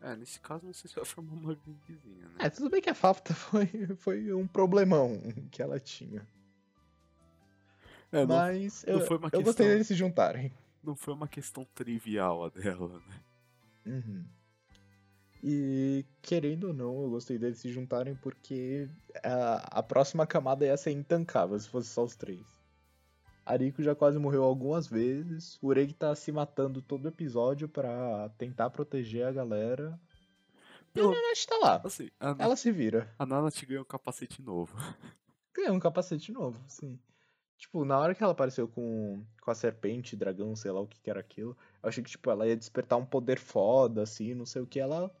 É, 0.00 0.16
nesse 0.16 0.40
caso 0.40 0.64
não 0.64 0.72
sei 0.72 0.88
se 0.88 0.96
vai 0.96 1.04
formar 1.04 1.32
uma 1.34 1.54
ganguezinha, 1.54 2.28
né? 2.28 2.34
É, 2.38 2.50
tudo 2.50 2.70
bem 2.70 2.80
que 2.80 2.90
a 2.90 2.94
Fafta 2.94 3.32
foi, 3.34 3.66
foi 3.96 4.32
um 4.32 4.46
problemão 4.46 5.20
que 5.50 5.62
ela 5.62 5.78
tinha. 5.78 6.26
É, 8.10 8.26
não, 8.26 8.34
Mas 8.36 8.84
não 8.86 9.00
eu, 9.00 9.18
uma 9.18 9.30
eu 9.32 9.42
gostei 9.42 9.68
deles 9.68 9.86
se 9.86 9.94
juntarem. 9.94 10.52
Não 10.82 10.94
foi 10.96 11.14
uma 11.14 11.28
questão 11.28 11.64
trivial 11.74 12.44
a 12.44 12.48
dela, 12.48 13.00
né? 13.08 13.20
Uhum. 13.86 14.24
E 15.42 16.04
querendo 16.20 16.68
ou 16.68 16.74
não, 16.74 17.02
eu 17.02 17.10
gostei 17.10 17.38
deles 17.38 17.58
se 17.58 17.72
juntarem 17.72 18.14
porque 18.14 18.88
a, 19.22 19.78
a 19.78 19.82
próxima 19.82 20.26
camada 20.26 20.66
ia 20.66 20.76
ser 20.76 20.90
intancável 20.90 21.58
se 21.58 21.68
fosse 21.68 21.88
só 21.88 22.04
os 22.04 22.14
três. 22.14 22.44
Ariko 23.44 23.82
já 23.82 23.94
quase 23.94 24.18
morreu 24.18 24.44
algumas 24.44 24.86
vezes, 24.86 25.58
o 25.62 25.68
Ureg 25.68 25.94
tá 25.94 26.14
se 26.14 26.30
matando 26.30 26.82
todo 26.82 27.08
episódio 27.08 27.68
pra 27.68 28.28
tentar 28.36 28.68
proteger 28.70 29.26
a 29.26 29.32
galera. 29.32 29.98
E 30.94 31.00
a 31.00 31.04
Nanashi 31.04 31.46
tá 31.46 31.56
lá, 31.56 31.80
Assim, 31.84 32.10
a, 32.20 32.36
ela 32.38 32.54
se 32.54 32.70
vira. 32.70 33.12
a 33.18 33.24
Nana 33.24 33.50
te 33.50 33.64
ganhou 33.64 33.82
um 33.82 33.86
capacete 33.86 34.42
novo. 34.42 34.76
Ganhou 35.54 35.74
um 35.74 35.80
capacete 35.80 36.30
novo, 36.32 36.60
sim. 36.68 36.98
Tipo, 37.60 37.84
na 37.84 37.98
hora 37.98 38.14
que 38.14 38.22
ela 38.22 38.32
apareceu 38.32 38.66
com, 38.66 39.22
com 39.42 39.50
a 39.50 39.54
serpente, 39.54 40.16
dragão, 40.16 40.56
sei 40.56 40.70
lá 40.70 40.80
o 40.80 40.86
que 40.86 40.98
que 40.98 41.10
era 41.10 41.20
aquilo, 41.20 41.54
eu 41.82 41.90
achei 41.90 42.02
que, 42.02 42.08
tipo, 42.08 42.30
ela 42.30 42.46
ia 42.46 42.56
despertar 42.56 42.98
um 42.98 43.04
poder 43.04 43.38
foda, 43.38 44.02
assim, 44.02 44.32
não 44.32 44.46
sei 44.46 44.62
o 44.62 44.66
que. 44.66 44.80
Ela. 44.80 45.14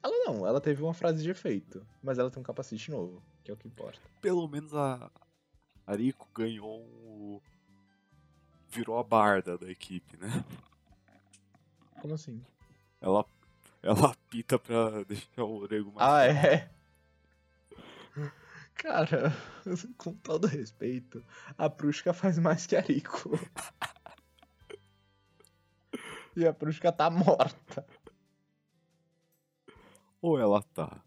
Ela 0.00 0.24
não, 0.24 0.46
ela 0.46 0.60
teve 0.60 0.80
uma 0.84 0.94
frase 0.94 1.20
de 1.20 1.30
efeito. 1.30 1.84
Mas 2.00 2.16
ela 2.16 2.30
tem 2.30 2.40
um 2.40 2.44
capacete 2.44 2.92
novo, 2.92 3.20
que 3.42 3.50
é 3.50 3.54
o 3.54 3.56
que 3.56 3.66
importa. 3.66 3.98
Pelo 4.22 4.46
menos 4.46 4.72
a 4.72 5.10
Ariko 5.84 6.28
ganhou 6.32 6.80
o... 6.80 7.42
Virou 8.68 8.96
a 8.96 9.02
barda 9.02 9.58
da 9.58 9.68
equipe, 9.68 10.16
né? 10.16 10.44
Como 12.00 12.14
assim? 12.14 12.40
Ela, 13.00 13.26
ela 13.82 14.12
apita 14.12 14.60
pra 14.60 15.02
deixar 15.02 15.42
o 15.42 15.56
Orego 15.56 15.90
mais 15.92 16.08
Ah, 16.08 16.24
é? 16.24 16.70
Cara, 18.74 19.32
com 19.98 20.14
todo 20.14 20.46
respeito, 20.46 21.24
a 21.56 21.68
Prushka 21.68 22.12
faz 22.12 22.38
mais 22.38 22.66
que 22.66 22.76
a 22.76 22.80
Rico. 22.80 23.30
E 26.36 26.46
a 26.46 26.54
Prushka 26.54 26.92
tá 26.92 27.10
morta. 27.10 27.84
Ou 30.22 30.38
ela 30.38 30.62
tá? 30.62 31.02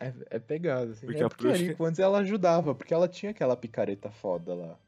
É, 0.00 0.12
é 0.30 0.38
pegado, 0.38 0.92
assim. 0.92 1.06
Porque 1.06 1.22
é 1.22 1.26
a 1.26 1.28
porque 1.28 1.46
a 1.46 1.52
Rico 1.52 1.84
antes 1.84 2.00
ela 2.00 2.18
ajudava, 2.18 2.74
porque 2.74 2.92
ela 2.92 3.06
tinha 3.06 3.30
aquela 3.30 3.56
picareta 3.56 4.10
foda 4.10 4.54
lá. 4.54 4.78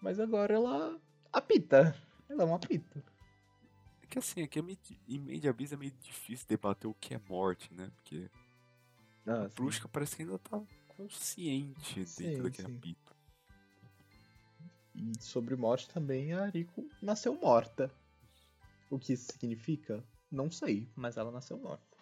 Mas 0.00 0.20
agora 0.20 0.54
ela 0.54 1.00
apita. 1.32 1.96
Ela 2.28 2.42
é 2.42 2.46
uma 2.46 2.56
apita. 2.56 3.02
É 4.04 4.06
que 4.06 4.18
assim, 4.18 4.42
aqui 4.42 4.58
é 4.58 4.62
meio, 4.62 4.78
em 5.08 5.18
Made 5.18 5.48
Abyss 5.48 5.72
é 5.72 5.76
meio 5.76 5.90
difícil 5.92 6.46
debater 6.46 6.86
o 6.86 6.94
que 6.94 7.14
é 7.14 7.18
morte, 7.26 7.72
né? 7.72 7.90
Porque 7.96 8.30
Ah, 9.26 9.44
a 9.44 9.48
Prushka 9.48 9.88
parece 9.88 10.14
que 10.16 10.22
ainda 10.22 10.38
tá 10.38 10.60
consciente 10.88 12.04
Sim, 12.06 12.24
dentro 12.24 12.42
daquele 12.44 12.68
sim. 12.68 12.76
apito. 12.76 13.16
E 14.94 15.12
sobre 15.22 15.56
morte 15.56 15.88
também, 15.88 16.34
a 16.34 16.46
Rico 16.46 16.86
nasceu 17.02 17.34
morta. 17.34 17.90
O 18.90 18.98
que 18.98 19.14
isso 19.14 19.32
significa? 19.32 20.04
Não 20.30 20.50
sei, 20.50 20.86
mas 20.94 21.16
ela 21.16 21.32
nasceu 21.32 21.56
morta. 21.58 21.96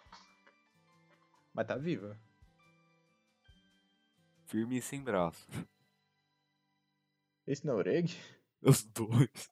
Mas 1.53 1.65
tá 1.65 1.77
viva. 1.77 2.19
Firme 4.45 4.77
e 4.77 4.81
sem 4.81 5.01
braço. 5.01 5.47
Esse 7.47 7.65
não 7.65 7.73
é 7.73 7.77
o 7.77 7.79
Ureg? 7.79 8.13
Os 8.61 8.83
dois. 8.83 9.49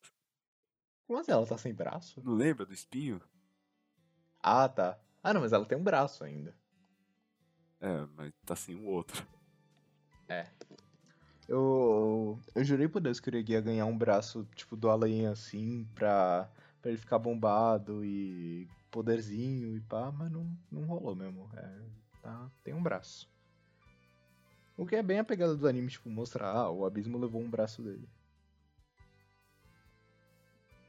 Como 1.11 1.19
assim 1.19 1.33
ela 1.33 1.45
tá 1.45 1.57
sem 1.57 1.73
braço? 1.73 2.21
Não 2.23 2.33
lembra 2.33 2.65
do 2.65 2.73
espinho? 2.73 3.21
Ah, 4.41 4.69
tá. 4.69 4.97
Ah, 5.21 5.33
não, 5.33 5.41
mas 5.41 5.51
ela 5.51 5.65
tem 5.65 5.77
um 5.77 5.83
braço 5.83 6.23
ainda. 6.23 6.55
É, 7.81 8.07
mas 8.15 8.31
tá 8.45 8.55
sem 8.55 8.75
o 8.75 8.85
outro. 8.85 9.27
Eu, 11.49 12.39
eu 12.55 12.63
jurei 12.63 12.87
por 12.87 13.01
Deus 13.01 13.19
que 13.19 13.27
o 13.27 13.29
Ureg 13.29 13.51
ia 13.51 13.59
ganhar 13.59 13.85
um 13.87 13.97
braço, 13.97 14.47
tipo, 14.55 14.77
do 14.77 14.89
além 14.89 15.27
assim, 15.27 15.85
pra, 15.93 16.49
pra 16.81 16.91
ele 16.91 16.97
ficar 16.97 17.19
bombado 17.19 18.05
e 18.05 18.65
poderzinho 18.89 19.75
e 19.75 19.81
pá, 19.81 20.13
mas 20.13 20.31
não, 20.31 20.57
não 20.71 20.85
rolou 20.85 21.13
mesmo. 21.13 21.49
É, 21.57 21.81
tá, 22.21 22.49
tem 22.63 22.73
um 22.73 22.81
braço. 22.81 23.29
O 24.77 24.85
que 24.85 24.95
é 24.95 25.03
bem 25.03 25.19
a 25.19 25.25
pegada 25.25 25.57
do 25.57 25.67
anime, 25.67 25.89
tipo, 25.89 26.09
mostrar, 26.09 26.55
ah, 26.55 26.71
o 26.71 26.85
abismo 26.85 27.17
levou 27.17 27.41
um 27.41 27.49
braço 27.49 27.81
dele. 27.81 28.07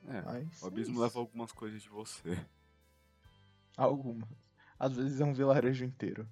É, 0.09 0.23
Mas 0.23 0.63
o 0.63 0.67
é 0.67 0.69
abismo 0.69 0.95
isso. 0.95 1.03
leva 1.03 1.19
algumas 1.19 1.53
coisas 1.53 1.83
de 1.83 1.89
você. 1.89 2.39
Algumas. 3.77 4.29
Às 4.79 4.95
vezes 4.97 5.21
é 5.21 5.25
um 5.25 5.33
vilarejo 5.33 5.85
inteiro. 5.85 6.29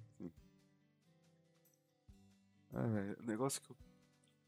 É, 2.73 3.17
o 3.19 3.25
negócio 3.25 3.61
que 3.61 3.71
eu, 3.71 3.75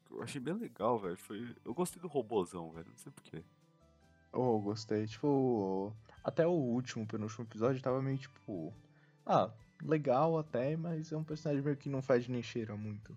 que 0.05 0.13
eu 0.13 0.21
achei 0.23 0.39
bem 0.39 0.53
legal, 0.53 0.99
velho, 0.99 1.17
foi... 1.17 1.55
Eu 1.63 1.73
gostei 1.73 2.01
do 2.01 2.07
robozão, 2.07 2.71
velho, 2.71 2.89
não 2.89 2.97
sei 2.97 3.11
porquê. 3.11 3.43
Oh, 4.31 4.59
gostei. 4.59 5.05
Tipo, 5.05 5.93
até 6.23 6.45
o 6.47 6.51
último, 6.51 7.05
penúltimo 7.05 7.45
episódio 7.45 7.81
tava 7.81 8.01
meio 8.01 8.17
tipo. 8.17 8.73
Ah, 9.25 9.51
legal 9.81 10.37
até, 10.39 10.75
mas 10.75 11.11
é 11.11 11.17
um 11.17 11.23
personagem 11.23 11.63
meio 11.63 11.77
que 11.77 11.87
não 11.87 12.01
faz 12.01 12.27
nem 12.27 12.41
cheira 12.41 12.75
muito. 12.75 13.15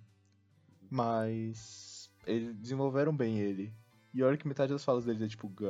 Mas. 0.90 2.10
Eles 2.26 2.54
desenvolveram 2.56 3.16
bem 3.16 3.38
ele. 3.38 3.72
E 4.16 4.22
olha 4.22 4.38
que 4.38 4.48
metade 4.48 4.72
das 4.72 4.82
falas 4.82 5.04
dele 5.04 5.26
é 5.26 5.28
tipo. 5.28 5.46
Gá. 5.46 5.68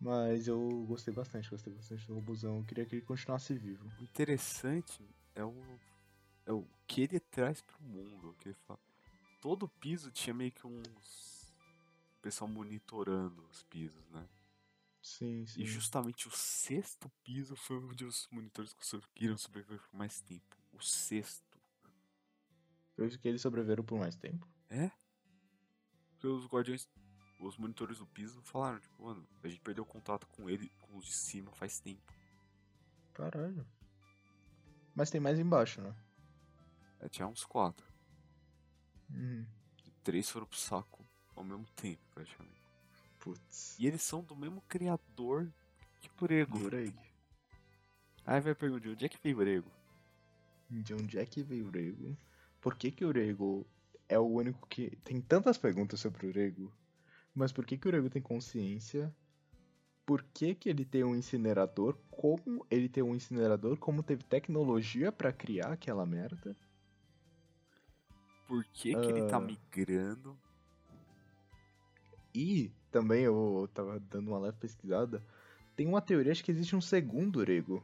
Mas 0.00 0.46
eu 0.46 0.84
gostei 0.86 1.12
bastante, 1.12 1.50
gostei 1.50 1.72
bastante 1.72 2.06
do 2.06 2.14
robôzão. 2.14 2.58
Eu 2.58 2.64
queria 2.64 2.86
que 2.86 2.94
ele 2.94 3.02
continuasse 3.02 3.52
vivo. 3.54 3.84
O 3.98 4.04
interessante 4.04 5.04
é 5.34 5.44
o, 5.44 5.52
é 6.46 6.52
o 6.52 6.64
que 6.86 7.00
ele 7.02 7.18
traz 7.18 7.60
pro 7.60 7.82
mundo. 7.82 8.36
Que 8.38 8.50
ele 8.50 8.56
fala. 8.68 8.78
Todo 9.40 9.68
piso 9.68 10.12
tinha 10.12 10.32
meio 10.32 10.52
que 10.52 10.64
uns. 10.64 11.52
Pessoal 12.22 12.48
monitorando 12.48 13.44
os 13.50 13.64
pisos, 13.64 14.08
né? 14.10 14.24
Sim, 15.02 15.44
sim. 15.44 15.62
E 15.62 15.66
justamente 15.66 16.28
o 16.28 16.30
sexto 16.30 17.10
piso 17.24 17.56
foi 17.56 17.78
onde 17.78 18.04
os 18.04 18.28
monitores 18.30 18.72
conseguiram 18.72 19.36
sobreviver 19.36 19.80
por 19.80 19.96
mais 19.96 20.20
tempo. 20.20 20.56
O 20.72 20.80
sexto. 20.80 21.58
Foi 22.94 23.08
isso 23.08 23.18
que 23.18 23.26
eles 23.26 23.40
sobreviveram 23.40 23.82
por 23.82 23.98
mais 23.98 24.14
tempo. 24.14 24.46
É? 24.70 24.88
Porque 26.22 26.28
os 26.28 26.46
guardiões, 26.46 26.88
os 27.40 27.56
monitores 27.56 27.98
do 27.98 28.06
piso 28.06 28.40
falaram, 28.42 28.78
tipo, 28.78 29.02
mano, 29.02 29.26
a 29.42 29.48
gente 29.48 29.60
perdeu 29.60 29.84
contato 29.84 30.24
com 30.28 30.48
ele, 30.48 30.70
com 30.80 30.96
os 30.96 31.06
de 31.06 31.14
cima 31.14 31.50
faz 31.50 31.80
tempo. 31.80 32.00
Caralho. 33.12 33.66
Mas 34.94 35.10
tem 35.10 35.20
mais 35.20 35.40
embaixo, 35.40 35.80
né? 35.80 35.92
É, 37.00 37.08
tinha 37.08 37.26
uns 37.26 37.44
quatro. 37.44 37.84
Uhum. 39.10 39.44
E 39.84 39.90
três 40.04 40.30
foram 40.30 40.46
pro 40.46 40.56
saco 40.56 41.04
ao 41.34 41.42
mesmo 41.42 41.66
tempo, 41.74 42.00
praticamente. 42.14 42.70
Putz. 43.18 43.76
E 43.80 43.88
eles 43.88 44.02
são 44.02 44.22
do 44.22 44.36
mesmo 44.36 44.60
criador 44.68 45.52
que 45.98 46.08
o. 46.08 46.56
Ureg. 46.56 46.94
Aí 48.24 48.40
vai 48.40 48.54
perguntar, 48.54 48.90
onde 48.90 49.06
é 49.06 49.08
que 49.08 49.18
veio 49.20 49.34
o 49.34 49.38
Brego? 49.40 49.70
De 50.70 50.94
onde 50.94 51.18
é 51.18 51.26
que 51.26 51.42
veio 51.42 51.64
o 51.64 51.66
Urego? 51.66 52.16
Por 52.60 52.76
que 52.76 52.92
que 52.92 53.04
o 53.04 53.08
Urego 53.08 53.66
é 54.12 54.18
o 54.18 54.26
único 54.26 54.66
que... 54.68 54.96
Tem 55.04 55.20
tantas 55.20 55.56
perguntas 55.58 56.00
sobre 56.00 56.26
o 56.26 56.28
Urego, 56.30 56.72
mas 57.34 57.52
por 57.52 57.64
que 57.64 57.76
que 57.76 57.86
o 57.86 57.90
Urego 57.90 58.10
tem 58.10 58.20
consciência? 58.22 59.14
Por 60.04 60.22
que 60.22 60.54
que 60.54 60.68
ele 60.68 60.84
tem 60.84 61.04
um 61.04 61.14
incinerador? 61.14 61.96
Como 62.10 62.66
ele 62.70 62.88
tem 62.88 63.02
um 63.02 63.14
incinerador? 63.14 63.76
Como 63.78 64.02
teve 64.02 64.24
tecnologia 64.24 65.12
pra 65.12 65.32
criar 65.32 65.72
aquela 65.72 66.04
merda? 66.04 66.56
Por 68.48 68.64
que, 68.64 68.94
que 68.94 69.06
ele 69.06 69.26
tá 69.28 69.36
Ah. 69.36 69.40
migrando? 69.40 70.36
E 72.34 72.70
também 72.90 73.22
eu 73.24 73.68
tava 73.72 73.98
dando 74.00 74.28
uma 74.28 74.38
leve 74.38 74.56
pesquisada. 74.58 75.22
Tem 75.76 75.86
uma 75.86 76.02
teoria 76.02 76.34
de 76.34 76.42
que 76.42 76.50
existe 76.50 76.76
um 76.76 76.80
segundo 76.80 77.36
Urego. 77.36 77.82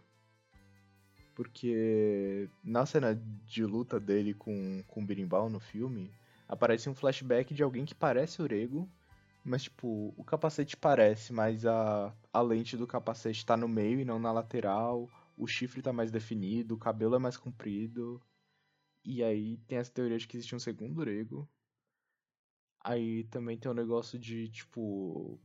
Porque 1.34 2.50
na 2.64 2.84
cena 2.84 3.14
de 3.46 3.64
luta 3.64 4.00
dele 4.00 4.34
com, 4.34 4.82
com 4.88 5.02
o 5.02 5.06
Birimbau 5.06 5.48
no 5.48 5.60
filme, 5.60 6.10
aparece 6.48 6.88
um 6.88 6.94
flashback 6.94 7.52
de 7.52 7.62
alguém 7.62 7.84
que 7.84 7.94
parece 7.94 8.40
Urego, 8.40 8.90
mas 9.44 9.64
tipo, 9.64 10.14
o 10.16 10.24
capacete 10.24 10.76
parece, 10.76 11.32
mas 11.32 11.66
a, 11.66 12.14
a 12.32 12.40
lente 12.40 12.76
do 12.76 12.86
capacete 12.86 13.44
tá 13.44 13.56
no 13.56 13.68
meio 13.68 14.00
e 14.00 14.04
não 14.04 14.18
na 14.18 14.32
lateral, 14.32 15.08
o 15.36 15.46
chifre 15.46 15.82
tá 15.82 15.92
mais 15.92 16.10
definido, 16.10 16.74
o 16.74 16.78
cabelo 16.78 17.14
é 17.14 17.18
mais 17.18 17.36
comprido. 17.36 18.20
E 19.04 19.22
aí 19.22 19.58
tem 19.68 19.78
essa 19.78 19.92
teoria 19.92 20.18
de 20.18 20.26
que 20.26 20.36
existe 20.36 20.54
um 20.54 20.58
segundo 20.58 20.98
Urego. 20.98 21.48
Aí 22.80 23.24
também 23.24 23.56
tem 23.56 23.70
o 23.70 23.74
negócio 23.74 24.18
de, 24.18 24.48
tipo, 24.48 25.38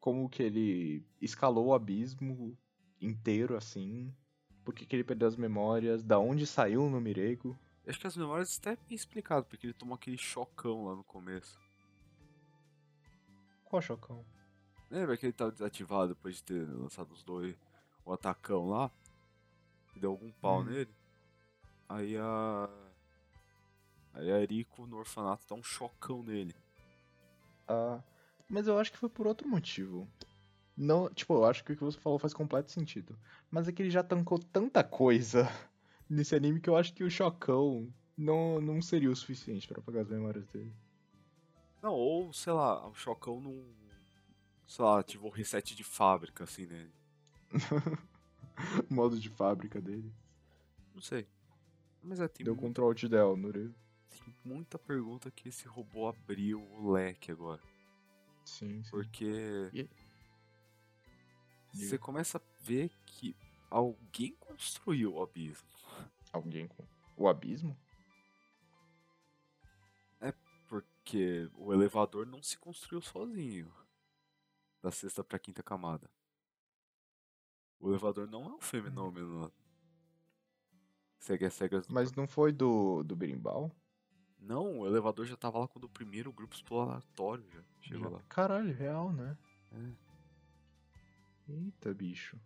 como 0.00 0.28
que 0.28 0.42
ele 0.42 1.04
escalou 1.20 1.66
o 1.66 1.74
abismo 1.74 2.56
inteiro, 3.00 3.56
assim. 3.56 4.14
Por 4.64 4.74
que, 4.74 4.86
que 4.86 4.96
ele 4.96 5.04
perdeu 5.04 5.28
as 5.28 5.36
memórias, 5.36 6.02
da 6.02 6.18
onde 6.18 6.46
saiu 6.46 6.84
o 6.84 6.90
nome 6.90 7.12
Rego. 7.12 7.58
Acho 7.86 8.00
que 8.00 8.06
as 8.06 8.16
memórias 8.16 8.58
até 8.58 8.76
bem 8.76 8.94
explicado, 8.94 9.44
porque 9.46 9.66
ele 9.66 9.74
tomou 9.74 9.94
aquele 9.94 10.16
chocão 10.16 10.86
lá 10.86 10.94
no 10.96 11.04
começo. 11.04 11.58
Qual 13.64 13.82
chocão? 13.82 14.24
Lembra 14.90 15.16
que 15.16 15.26
ele 15.26 15.32
tava 15.32 15.50
desativado 15.50 16.14
depois 16.14 16.36
de 16.36 16.44
ter 16.44 16.68
lançado 16.68 17.12
os 17.12 17.22
dois, 17.22 17.56
o 18.04 18.12
atacão 18.12 18.68
lá? 18.68 18.90
Que 19.92 20.00
deu 20.00 20.10
algum 20.12 20.30
pau 20.32 20.60
Hum. 20.60 20.64
nele? 20.64 20.94
Aí 21.88 22.16
a. 22.16 22.68
Aí 24.14 24.30
a 24.32 24.40
Eriko 24.40 24.86
no 24.86 24.96
orfanato 24.96 25.44
dá 25.48 25.54
um 25.54 25.62
chocão 25.62 26.22
nele. 26.22 26.54
Ah, 27.66 28.02
mas 28.48 28.66
eu 28.66 28.78
acho 28.78 28.92
que 28.92 28.98
foi 28.98 29.08
por 29.08 29.26
outro 29.26 29.48
motivo. 29.48 30.08
Não, 30.76 31.08
tipo, 31.12 31.34
eu 31.34 31.44
acho 31.44 31.64
que 31.64 31.72
o 31.72 31.76
que 31.76 31.82
você 31.84 31.98
falou 31.98 32.18
faz 32.18 32.32
completo 32.34 32.70
sentido. 32.70 33.18
Mas 33.50 33.68
é 33.68 33.72
que 33.72 33.82
ele 33.82 33.90
já 33.90 34.02
tancou 34.02 34.38
tanta 34.38 34.82
coisa 34.84 35.48
nesse 36.08 36.34
anime 36.34 36.60
que 36.60 36.68
eu 36.70 36.76
acho 36.76 36.92
que 36.94 37.04
o 37.04 37.10
chocão 37.10 37.92
não, 38.16 38.60
não 38.60 38.80
seria 38.82 39.10
o 39.10 39.16
suficiente 39.16 39.66
pra 39.66 39.78
apagar 39.78 40.02
as 40.02 40.08
memórias 40.08 40.46
dele. 40.48 40.72
Não, 41.82 41.92
ou 41.92 42.32
sei 42.32 42.52
lá, 42.52 42.86
o 42.88 42.94
chocão 42.94 43.40
não. 43.40 43.64
Sei 44.66 44.84
lá, 44.84 44.98
ativou 45.00 45.30
o 45.30 45.34
reset 45.34 45.74
de 45.74 45.84
fábrica 45.84 46.44
assim 46.44 46.66
o 48.90 48.94
modo 48.94 49.18
de 49.18 49.28
fábrica 49.28 49.80
dele. 49.80 50.10
Não 50.94 51.02
sei. 51.02 51.26
Mas 52.02 52.20
é, 52.20 52.28
tem, 52.28 52.44
Deu 52.44 52.54
mu- 52.54 52.62
Ctrl 52.70 52.84
Alt 52.84 53.04
Del, 53.04 53.36
Nure. 53.36 53.74
tem 54.10 54.34
muita 54.44 54.78
pergunta 54.78 55.30
que 55.30 55.48
esse 55.48 55.66
robô 55.68 56.08
abriu 56.08 56.60
o 56.62 56.90
leque 56.92 57.30
agora. 57.30 57.60
Sim, 58.44 58.82
sim. 58.82 58.90
Porque. 58.90 59.70
E- 59.72 59.88
Você 61.72 61.98
começa 61.98 62.38
a 62.38 62.42
ver 62.62 62.90
que 63.04 63.34
alguém 63.70 64.34
construiu 64.40 65.14
o 65.14 65.22
abismo. 65.22 65.66
Alguém 66.34 66.66
com 66.66 66.84
o 67.16 67.28
abismo? 67.28 67.78
Porque 70.68 71.48
o 71.54 71.72
elevador 71.72 72.26
não 72.26 72.42
se 72.42 72.58
construiu 72.58 73.00
sozinho. 73.00 73.72
Da 74.82 74.90
sexta 74.90 75.22
pra 75.22 75.38
quinta 75.38 75.62
camada. 75.62 76.10
O 77.78 77.88
elevador 77.88 78.28
não 78.28 78.46
é 78.46 78.54
um 78.54 78.60
fenômeno. 78.60 79.52
Segue 81.20 81.44
as 81.44 81.56
regras 81.56 81.86
do. 81.86 81.94
Mas 81.94 82.12
não 82.12 82.26
foi 82.26 82.50
do, 82.52 83.04
do 83.04 83.14
berimbau? 83.14 83.70
Não, 84.40 84.80
o 84.80 84.86
elevador 84.86 85.24
já 85.24 85.36
tava 85.36 85.60
lá 85.60 85.68
quando 85.68 85.84
o 85.84 85.88
primeiro 85.88 86.32
grupo 86.32 86.54
exploratório 86.54 87.48
já 87.50 87.62
chegou 87.80 88.10
lá. 88.10 88.20
Caralho, 88.28 88.74
real, 88.74 89.12
né? 89.12 89.38
É. 89.72 91.52
Eita, 91.52 91.94
bicho. 91.94 92.38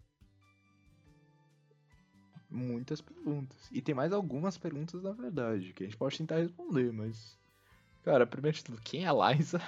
Muitas 2.50 3.00
perguntas. 3.00 3.68
E 3.70 3.82
tem 3.82 3.94
mais 3.94 4.12
algumas 4.12 4.56
perguntas, 4.56 5.02
na 5.02 5.12
verdade, 5.12 5.72
que 5.74 5.84
a 5.84 5.86
gente 5.86 5.98
pode 5.98 6.16
tentar 6.16 6.38
responder, 6.38 6.92
mas. 6.92 7.38
Cara, 8.02 8.26
primeiro 8.26 8.56
de 8.56 8.64
tudo, 8.64 8.80
quem 8.80 9.04
é 9.04 9.08
a 9.08 9.32
Liza? 9.32 9.60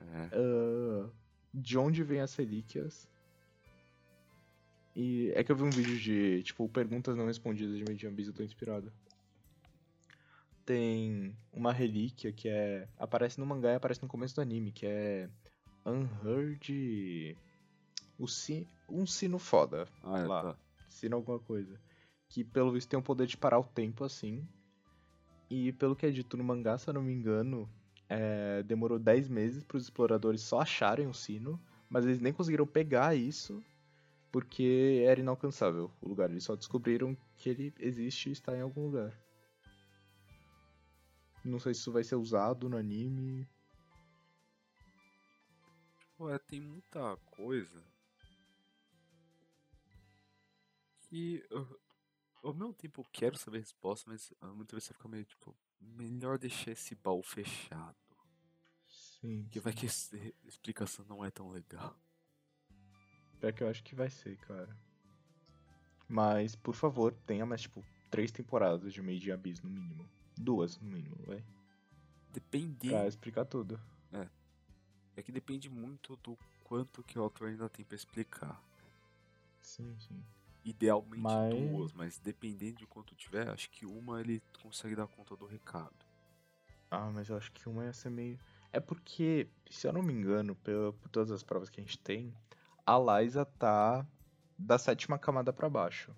É. 0.00 0.30
Ah, 0.32 1.08
de 1.54 1.78
onde 1.78 2.02
vêm 2.02 2.20
as 2.20 2.34
relíquias? 2.34 3.08
E 4.96 5.30
é 5.36 5.44
que 5.44 5.52
eu 5.52 5.56
vi 5.56 5.62
um 5.62 5.70
vídeo 5.70 5.96
de, 5.98 6.42
tipo, 6.42 6.68
perguntas 6.68 7.16
não 7.16 7.26
respondidas 7.26 7.76
de 7.76 7.84
Median 7.84 8.12
Beast, 8.12 8.30
eu 8.30 8.36
tô 8.36 8.42
inspirado. 8.42 8.92
Tem 10.66 11.36
uma 11.52 11.72
relíquia 11.72 12.32
que 12.32 12.48
é. 12.48 12.88
Aparece 12.98 13.38
no 13.38 13.46
mangá 13.46 13.70
e 13.70 13.76
aparece 13.76 14.02
no 14.02 14.08
começo 14.08 14.34
do 14.34 14.40
anime, 14.40 14.72
que 14.72 14.86
é. 14.86 15.28
Unheard. 15.86 17.36
O 18.20 18.28
si... 18.28 18.68
Um 18.86 19.06
sino 19.06 19.38
foda. 19.38 19.88
Ah, 20.04 20.18
é, 20.18 20.26
lá. 20.26 20.42
tá. 20.42 20.56
Sino 20.90 21.16
alguma 21.16 21.38
coisa. 21.38 21.80
Que 22.28 22.44
pelo 22.44 22.70
visto 22.70 22.90
tem 22.90 22.98
o 22.98 23.02
poder 23.02 23.26
de 23.26 23.36
parar 23.36 23.58
o 23.58 23.64
tempo 23.64 24.04
assim. 24.04 24.46
E 25.48 25.72
pelo 25.72 25.96
que 25.96 26.04
é 26.04 26.10
dito 26.10 26.36
no 26.36 26.44
mangá, 26.44 26.76
se 26.76 26.86
eu 26.86 26.92
não 26.92 27.02
me 27.02 27.14
engano, 27.14 27.66
é, 28.10 28.62
demorou 28.62 28.98
10 28.98 29.28
meses 29.28 29.64
para 29.64 29.78
os 29.78 29.84
exploradores 29.84 30.42
só 30.42 30.60
acharem 30.60 31.06
o 31.06 31.14
sino, 31.14 31.58
mas 31.88 32.04
eles 32.04 32.20
nem 32.20 32.32
conseguiram 32.32 32.66
pegar 32.66 33.14
isso 33.14 33.64
porque 34.30 35.02
era 35.06 35.18
inalcançável 35.18 35.90
o 36.02 36.08
lugar. 36.08 36.30
Eles 36.30 36.44
só 36.44 36.54
descobriram 36.54 37.16
que 37.38 37.48
ele 37.48 37.72
existe 37.78 38.28
e 38.28 38.32
está 38.32 38.54
em 38.54 38.60
algum 38.60 38.84
lugar. 38.84 39.18
Não 41.42 41.58
sei 41.58 41.72
se 41.72 41.80
isso 41.80 41.90
vai 41.90 42.04
ser 42.04 42.16
usado 42.16 42.68
no 42.68 42.76
anime. 42.76 43.48
Ué, 46.20 46.38
tem 46.38 46.60
muita 46.60 47.16
coisa 47.30 47.89
que 51.10 51.44
eu, 51.50 51.80
ao 52.42 52.54
mesmo 52.54 52.72
tempo 52.72 53.00
eu 53.00 53.06
quero 53.12 53.36
saber 53.36 53.58
a 53.58 53.60
resposta, 53.60 54.08
mas 54.08 54.32
mesmo 54.40 54.64
tempo 54.64 54.80
você 54.80 54.94
fica 54.94 55.08
meio 55.08 55.24
tipo, 55.24 55.56
melhor 55.80 56.38
deixar 56.38 56.70
esse 56.70 56.94
baú 56.94 57.22
fechado. 57.22 57.96
Sim. 58.86 59.46
Que 59.50 59.58
vai 59.58 59.72
que 59.72 59.86
essa 59.86 60.16
explicação 60.44 61.04
não 61.06 61.24
é 61.24 61.30
tão 61.30 61.50
legal. 61.50 61.98
Pior 63.40 63.52
que 63.52 63.62
eu 63.62 63.68
acho 63.68 63.82
que 63.82 63.94
vai 63.94 64.08
ser, 64.08 64.36
cara. 64.38 64.74
Mas, 66.08 66.56
por 66.56 66.74
favor, 66.74 67.12
tenha 67.26 67.44
mais, 67.44 67.62
tipo, 67.62 67.84
três 68.10 68.30
temporadas 68.30 68.92
de 68.92 69.02
Made 69.02 69.28
in 69.28 69.32
Abyss, 69.32 69.60
no 69.60 69.70
mínimo. 69.70 70.08
Duas, 70.36 70.78
no 70.78 70.90
mínimo, 70.90 71.16
vai. 71.26 71.44
Depende. 72.32 72.88
Pra 72.88 73.06
explicar 73.06 73.44
tudo. 73.44 73.80
É 75.16 75.22
que 75.22 75.32
depende 75.32 75.68
muito 75.68 76.16
do 76.16 76.38
quanto 76.64 77.02
que 77.02 77.18
o 77.18 77.22
autor 77.22 77.48
ainda 77.48 77.68
tem 77.68 77.84
pra 77.84 77.96
explicar. 77.96 78.62
Sim, 79.60 79.98
sim. 79.98 80.24
Idealmente 80.64 81.22
Mas- 81.22 81.54
duas, 81.54 81.92
mas 81.92 82.18
dependendo 82.18 82.76
de 82.78 82.86
quanto 82.86 83.14
tiver, 83.14 83.48
acho 83.48 83.70
que 83.70 83.86
uma 83.86 84.20
ele 84.20 84.42
consegue 84.62 84.94
dar 84.94 85.06
conta 85.06 85.34
do 85.36 85.46
recado. 85.46 85.94
Ah, 86.90 87.10
mas 87.10 87.28
eu 87.28 87.36
acho 87.36 87.50
que 87.52 87.68
uma 87.68 87.84
ia 87.84 87.92
ser 87.92 88.10
meio. 88.10 88.38
É 88.72 88.78
porque, 88.80 89.48
se 89.70 89.86
eu 89.86 89.92
não 89.92 90.02
me 90.02 90.12
engano, 90.12 90.54
pela- 90.56 90.92
por 90.92 91.08
todas 91.08 91.30
as 91.30 91.42
provas 91.42 91.70
que 91.70 91.80
a 91.80 91.84
gente 91.84 91.98
tem, 91.98 92.34
a 92.86 92.96
Liza 92.98 93.44
tá 93.44 94.06
da 94.58 94.76
sétima 94.78 95.18
camada 95.18 95.52
pra 95.52 95.68
baixo. 95.70 96.14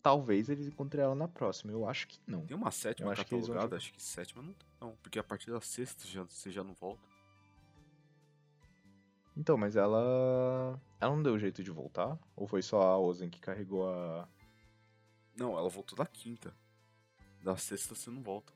Talvez 0.00 0.48
eles 0.48 0.66
encontrem 0.68 1.02
ela 1.04 1.14
na 1.14 1.28
próxima. 1.28 1.72
Eu 1.72 1.86
acho 1.88 2.06
que 2.08 2.18
não. 2.26 2.46
Tem 2.46 2.56
uma 2.56 2.70
sétima 2.70 3.08
Eu 3.08 3.12
acho 3.12 3.24
que 3.24 3.30
catalogada, 3.36 3.76
acho 3.76 3.92
que 3.92 4.02
sétima 4.02 4.42
não 4.42 4.52
tem. 4.54 4.68
Não, 4.80 4.96
porque 5.02 5.18
a 5.18 5.24
partir 5.24 5.50
da 5.50 5.60
sexta 5.60 6.06
já, 6.06 6.22
você 6.22 6.50
já 6.50 6.62
não 6.64 6.72
volta. 6.74 7.02
Então, 9.38 9.56
mas 9.56 9.76
ela. 9.76 10.80
Ela 11.00 11.14
não 11.14 11.22
deu 11.22 11.38
jeito 11.38 11.62
de 11.62 11.70
voltar? 11.70 12.18
Ou 12.34 12.46
foi 12.48 12.60
só 12.60 12.82
a 12.82 12.98
Ozen 12.98 13.30
que 13.30 13.38
carregou 13.40 13.88
a. 13.88 14.28
Não, 15.36 15.56
ela 15.56 15.68
voltou 15.68 15.96
da 15.96 16.04
quinta. 16.04 16.52
Da 17.42 17.56
sexta 17.56 17.94
você 17.94 18.10
não 18.10 18.20
volta. 18.20 18.52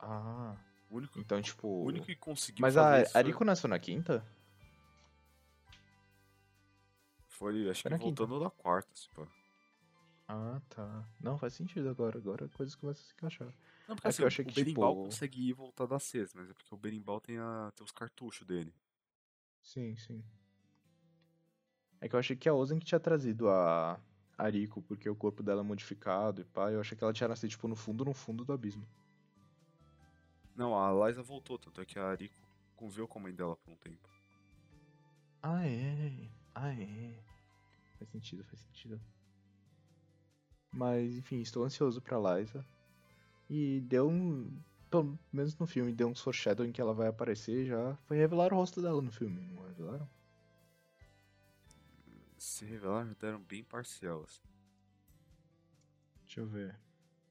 Ah. 0.00 0.56
O 0.90 0.96
único, 0.96 1.20
Então, 1.20 1.40
tipo. 1.40 1.68
o 1.68 1.84
único 1.84 2.06
que 2.06 2.16
conseguiu 2.16 2.60
Mas 2.62 2.76
a 2.76 3.02
isso 3.02 3.12
foi- 3.12 3.20
Ariko 3.20 3.44
nasceu 3.44 3.68
na 3.70 3.78
quinta? 3.78 4.26
foi, 7.28 7.70
acho 7.70 7.82
Foi 7.82 7.88
que 7.90 7.94
na 7.96 7.98
quinta. 7.98 8.24
voltando 8.26 8.44
da 8.44 8.50
quarta, 8.50 8.90
se 8.94 9.08
pá. 9.10 9.26
Ah, 10.28 10.60
tá. 10.68 11.04
Não, 11.20 11.38
faz 11.38 11.54
sentido 11.54 11.88
agora. 11.88 12.18
Agora 12.18 12.48
coisas 12.50 12.74
começam 12.74 13.02
a 13.02 13.06
se 13.06 13.14
encaixar. 13.14 13.46
Não, 13.88 13.96
porque 13.96 14.00
É 14.00 14.02
que 14.02 14.08
assim, 14.08 14.22
eu 14.22 14.26
achei 14.28 14.44
o 14.44 14.48
que, 14.48 14.54
berimbau 14.54 14.92
tipo- 14.92 15.04
consegue 15.04 15.48
ir 15.48 15.52
voltar 15.52 15.86
da 15.86 15.98
sexta, 15.98 16.38
mas 16.38 16.50
é 16.50 16.52
porque 16.52 16.74
o 16.74 16.78
berimbau 16.78 17.20
tem, 17.20 17.38
a, 17.38 17.72
tem 17.74 17.84
os 17.84 17.90
cartuchos 17.92 18.46
dele. 18.46 18.72
Sim, 19.62 19.96
sim. 19.96 20.22
É 22.00 22.08
que 22.08 22.14
eu 22.14 22.20
achei 22.20 22.34
que 22.34 22.48
a 22.48 22.54
Ozen 22.54 22.78
que 22.78 22.86
tinha 22.86 23.00
trazido 23.00 23.48
a 23.48 24.00
Ariko, 24.38 24.80
porque 24.82 25.08
o 25.08 25.14
corpo 25.14 25.42
dela 25.42 25.60
é 25.60 25.64
modificado 25.64 26.40
e 26.40 26.44
pá. 26.44 26.70
Eu 26.70 26.80
achei 26.80 26.96
que 26.96 27.04
ela 27.04 27.12
tinha 27.12 27.28
nascido, 27.28 27.50
tipo, 27.50 27.68
no 27.68 27.76
fundo, 27.76 28.04
no 28.04 28.14
fundo 28.14 28.44
do 28.44 28.52
abismo. 28.52 28.86
Não, 30.56 30.76
a 30.76 31.06
Liza 31.06 31.22
voltou, 31.22 31.58
tanto 31.58 31.80
é 31.80 31.84
que 31.84 31.98
a 31.98 32.08
Ariko 32.08 32.34
conviveu 32.74 33.06
com 33.06 33.18
a 33.18 33.22
mãe 33.22 33.34
dela 33.34 33.56
por 33.56 33.72
um 33.72 33.76
tempo. 33.76 34.08
Ah, 35.42 35.66
é. 35.66 36.28
Ah, 36.54 36.72
é. 36.72 37.14
Faz 37.98 38.10
sentido, 38.10 38.44
faz 38.44 38.60
sentido. 38.60 39.00
Mas, 40.72 41.16
enfim, 41.16 41.40
estou 41.40 41.64
ansioso 41.64 42.00
pra 42.00 42.18
Liza. 42.18 42.64
E 43.48 43.80
deu 43.82 44.08
um. 44.08 44.58
Pelo 44.90 45.18
menos 45.32 45.56
no 45.56 45.66
filme, 45.66 45.92
deu 45.92 46.08
um 46.08 46.14
foreshadowing 46.14 46.72
que 46.72 46.80
ela 46.80 46.92
vai 46.92 47.06
aparecer 47.06 47.64
já. 47.64 47.96
Foi 48.06 48.16
revelar 48.16 48.52
o 48.52 48.56
rosto 48.56 48.82
dela 48.82 49.00
no 49.00 49.12
filme, 49.12 49.40
não 49.54 49.62
revelaram? 49.68 50.08
Se 52.36 52.64
revelar, 52.64 53.04
deram 53.20 53.40
bem 53.40 53.62
parcial, 53.62 54.24
assim. 54.24 54.42
Deixa 56.24 56.40
eu 56.40 56.46
ver. 56.46 56.76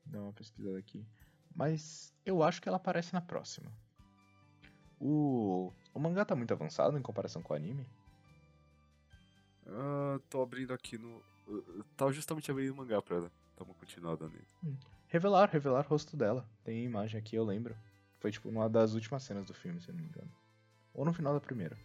Dar 0.05 0.22
uma 0.22 0.34
pesquisada 0.34 0.78
aqui. 0.78 1.05
Mas 1.55 2.14
eu 2.26 2.41
acho 2.41 2.62
que 2.62 2.70
ela 2.70 2.78
aparece 2.78 3.14
na 3.14 3.22
próxima. 3.22 3.72
O, 4.99 5.74
o 5.93 5.99
mangá 5.99 6.24
tá 6.24 6.36
muito 6.36 6.53
avançado 6.53 6.97
em 6.97 7.01
comparação 7.01 7.41
com 7.41 7.53
o 7.53 7.55
anime. 7.55 7.86
Ah, 9.68 10.20
tô 10.30 10.41
abrindo 10.41 10.74
aqui 10.74 10.97
no. 10.97 11.22
eu 11.47 11.84
Tava 11.95 12.12
justamente 12.12 12.49
abrindo 12.49 12.72
o 12.72 12.76
mangá 12.76 13.01
pra 13.01 13.20
dar 13.20 13.64
uma 13.64 13.74
continuada 13.74 14.28
nele. 14.28 14.47
Revelar, 15.10 15.49
revelar 15.49 15.86
o 15.86 15.89
rosto 15.89 16.16
dela. 16.16 16.47
Tem 16.64 16.86
imagem 16.86 17.20
aqui, 17.20 17.36
eu 17.36 17.43
lembro. 17.43 17.76
Foi 18.20 18.32
tipo 18.32 18.49
numa 18.51 18.70
das 18.70 18.93
últimas 18.93 19.24
cenas 19.24 19.45
do 19.45 19.53
filme, 19.53 19.82
se 19.82 19.89
eu 19.89 19.95
não 19.95 20.01
me 20.01 20.07
engano. 20.07 20.32
Ou 20.93 21.03
no 21.03 21.14
final 21.14 21.34
da 21.34 21.39
primeira. 21.39 21.78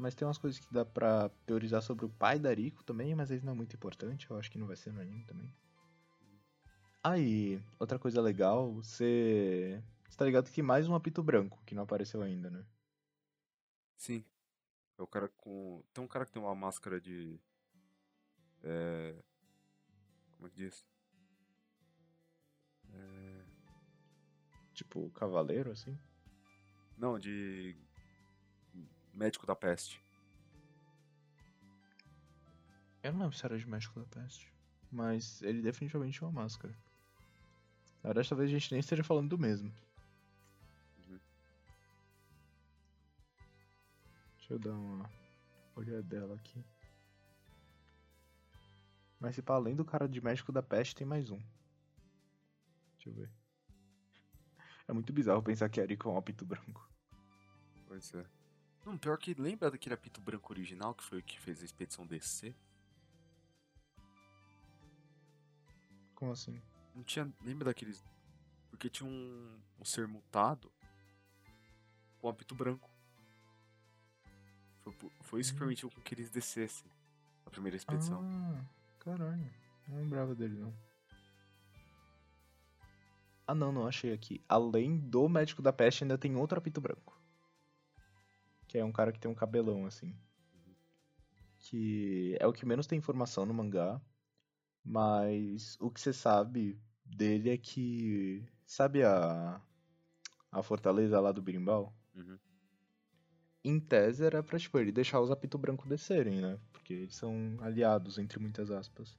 Mas 0.00 0.14
tem 0.14 0.26
umas 0.26 0.38
coisas 0.38 0.58
que 0.58 0.72
dá 0.72 0.82
pra 0.82 1.28
teorizar 1.44 1.82
sobre 1.82 2.06
o 2.06 2.08
pai 2.08 2.38
da 2.38 2.54
Rico 2.54 2.82
também, 2.82 3.14
mas 3.14 3.30
isso 3.30 3.44
não 3.44 3.52
é 3.52 3.56
muito 3.56 3.76
importante. 3.76 4.28
Eu 4.30 4.38
acho 4.38 4.50
que 4.50 4.58
não 4.58 4.66
vai 4.66 4.74
ser 4.74 4.92
no 4.92 5.00
anime 5.00 5.22
também. 5.24 5.54
Aí, 7.04 7.60
outra 7.78 7.98
coisa 7.98 8.20
legal, 8.22 8.72
você. 8.72 9.82
Você 10.08 10.16
tá 10.16 10.24
ligado 10.24 10.50
que 10.50 10.62
mais 10.62 10.88
um 10.88 10.94
apito 10.94 11.22
branco 11.22 11.62
que 11.66 11.74
não 11.74 11.82
apareceu 11.82 12.22
ainda, 12.22 12.48
né? 12.48 12.64
Sim. 13.98 14.24
É 15.00 15.02
o 15.02 15.06
cara 15.06 15.28
com. 15.30 15.82
Tem 15.94 16.04
um 16.04 16.06
cara 16.06 16.26
que 16.26 16.32
tem 16.32 16.42
uma 16.42 16.54
máscara 16.54 17.00
de. 17.00 17.40
É. 18.62 19.16
Como 20.36 20.46
é 20.46 20.50
que 20.50 20.56
diz? 20.56 20.86
É... 22.92 23.44
Tipo, 24.74 25.08
cavaleiro, 25.12 25.70
assim. 25.70 25.98
Não, 26.98 27.18
de. 27.18 27.74
Médico 29.14 29.46
da 29.46 29.56
peste. 29.56 30.02
Eu 33.02 33.12
não 33.14 33.20
lembro 33.20 33.36
se 33.36 33.46
era 33.46 33.58
de 33.58 33.66
México 33.66 33.98
da 33.98 34.06
Peste. 34.06 34.52
Mas 34.92 35.40
ele 35.40 35.62
definitivamente 35.62 36.18
tinha 36.18 36.28
uma 36.28 36.42
máscara. 36.42 36.74
Na 38.02 38.08
verdade, 38.08 38.28
talvez 38.28 38.50
a 38.50 38.52
gente 38.52 38.70
nem 38.70 38.80
esteja 38.80 39.02
falando 39.02 39.30
do 39.30 39.38
mesmo. 39.38 39.72
Deixa 44.50 44.68
eu 44.68 44.72
dar 44.72 44.76
uma 44.76 45.08
olhadela 45.76 46.34
aqui. 46.34 46.64
Mas 49.20 49.36
se 49.36 49.42
para 49.42 49.54
além 49.54 49.76
do 49.76 49.84
cara 49.84 50.08
de 50.08 50.20
México 50.20 50.50
da 50.50 50.60
Peste, 50.60 50.96
tem 50.96 51.06
mais 51.06 51.30
um. 51.30 51.38
Deixa 52.96 53.10
eu 53.10 53.12
ver. 53.12 53.30
É 54.88 54.92
muito 54.92 55.12
bizarro 55.12 55.40
pensar 55.40 55.68
que 55.68 55.80
Ariko 55.80 56.08
é 56.08 56.12
um 56.12 56.16
apito 56.16 56.44
branco. 56.44 56.90
Pois 57.86 58.12
é. 58.12 58.26
Não, 58.84 58.98
pior 58.98 59.16
que 59.18 59.34
lembra 59.34 59.70
daquele 59.70 59.94
apito 59.94 60.20
branco 60.20 60.52
original 60.52 60.96
que 60.96 61.04
foi 61.04 61.20
o 61.20 61.22
que 61.22 61.38
fez 61.38 61.62
a 61.62 61.64
expedição 61.64 62.04
DC? 62.04 62.52
Como 66.16 66.32
assim? 66.32 66.60
Não 66.92 67.04
tinha. 67.04 67.32
Lembra 67.44 67.66
daqueles. 67.66 68.04
Porque 68.68 68.90
tinha 68.90 69.08
um, 69.08 69.60
um 69.78 69.84
ser 69.84 70.08
mutado 70.08 70.72
com 72.18 72.26
um 72.26 72.30
apito 72.30 72.56
branco. 72.56 72.89
Foi, 74.90 74.96
po- 75.10 75.12
foi 75.20 75.40
isso 75.40 75.50
que 75.52 75.56
Hum. 75.56 75.60
permitiu 75.60 75.90
com 75.90 76.00
que 76.00 76.14
eles 76.14 76.30
descessem 76.30 76.90
a 77.46 77.50
primeira 77.50 77.76
expedição. 77.76 78.20
Ah, 78.22 78.64
caralho. 78.98 79.50
Não 79.88 79.98
lembrava 79.98 80.34
dele, 80.34 80.56
não. 80.58 80.74
Ah, 83.46 83.54
não, 83.54 83.72
não 83.72 83.86
achei 83.86 84.12
aqui. 84.12 84.40
Além 84.48 84.98
do 84.98 85.28
Médico 85.28 85.60
da 85.62 85.72
Peste, 85.72 86.04
ainda 86.04 86.16
tem 86.18 86.36
outro 86.36 86.58
apito 86.58 86.80
branco. 86.80 87.18
Que 88.68 88.78
é 88.78 88.84
um 88.84 88.92
cara 88.92 89.10
que 89.12 89.18
tem 89.18 89.30
um 89.30 89.34
cabelão, 89.34 89.86
assim. 89.86 90.14
Que 91.58 92.36
é 92.40 92.46
o 92.46 92.52
que 92.52 92.64
menos 92.64 92.86
tem 92.86 92.98
informação 92.98 93.44
no 93.44 93.52
mangá. 93.54 94.00
Mas 94.84 95.76
o 95.80 95.90
que 95.90 96.00
você 96.00 96.12
sabe 96.12 96.80
dele 97.04 97.50
é 97.50 97.58
que. 97.58 98.44
Sabe 98.64 99.02
a. 99.04 99.60
A 100.52 100.62
fortaleza 100.64 101.20
lá 101.20 101.30
do 101.32 101.42
Birimbau? 101.42 101.94
Uhum. 102.14 102.38
Em 103.64 103.78
tese 103.78 104.24
era 104.24 104.42
pra, 104.42 104.58
tipo, 104.58 104.78
ele 104.78 104.92
deixar 104.92 105.20
os 105.20 105.30
apito 105.30 105.58
branco 105.58 105.88
descerem, 105.88 106.40
né? 106.40 106.58
Porque 106.72 106.94
eles 106.94 107.16
são 107.16 107.56
aliados, 107.60 108.18
entre 108.18 108.38
muitas 108.38 108.70
aspas. 108.70 109.16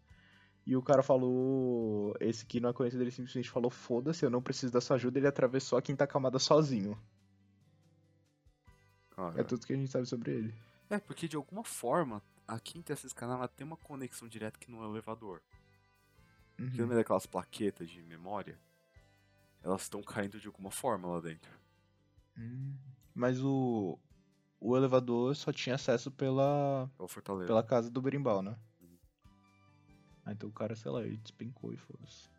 E 0.66 0.76
o 0.76 0.82
cara 0.82 1.02
falou. 1.02 2.16
Esse 2.20 2.46
que 2.46 2.60
não 2.60 2.70
é 2.70 2.74
conhecido, 2.74 3.04
ele 3.04 3.12
simplesmente 3.12 3.50
falou: 3.50 3.72
foda-se, 3.72 4.24
eu 4.24 4.30
não 4.30 4.42
preciso 4.42 4.72
da 4.72 4.82
sua 4.82 4.96
ajuda. 4.96 5.18
Ele 5.18 5.28
atravessou 5.28 5.78
a 5.78 5.82
quinta 5.82 6.06
camada 6.06 6.38
sozinho. 6.38 6.98
Cara, 9.12 9.40
É 9.40 9.44
tudo 9.44 9.66
que 9.66 9.74
a 9.74 9.76
gente 9.76 9.90
sabe 9.90 10.06
sobre 10.06 10.32
ele. 10.32 10.54
É, 10.90 11.00
porque 11.00 11.28
de 11.28 11.36
alguma 11.36 11.64
forma 11.64 12.22
a 12.48 12.60
quinta 12.60 12.92
essa 12.94 13.08
escala 13.08 13.36
ela 13.36 13.48
tem 13.48 13.66
uma 13.66 13.78
conexão 13.78 14.28
direta 14.28 14.60
que 14.60 14.70
no 14.70 14.84
elevador. 14.84 15.42
Uhum. 16.60 16.66
Porque 16.66 16.82
lembra 16.82 16.98
daquelas 16.98 17.26
plaquetas 17.26 17.90
de 17.90 18.04
memória? 18.04 18.60
Elas 19.64 19.84
estão 19.84 20.02
caindo 20.04 20.40
de 20.40 20.48
alguma 20.48 20.72
forma 20.72 21.08
lá 21.08 21.22
dentro. 21.22 21.52
Hum. 22.38 22.76
Mas 23.14 23.42
o. 23.42 23.98
O 24.64 24.78
elevador 24.78 25.36
só 25.36 25.52
tinha 25.52 25.74
acesso 25.74 26.12
pela. 26.12 26.88
É 27.00 27.48
pela 27.48 27.64
casa 27.64 27.90
do 27.90 28.00
Berimbau, 28.00 28.44
né? 28.44 28.56
Uhum. 28.80 28.98
Ah, 30.24 30.32
então 30.34 30.48
o 30.48 30.52
cara, 30.52 30.76
sei 30.76 30.92
lá, 30.92 31.02
ele 31.02 31.18
despencou 31.18 31.74
e 31.74 31.78
foda-se. 31.78 32.30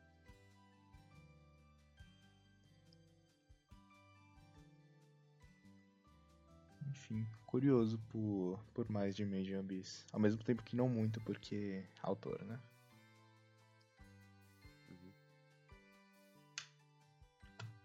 Enfim, 6.89 7.27
curioso 7.45 7.99
por, 8.09 8.61
por 8.73 8.89
mais 8.89 9.17
de 9.17 9.25
Made 9.25 9.57
Abyss. 9.57 10.07
Ao 10.13 10.21
mesmo 10.21 10.45
tempo 10.45 10.63
que 10.63 10.77
não 10.77 10.89
muito, 10.89 11.21
porque 11.23 11.85
autor, 12.01 12.41
né? 12.45 12.61
Uhum. 14.89 15.13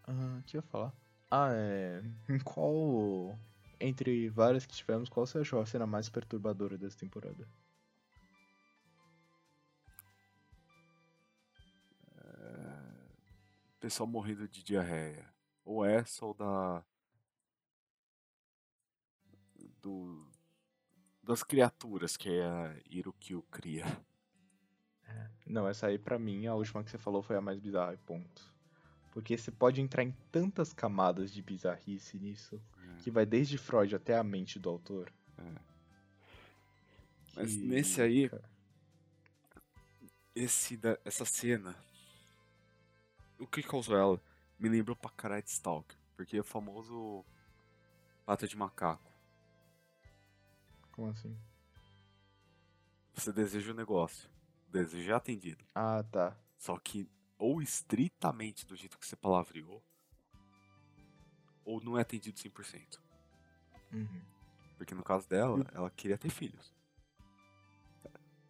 Ah, 0.04 0.38
o 0.38 0.42
que 0.44 0.56
eu 0.56 0.60
ia 0.60 0.62
falar? 0.62 0.92
Ah, 1.28 1.48
é. 1.52 2.04
Em 2.28 2.38
qual. 2.44 3.36
Entre 3.80 4.28
várias 4.28 4.66
que 4.66 4.74
tivemos, 4.74 5.08
qual 5.08 5.26
você 5.26 5.38
achou 5.38 5.60
a 5.60 5.66
cena 5.66 5.86
mais 5.86 6.08
perturbadora 6.08 6.76
dessa 6.76 6.98
temporada? 6.98 7.48
Pessoal 13.80 14.08
morrendo 14.08 14.48
de 14.48 14.62
diarreia. 14.64 15.32
Ou 15.64 15.84
essa 15.84 16.26
ou 16.26 16.34
da. 16.34 16.84
Do. 19.80 20.28
Das 21.22 21.44
criaturas 21.44 22.16
que 22.16 22.40
a 22.40 22.74
Irukyu 22.90 23.42
cria. 23.50 23.84
Não, 25.46 25.68
essa 25.68 25.86
aí 25.86 25.98
pra 25.98 26.18
mim, 26.18 26.46
a 26.46 26.54
última 26.54 26.82
que 26.82 26.90
você 26.90 26.98
falou 26.98 27.22
foi 27.22 27.36
a 27.36 27.40
mais 27.40 27.60
bizarra, 27.60 27.96
ponto. 27.98 28.54
Porque 29.12 29.38
você 29.38 29.50
pode 29.50 29.80
entrar 29.80 30.02
em 30.02 30.12
tantas 30.32 30.72
camadas 30.72 31.32
de 31.32 31.40
bizarrice 31.40 32.18
nisso, 32.18 32.60
que 33.02 33.10
vai 33.10 33.24
desde 33.26 33.56
Freud 33.58 33.94
até 33.94 34.16
a 34.16 34.24
mente 34.24 34.58
do 34.58 34.68
autor. 34.68 35.12
Mas 37.36 37.52
que- 37.54 37.58
nesse 37.66 38.00
aí, 38.02 38.30
esse 40.34 40.76
da, 40.76 40.98
essa 41.04 41.24
cena. 41.24 41.76
O 43.38 43.46
que 43.46 43.62
causou 43.62 43.96
ela? 43.96 44.20
Me 44.58 44.68
lembrou 44.68 44.96
pra 44.96 45.10
caralho 45.10 45.42
de 45.42 45.50
Stalker. 45.50 45.96
Porque 46.16 46.36
é 46.36 46.40
o 46.40 46.44
famoso. 46.44 47.24
Pata 48.26 48.46
de 48.46 48.56
macaco. 48.56 49.10
Como 50.92 51.08
assim? 51.10 51.36
Você 53.14 53.32
deseja 53.32 53.70
o 53.72 53.74
negócio. 53.74 54.28
O 54.68 54.72
desejo 54.72 55.10
é 55.10 55.14
atendido. 55.14 55.64
Ah, 55.74 56.02
tá. 56.02 56.36
Só 56.58 56.76
que 56.78 57.08
ou 57.38 57.62
estritamente 57.62 58.66
do 58.66 58.74
jeito 58.74 58.98
que 58.98 59.06
você 59.06 59.14
palavreou, 59.16 59.82
ou 61.68 61.84
não 61.84 61.98
é 61.98 62.00
atendido 62.00 62.38
100%. 62.38 62.98
Uhum. 63.92 64.22
Porque 64.78 64.94
no 64.94 65.02
caso 65.02 65.28
dela, 65.28 65.66
ela 65.74 65.90
queria 65.90 66.16
ter 66.16 66.30
filhos. 66.30 66.74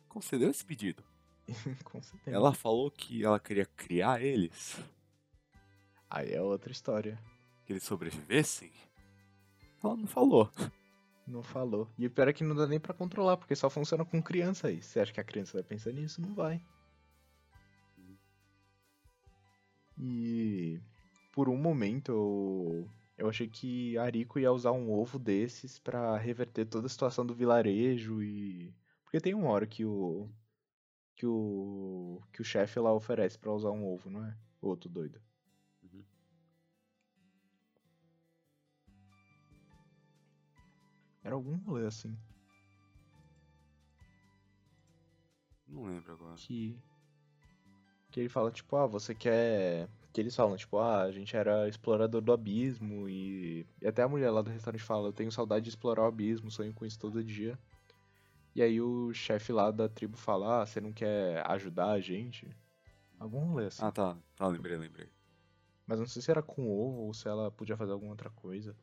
Concedeu 0.08 0.50
esse 0.50 0.64
pedido. 0.64 1.02
Com 1.84 2.00
certeza. 2.00 2.36
Ela 2.36 2.54
falou 2.54 2.88
que 2.92 3.24
ela 3.24 3.40
queria 3.40 3.66
criar 3.66 4.22
eles, 4.22 4.78
Aí 6.08 6.32
é 6.32 6.40
outra 6.40 6.70
história. 6.70 7.18
que 7.66 7.72
eles 7.72 7.82
sobrevivessem. 7.82 8.72
Ela 9.82 9.96
não 9.96 10.06
falou. 10.06 10.50
Não 11.26 11.42
falou. 11.42 11.90
E 11.98 12.06
o 12.06 12.10
pior 12.10 12.28
é 12.28 12.32
que 12.32 12.44
não 12.44 12.54
dá 12.54 12.66
nem 12.66 12.80
pra 12.80 12.94
controlar, 12.94 13.36
porque 13.36 13.54
só 13.54 13.68
funciona 13.68 14.04
com 14.04 14.22
criança 14.22 14.68
aí. 14.68 14.80
Você 14.80 15.00
acha 15.00 15.12
que 15.12 15.20
a 15.20 15.24
criança 15.24 15.52
vai 15.54 15.62
pensar 15.62 15.92
nisso? 15.92 16.22
Não 16.22 16.34
vai. 16.34 16.62
E 19.98 20.80
por 21.32 21.48
um 21.48 21.56
momento 21.56 22.12
eu, 22.12 22.90
eu 23.18 23.28
achei 23.28 23.48
que 23.48 23.98
Ariko 23.98 24.38
ia 24.38 24.52
usar 24.52 24.70
um 24.70 24.92
ovo 24.92 25.18
desses 25.18 25.78
pra 25.80 26.16
reverter 26.16 26.64
toda 26.64 26.86
a 26.86 26.88
situação 26.88 27.26
do 27.26 27.34
vilarejo 27.34 28.22
e 28.22 28.72
porque 29.02 29.20
tem 29.20 29.34
uma 29.34 29.50
hora 29.50 29.66
que 29.66 29.84
o 29.84 30.30
que 31.16 31.26
o 31.26 32.22
que 32.32 32.40
o 32.40 32.44
chefe 32.44 32.78
lá 32.78 32.92
oferece 32.94 33.36
pra 33.36 33.52
usar 33.52 33.72
um 33.72 33.84
ovo, 33.84 34.08
não 34.08 34.24
é? 34.24 34.36
Outro 34.62 34.88
doido. 34.88 35.20
Uhum. 35.82 36.04
Era 41.24 41.34
algum 41.34 41.56
rolê 41.56 41.86
assim 41.86 42.16
Não 45.66 45.84
lembro 45.84 46.12
agora. 46.12 46.36
que 46.36 46.78
que 48.10 48.20
ele 48.20 48.28
fala 48.28 48.50
tipo, 48.50 48.74
ah, 48.76 48.86
você 48.86 49.14
quer 49.14 49.88
que 50.18 50.22
eles 50.22 50.34
falam 50.34 50.56
tipo, 50.56 50.78
ah, 50.78 51.02
a 51.02 51.12
gente 51.12 51.36
era 51.36 51.68
explorador 51.68 52.20
do 52.20 52.32
abismo 52.32 53.08
e, 53.08 53.64
e 53.80 53.86
até 53.86 54.02
a 54.02 54.08
mulher 54.08 54.32
lá 54.32 54.42
do 54.42 54.50
restaurante 54.50 54.82
fala, 54.82 55.06
eu 55.06 55.12
tenho 55.12 55.30
saudade 55.30 55.62
de 55.62 55.68
explorar 55.68 56.02
o 56.02 56.06
abismo, 56.06 56.50
sonho 56.50 56.74
com 56.74 56.84
isso 56.84 56.98
todo 56.98 57.22
dia. 57.22 57.56
E 58.52 58.60
aí 58.60 58.80
o 58.80 59.14
chefe 59.14 59.52
lá 59.52 59.70
da 59.70 59.88
tribo 59.88 60.16
fala, 60.16 60.62
ah, 60.62 60.66
você 60.66 60.80
não 60.80 60.92
quer 60.92 61.48
ajudar 61.48 61.90
a 61.90 62.00
gente? 62.00 62.50
Algum 63.16 63.44
rolê 63.44 63.66
assim. 63.66 63.84
Ah, 63.84 63.92
tá. 63.92 64.16
Tá, 64.34 64.48
lembrei, 64.48 64.76
lembrei. 64.76 65.08
Mas 65.86 66.00
não 66.00 66.06
sei 66.06 66.20
se 66.20 66.32
era 66.32 66.42
com 66.42 66.68
ovo 66.68 67.02
ou 67.02 67.14
se 67.14 67.28
ela 67.28 67.48
podia 67.52 67.76
fazer 67.76 67.92
alguma 67.92 68.10
outra 68.10 68.30
coisa. 68.30 68.74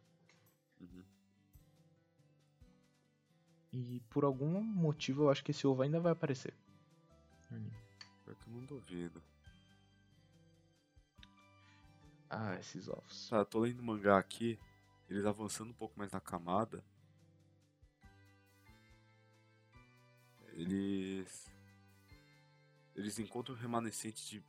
Uhum. 0.79 1.03
E 3.73 3.99
por 4.09 4.23
algum 4.23 4.61
motivo 4.61 5.23
eu 5.23 5.29
acho 5.29 5.43
que 5.43 5.51
esse 5.51 5.67
ovo 5.67 5.81
ainda 5.81 5.99
vai 5.99 6.13
aparecer. 6.13 6.53
Pior 8.23 8.35
que 8.37 8.47
eu 8.47 8.53
não 8.53 8.63
duvido. 8.63 9.21
Ah, 12.37 12.55
esses 12.59 12.89
ovos. 12.89 13.29
Tá, 13.29 13.45
tô 13.45 13.59
lendo 13.59 13.81
mangá 13.81 14.17
aqui, 14.17 14.59
eles 15.09 15.25
avançando 15.25 15.69
um 15.69 15.73
pouco 15.73 15.97
mais 15.97 16.11
na 16.11 16.19
camada. 16.19 16.83
Eles. 20.51 21.49
Eles 22.93 23.19
encontram 23.19 23.55
remanescentes 23.55 24.27
de. 24.27 24.43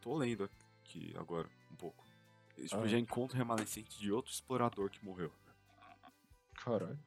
Tô 0.00 0.16
lendo 0.16 0.44
aqui 0.44 1.14
agora, 1.18 1.50
um 1.70 1.76
pouco. 1.76 2.02
Eles 2.56 2.70
tipo, 2.70 2.82
Ah. 2.82 2.88
já 2.88 2.98
encontram 2.98 3.36
remanescente 3.36 3.98
de 3.98 4.10
outro 4.10 4.32
explorador 4.32 4.88
que 4.88 5.04
morreu. 5.04 5.30
Caralho. 6.54 6.98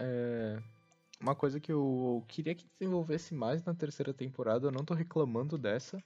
É... 0.00 0.60
Uma 1.20 1.36
coisa 1.36 1.60
que 1.60 1.70
eu 1.70 2.24
queria 2.26 2.54
que 2.54 2.66
desenvolvesse 2.80 3.32
mais 3.32 3.62
na 3.62 3.74
terceira 3.74 4.12
temporada, 4.12 4.66
eu 4.66 4.72
não 4.72 4.84
tô 4.84 4.94
reclamando 4.94 5.56
dessa, 5.58 6.02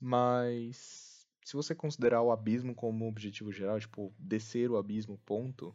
mas 0.00 1.28
se 1.44 1.54
você 1.54 1.74
considerar 1.74 2.22
o 2.22 2.30
abismo 2.30 2.74
como 2.74 3.08
objetivo 3.08 3.52
geral, 3.52 3.78
tipo, 3.78 4.12
descer 4.18 4.70
o 4.70 4.76
abismo, 4.76 5.18
ponto, 5.26 5.74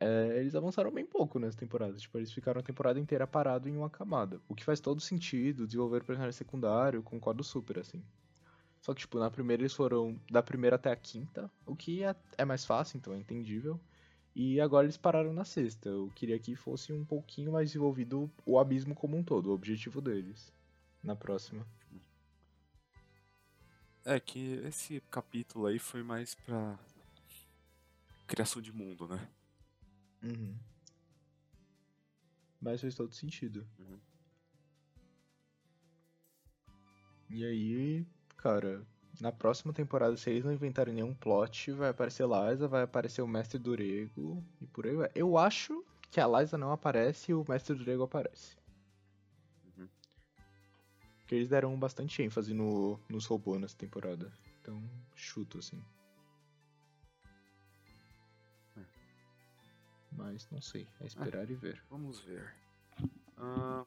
é, 0.00 0.38
eles 0.38 0.54
avançaram 0.54 0.90
bem 0.90 1.04
pouco 1.04 1.38
nessa 1.38 1.58
temporada. 1.58 1.96
Tipo, 1.96 2.18
eles 2.18 2.32
ficaram 2.32 2.60
a 2.60 2.62
temporada 2.62 2.98
inteira 2.98 3.26
parado 3.26 3.68
em 3.68 3.76
uma 3.76 3.90
camada. 3.90 4.40
O 4.48 4.54
que 4.54 4.64
faz 4.64 4.80
todo 4.80 5.00
sentido, 5.00 5.66
desenvolver 5.66 6.04
personagem 6.04 6.32
secundário, 6.32 7.02
concordo 7.02 7.42
super, 7.44 7.78
assim. 7.78 8.02
Só 8.80 8.94
que, 8.94 9.00
tipo, 9.00 9.18
na 9.18 9.30
primeira 9.30 9.62
eles 9.62 9.74
foram 9.74 10.18
da 10.30 10.42
primeira 10.42 10.76
até 10.76 10.90
a 10.90 10.96
quinta, 10.96 11.50
o 11.66 11.74
que 11.74 12.04
é, 12.04 12.14
é 12.36 12.44
mais 12.44 12.64
fácil, 12.64 12.96
então 12.96 13.12
é 13.12 13.18
entendível. 13.18 13.80
E 14.34 14.60
agora 14.60 14.86
eles 14.86 14.96
pararam 14.96 15.32
na 15.32 15.44
sexta. 15.44 15.88
Eu 15.88 16.12
queria 16.14 16.38
que 16.38 16.54
fosse 16.54 16.92
um 16.92 17.04
pouquinho 17.04 17.52
mais 17.52 17.70
desenvolvido 17.70 18.30
o 18.46 18.58
abismo 18.58 18.94
como 18.94 19.16
um 19.16 19.22
todo, 19.22 19.50
o 19.50 19.52
objetivo 19.52 20.00
deles. 20.00 20.52
Na 21.02 21.16
próxima. 21.16 21.66
É 24.08 24.18
que 24.18 24.54
esse 24.64 25.02
capítulo 25.10 25.66
aí 25.66 25.78
foi 25.78 26.02
mais 26.02 26.34
pra. 26.34 26.78
Criação 28.26 28.62
de 28.62 28.72
mundo, 28.72 29.06
né? 29.06 29.28
Uhum. 30.22 30.56
Mas 32.58 32.80
faz 32.80 32.94
todo 32.94 33.14
sentido. 33.14 33.66
Uhum. 33.78 33.98
E 37.28 37.44
aí, 37.44 38.06
cara, 38.38 38.82
na 39.20 39.30
próxima 39.30 39.74
temporada, 39.74 40.16
se 40.16 40.30
eles 40.30 40.42
não 40.42 40.54
inventarem 40.54 40.94
nenhum 40.94 41.12
plot, 41.12 41.72
vai 41.72 41.90
aparecer 41.90 42.26
Liza, 42.26 42.66
vai 42.66 42.84
aparecer 42.84 43.20
o 43.20 43.28
Mestre 43.28 43.58
Durego 43.58 44.42
e 44.58 44.66
por 44.66 44.86
aí 44.86 44.96
vai. 44.96 45.10
Eu 45.14 45.36
acho 45.36 45.84
que 46.10 46.18
a 46.18 46.26
Liza 46.26 46.56
não 46.56 46.72
aparece 46.72 47.32
e 47.32 47.34
o 47.34 47.44
Mestre 47.46 47.76
Durego 47.76 48.04
aparece. 48.04 48.56
Porque 51.28 51.34
eles 51.34 51.48
deram 51.50 51.78
bastante 51.78 52.22
ênfase 52.22 52.54
no, 52.54 52.98
nos 53.06 53.26
robôs 53.26 53.60
nessa 53.60 53.76
temporada. 53.76 54.32
Então, 54.62 54.82
chuto 55.14 55.58
assim. 55.58 55.84
É. 58.74 58.82
Mas 60.10 60.48
não 60.50 60.62
sei, 60.62 60.88
é 60.98 61.04
esperar 61.04 61.50
e 61.50 61.54
ver. 61.54 61.84
Vamos 61.90 62.18
ver. 62.20 62.56
Ah, 63.36 63.84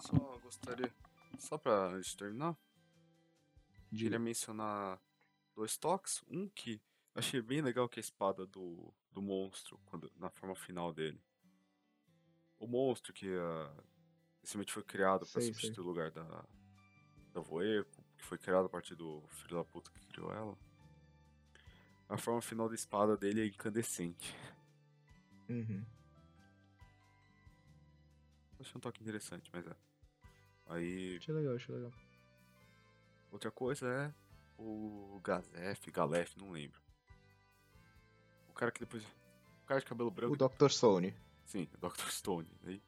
Só 0.00 0.38
gostaria. 0.42 0.92
Só 1.38 1.56
pra 1.56 1.96
de 2.00 2.16
terminar, 2.16 2.56
De- 3.92 4.02
queria 4.02 4.18
mencionar 4.18 5.00
dois 5.54 5.76
toques. 5.76 6.20
Um 6.28 6.48
que 6.48 6.82
achei 7.14 7.40
bem 7.40 7.60
legal 7.62 7.88
que 7.88 8.00
é 8.00 8.02
a 8.02 8.06
espada 8.06 8.44
do, 8.44 8.92
do 9.12 9.22
monstro, 9.22 9.78
quando, 9.86 10.10
na 10.16 10.30
forma 10.30 10.56
final 10.56 10.92
dele. 10.92 11.22
O 12.58 12.66
monstro 12.66 13.12
que 13.12 13.28
uh, 13.28 13.90
inicialmente 14.42 14.72
foi 14.72 14.82
criado 14.82 15.20
para 15.20 15.40
Sei, 15.40 15.42
sei. 15.42 15.52
substituir 15.54 15.84
o 15.84 15.88
lugar 15.88 16.10
da, 16.10 16.44
da 17.32 17.40
Voeco, 17.40 18.02
que 18.16 18.24
foi 18.24 18.38
criado 18.38 18.66
a 18.66 18.68
partir 18.68 18.94
do 18.94 19.22
filho 19.28 19.56
da 19.56 19.64
puta 19.64 19.90
que 19.90 20.06
criou 20.06 20.32
ela. 20.32 20.56
A 22.08 22.16
forma 22.16 22.40
final 22.42 22.68
da 22.68 22.74
espada 22.74 23.16
dele 23.16 23.42
é 23.42 23.46
incandescente. 23.46 24.34
Uhum. 25.48 25.84
Achei 28.58 28.72
um 28.76 28.80
toque 28.80 29.00
interessante, 29.02 29.48
mas 29.52 29.66
é. 29.66 29.74
Aí, 30.66 31.16
Achei 31.16 31.34
legal, 31.34 31.54
achei 31.54 31.74
legal. 31.74 31.92
outra 33.32 33.50
coisa 33.50 33.86
é 33.88 34.14
o 34.58 35.20
Gazef, 35.24 35.90
Galef, 35.90 36.36
não 36.38 36.50
lembro. 36.50 36.80
O 38.48 38.52
cara 38.52 38.70
que 38.70 38.80
depois. 38.80 39.02
O 39.04 39.66
cara 39.66 39.80
de 39.80 39.86
cabelo 39.86 40.10
branco. 40.10 40.34
O 40.34 40.48
Dr. 40.48 40.68
Sony. 40.70 41.14
Sim, 41.46 41.68
o 41.74 41.88
Dr. 41.88 42.10
Stone. 42.10 42.48
Aí. 42.64 42.82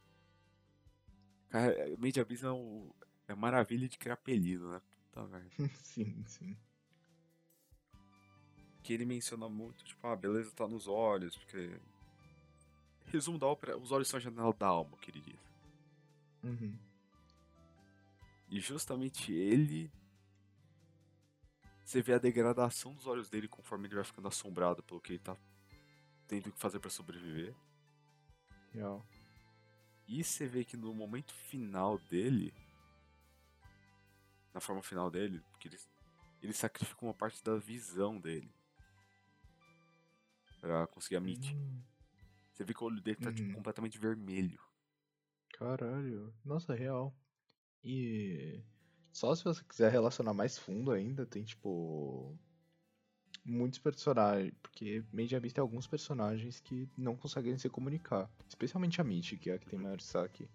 Cara, 1.52 1.70
é- 1.74 1.96
Made 1.98 2.18
Abyss 2.18 2.42
é, 2.42 2.50
um, 2.50 2.90
é 3.28 3.34
maravilha 3.34 3.86
de 3.86 3.98
criar 3.98 4.14
apelido, 4.14 4.70
né? 4.70 4.80
Puta 5.12 5.26
merda. 5.26 5.50
sim, 5.84 6.24
sim. 6.26 6.56
Que 8.82 8.94
ele 8.94 9.04
menciona 9.04 9.50
muito, 9.50 9.84
tipo, 9.84 10.04
ah, 10.06 10.16
beleza 10.16 10.50
tá 10.52 10.66
nos 10.66 10.88
olhos, 10.88 11.36
porque. 11.36 11.78
Resumo 13.04 13.38
da 13.38 13.46
ópera, 13.46 13.76
os 13.76 13.92
olhos 13.92 14.08
são 14.08 14.16
a 14.16 14.20
janela 14.20 14.54
da 14.54 14.66
alma, 14.66 14.96
que 14.96 15.10
ele 15.10 15.20
diz. 15.20 15.38
Uhum. 16.42 16.74
E 18.48 18.58
justamente 18.58 19.30
ele. 19.30 19.92
Você 21.84 22.00
vê 22.00 22.14
a 22.14 22.18
degradação 22.18 22.94
dos 22.94 23.06
olhos 23.06 23.28
dele 23.28 23.46
conforme 23.46 23.86
ele 23.88 23.96
vai 23.96 24.04
ficando 24.04 24.28
assombrado 24.28 24.82
pelo 24.82 25.02
que 25.02 25.12
ele 25.12 25.18
tá 25.18 25.36
tendo 26.26 26.50
que 26.50 26.58
fazer 26.58 26.78
pra 26.78 26.88
sobreviver. 26.88 27.54
Real. 28.72 29.04
E 30.14 30.22
você 30.22 30.46
vê 30.46 30.62
que 30.64 30.76
no 30.76 30.94
momento 30.94 31.32
final 31.32 31.98
dele. 32.10 32.52
Na 34.52 34.60
forma 34.60 34.82
final 34.82 35.10
dele, 35.10 35.40
porque 35.50 35.68
ele, 35.68 35.78
ele 36.42 36.52
sacrifica 36.52 37.02
uma 37.04 37.14
parte 37.14 37.42
da 37.42 37.56
visão 37.56 38.20
dele. 38.20 38.52
Pra 40.60 40.86
conseguir 40.86 41.16
a 41.16 41.20
Mitty. 41.20 41.54
Hum, 41.56 41.82
Você 42.52 42.62
vê 42.64 42.74
que 42.74 42.82
o 42.84 42.86
olho 42.86 43.00
dele 43.00 43.16
tá 43.16 43.32
tipo, 43.32 43.48
Uhum. 43.48 43.54
completamente 43.54 43.98
vermelho. 43.98 44.60
caralho. 45.54 46.34
Nossa, 46.44 46.74
real. 46.74 47.14
E 47.82 48.62
só 49.12 49.34
se 49.34 49.42
você 49.44 49.64
quiser 49.64 49.90
relacionar 49.90 50.34
mais 50.34 50.58
fundo 50.58 50.90
ainda, 50.92 51.24
tem 51.24 51.42
tipo 51.44 52.36
muitos 53.44 53.78
personagens, 53.78 54.54
porque 54.62 55.04
Made 55.12 55.34
Abyss 55.34 55.52
tem 55.52 55.62
alguns 55.62 55.86
personagens 55.86 56.60
que 56.60 56.88
não 56.96 57.16
conseguem 57.16 57.56
se 57.58 57.68
comunicar, 57.68 58.30
especialmente 58.48 59.00
a 59.00 59.04
Mitty, 59.04 59.36
que 59.36 59.50
é 59.50 59.54
a 59.54 59.58
que 59.58 59.66
tem 59.66 59.78
maior 59.78 59.96
destaque. 59.96 60.48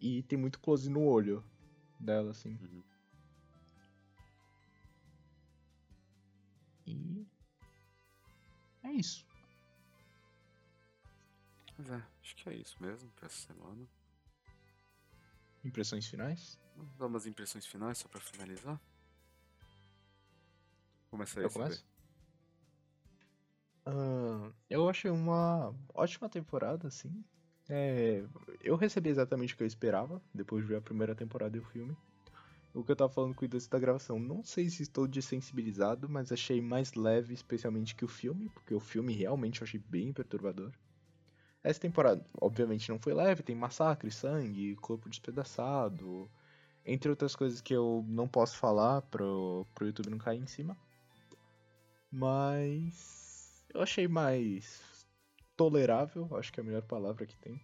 E 0.00 0.22
tem 0.24 0.38
muito 0.38 0.60
close 0.60 0.90
no 0.90 1.02
olho 1.02 1.42
dela 1.98 2.30
assim. 2.32 2.58
Uhum. 2.60 2.82
E 6.86 7.26
é 8.84 8.92
isso. 8.92 9.26
Mas 11.78 11.90
é, 11.90 12.02
acho 12.22 12.36
que 12.36 12.48
é 12.48 12.54
isso 12.54 12.76
mesmo 12.80 13.10
pra 13.12 13.26
essa 13.26 13.46
semana. 13.46 13.86
Impressões 15.64 16.06
finais? 16.06 16.58
Vamos 16.76 16.96
dar 16.96 17.06
umas 17.06 17.26
impressões 17.26 17.66
finais 17.66 17.98
só 17.98 18.08
pra 18.08 18.20
finalizar. 18.20 18.80
Começa 21.10 21.40
aí, 21.40 21.44
Eu 21.46 21.50
começo? 21.50 21.84
Ah, 23.86 24.50
eu 24.68 24.88
achei 24.88 25.10
uma 25.10 25.72
ótima 25.94 26.28
temporada, 26.28 26.88
assim. 26.88 27.24
É, 27.68 28.24
eu 28.60 28.76
recebi 28.76 29.08
exatamente 29.08 29.54
o 29.54 29.56
que 29.56 29.62
eu 29.62 29.66
esperava, 29.66 30.20
depois 30.34 30.62
de 30.62 30.68
ver 30.68 30.78
a 30.78 30.82
primeira 30.82 31.14
temporada 31.14 31.56
e 31.56 31.60
o 31.60 31.64
filme. 31.64 31.96
O 32.74 32.84
que 32.84 32.92
eu 32.92 32.96
tava 32.96 33.12
falando 33.12 33.34
com 33.34 33.44
o 33.44 33.48
da 33.48 33.78
gravação, 33.78 34.18
não 34.18 34.42
sei 34.44 34.68
se 34.68 34.82
estou 34.82 35.06
desensibilizado, 35.06 36.08
mas 36.08 36.30
achei 36.30 36.60
mais 36.60 36.94
leve, 36.94 37.32
especialmente 37.32 37.94
que 37.94 38.04
o 38.04 38.08
filme, 38.08 38.50
porque 38.50 38.74
o 38.74 38.80
filme 38.80 39.14
realmente 39.14 39.62
eu 39.62 39.64
achei 39.64 39.80
bem 39.80 40.12
perturbador. 40.12 40.72
Essa 41.62 41.80
temporada, 41.80 42.24
obviamente, 42.40 42.88
não 42.90 42.98
foi 42.98 43.14
leve, 43.14 43.42
tem 43.42 43.56
massacre, 43.56 44.10
sangue, 44.10 44.76
corpo 44.76 45.08
despedaçado, 45.08 46.30
entre 46.84 47.08
outras 47.08 47.34
coisas 47.34 47.60
que 47.60 47.74
eu 47.74 48.04
não 48.06 48.28
posso 48.28 48.58
falar 48.58 49.02
pro, 49.02 49.66
pro 49.74 49.86
YouTube 49.86 50.10
não 50.10 50.18
cair 50.18 50.40
em 50.40 50.46
cima. 50.46 50.76
Mas 52.12 53.25
eu 53.76 53.82
achei 53.82 54.08
mais 54.08 55.06
tolerável, 55.56 56.28
acho 56.36 56.52
que 56.52 56.60
é 56.60 56.62
a 56.62 56.66
melhor 56.66 56.82
palavra 56.82 57.26
que 57.26 57.36
tem. 57.36 57.60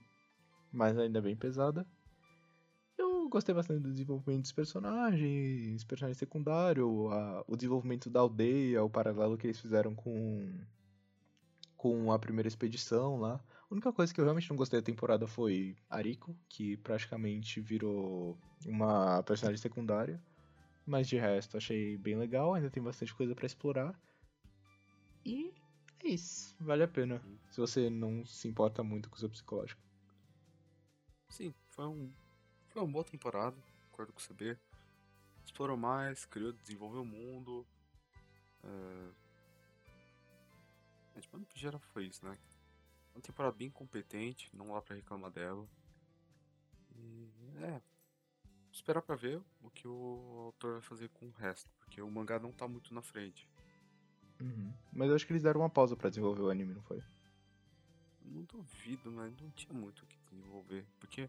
Mas 0.71 0.97
ainda 0.99 1.21
bem 1.21 1.37
pesada. 1.37 1.87
Eu 2.97 3.29
gostei 3.29 3.55
bastante 3.55 3.81
do 3.83 3.91
desenvolvimento 3.91 4.43
dos 4.43 4.53
personagens, 4.53 5.83
personagem 5.85 6.19
secundário, 6.19 7.09
a- 7.11 7.45
o 7.49 7.57
desenvolvimento 7.57 8.09
da 8.11 8.21
aldeia, 8.21 8.83
o 8.85 8.91
paralelo 8.91 9.37
que 9.37 9.47
eles 9.47 9.61
fizeram 9.61 9.95
com 9.95 10.61
com 11.77 12.13
a 12.13 12.19
primeira 12.19 12.47
expedição 12.47 13.19
lá. 13.19 13.41
A 13.69 13.75
única 13.75 13.93
coisa 13.93 14.15
que 14.15 14.21
eu 14.21 14.25
realmente 14.25 14.49
não 14.49 14.57
gostei 14.57 14.79
da 14.79 14.85
temporada 14.87 15.27
foi 15.27 15.77
Ariko, 15.91 16.37
que 16.49 16.77
praticamente 16.77 17.61
virou 17.61 18.39
uma 18.65 19.21
personagem 19.25 19.61
secundária. 19.61 20.23
Mas 20.87 21.09
de 21.09 21.17
resto, 21.17 21.57
achei 21.57 21.97
bem 21.97 22.17
legal, 22.17 22.55
ainda 22.55 22.71
tem 22.71 22.81
bastante 22.81 23.13
coisa 23.13 23.35
pra 23.35 23.47
explorar. 23.47 24.01
E 25.27 25.53
É 26.03 26.09
isso, 26.09 26.55
vale 26.59 26.83
a 26.83 26.89
pena. 26.89 27.23
Hum. 27.25 27.39
Se 27.51 27.61
você 27.61 27.89
não 27.89 28.27
se 28.27 28.49
importa 28.49 28.83
muito 28.83 29.09
com 29.09 29.17
o 29.17 29.19
seu 29.19 29.31
psicológico. 29.31 29.81
Sim, 31.29 31.55
foi 31.71 31.87
um. 31.87 32.13
Foi 32.71 32.83
uma 32.83 32.91
boa 32.91 33.05
temporada, 33.05 33.57
concordo 33.91 34.13
com 34.13 34.21
o 34.21 34.23
CB. 34.23 34.59
Explorou 35.45 35.77
mais, 35.77 36.25
criou, 36.25 36.53
desenvolveu 36.53 37.03
o 37.03 37.07
mundo. 37.07 37.67
É... 38.65 39.11
é 41.17 41.21
tipo, 41.21 41.39
no 41.39 41.47
que 41.47 41.59
geral 41.59 41.81
foi 41.93 42.07
isso, 42.07 42.25
né? 42.25 42.37
Uma 43.15 43.21
temporada 43.21 43.55
bem 43.55 43.71
competente, 43.71 44.51
não 44.55 44.69
dá 44.75 44.83
pra 44.83 44.97
reclamar 44.97 45.31
dela. 45.31 45.69
E 46.97 47.31
é. 47.63 47.81
Esperar 48.73 49.03
pra 49.03 49.15
ver 49.15 49.41
o 49.63 49.71
que 49.71 49.87
o 49.87 50.45
autor 50.47 50.73
vai 50.73 50.83
fazer 50.83 51.09
com 51.11 51.27
o 51.29 51.33
resto, 51.33 51.71
porque 51.79 52.01
o 52.01 52.11
mangá 52.11 52.39
não 52.39 52.51
tá 52.51 52.67
muito 52.67 52.95
na 52.95 53.03
frente. 53.03 53.47
Uhum. 54.43 54.73
Mas 54.93 55.09
eu 55.09 55.15
acho 55.15 55.27
que 55.27 55.33
eles 55.33 55.43
deram 55.43 55.61
uma 55.61 55.71
pausa 55.71 55.97
pra 55.97 56.11
desenvolver 56.11 56.43
o 56.43 56.51
anime, 56.51 56.75
não 56.75 56.83
foi? 56.83 57.03
Não 58.25 58.43
duvido, 58.43 59.11
mas 59.11 59.33
não 59.41 59.51
tinha 59.51 59.73
muito 59.73 60.03
o 60.03 60.07
que 60.07 60.19
desenvolver. 60.31 60.85
Porque. 60.99 61.29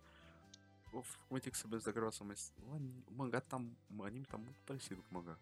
Eu 0.91 1.03
comentei 1.27 1.51
com 1.51 1.57
você 1.57 1.85
da 1.85 1.91
gravação, 1.91 2.25
mas 2.27 2.53
o, 2.61 2.75
anime, 2.75 3.03
o 3.07 3.13
mangá 3.13 3.41
tá. 3.41 3.57
O 3.57 4.03
anime 4.03 4.25
tá 4.25 4.37
muito 4.37 4.59
parecido 4.63 5.01
com 5.03 5.11
o 5.11 5.21
mangá. 5.21 5.37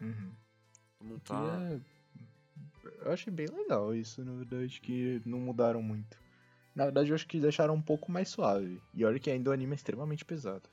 Uhum. 0.00 0.32
Não 1.00 1.18
Que 1.18 1.24
tá. 1.26 1.42
é... 1.62 1.80
Eu 3.04 3.12
achei 3.12 3.32
bem 3.32 3.46
legal 3.46 3.94
isso, 3.94 4.24
na 4.24 4.32
verdade, 4.32 4.80
que 4.80 5.20
não 5.24 5.38
mudaram 5.40 5.82
muito. 5.82 6.18
Na 6.74 6.84
verdade, 6.84 7.10
eu 7.10 7.14
acho 7.14 7.26
que 7.26 7.40
deixaram 7.40 7.74
um 7.74 7.82
pouco 7.82 8.10
mais 8.10 8.28
suave. 8.28 8.80
E 8.94 9.04
olha 9.04 9.18
que 9.18 9.30
ainda 9.30 9.50
o 9.50 9.52
anime 9.52 9.72
é 9.72 9.76
extremamente 9.76 10.24
pesado. 10.24 10.68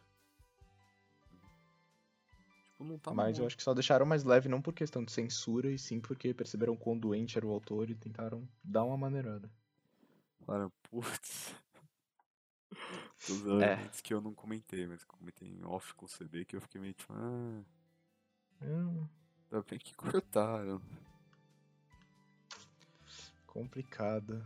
Tipo, 2.83 2.91
não 2.91 2.97
tá 2.99 3.13
Mas 3.13 3.37
eu 3.37 3.43
muito- 3.43 3.47
acho 3.47 3.57
que 3.57 3.63
só 3.63 3.73
deixaram 3.73 4.05
mais 4.05 4.23
leve 4.23 4.49
não 4.49 4.61
por 4.61 4.73
questão 4.73 5.03
de 5.03 5.11
censura, 5.11 5.71
e 5.71 5.79
sim 5.79 5.99
porque 5.99 6.33
perceberam 6.33 6.75
quão 6.75 6.97
doente 6.97 7.37
era 7.37 7.45
o 7.47 7.51
autor 7.51 7.89
e 7.89 7.95
tentaram 7.95 8.47
dar 8.63 8.83
uma 8.83 8.97
maneirada. 8.97 9.49
Cara, 10.45 10.69
putz. 10.83 11.55
Os 13.29 13.45
É. 13.45 13.49
elementos 13.73 14.01
que 14.01 14.13
eu 14.13 14.19
não 14.19 14.33
comentei, 14.33 14.85
mas 14.85 15.03
que 15.03 15.13
eu 15.13 15.17
comentei 15.17 15.47
em 15.47 15.63
off 15.63 15.93
com 15.93 16.05
o 16.05 16.09
CB 16.09 16.43
que 16.45 16.55
eu 16.57 16.61
fiquei 16.61 16.81
meio 16.81 16.93
tipo, 16.93 17.13
ah, 17.13 17.63
Hum, 18.61 19.07
ainda 19.51 19.65
bem 19.69 19.79
que 19.79 19.93
cortaram. 19.95 20.81
complicado. 23.47 24.45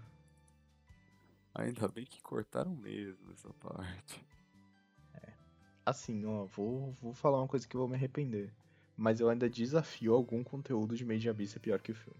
Ainda 1.55 1.87
bem 1.87 2.05
que 2.05 2.21
cortaram 2.21 2.75
mesmo 2.75 3.31
essa 3.31 3.51
parte. 3.53 4.23
Assim, 5.87 6.25
ó, 6.25 6.43
vou, 6.43 6.91
vou 7.01 7.13
falar 7.13 7.37
uma 7.37 7.47
coisa 7.47 7.65
que 7.65 7.73
eu 7.73 7.79
vou 7.79 7.87
me 7.87 7.95
arrepender. 7.95 8.51
Mas 8.97 9.21
eu 9.21 9.29
ainda 9.29 9.49
desafio 9.49 10.13
algum 10.13 10.43
conteúdo 10.43 10.97
de 10.97 11.05
Made 11.05 11.25
in 11.25 11.29
Abyss 11.29 11.51
ser 11.51 11.61
pior 11.61 11.79
que 11.79 11.93
o 11.93 11.95
filme. 11.95 12.19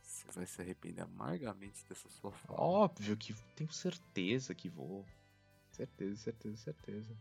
Você 0.00 0.26
vai 0.32 0.46
se 0.46 0.62
arrepender 0.62 1.02
amargamente 1.02 1.84
dessa 1.86 2.08
sua 2.08 2.32
fala. 2.32 2.58
Óbvio 2.58 3.18
que 3.18 3.34
tenho 3.54 3.70
certeza 3.70 4.54
que 4.54 4.70
vou. 4.70 5.04
Certeza, 5.72 6.16
certeza, 6.16 6.56
certeza. 6.56 7.14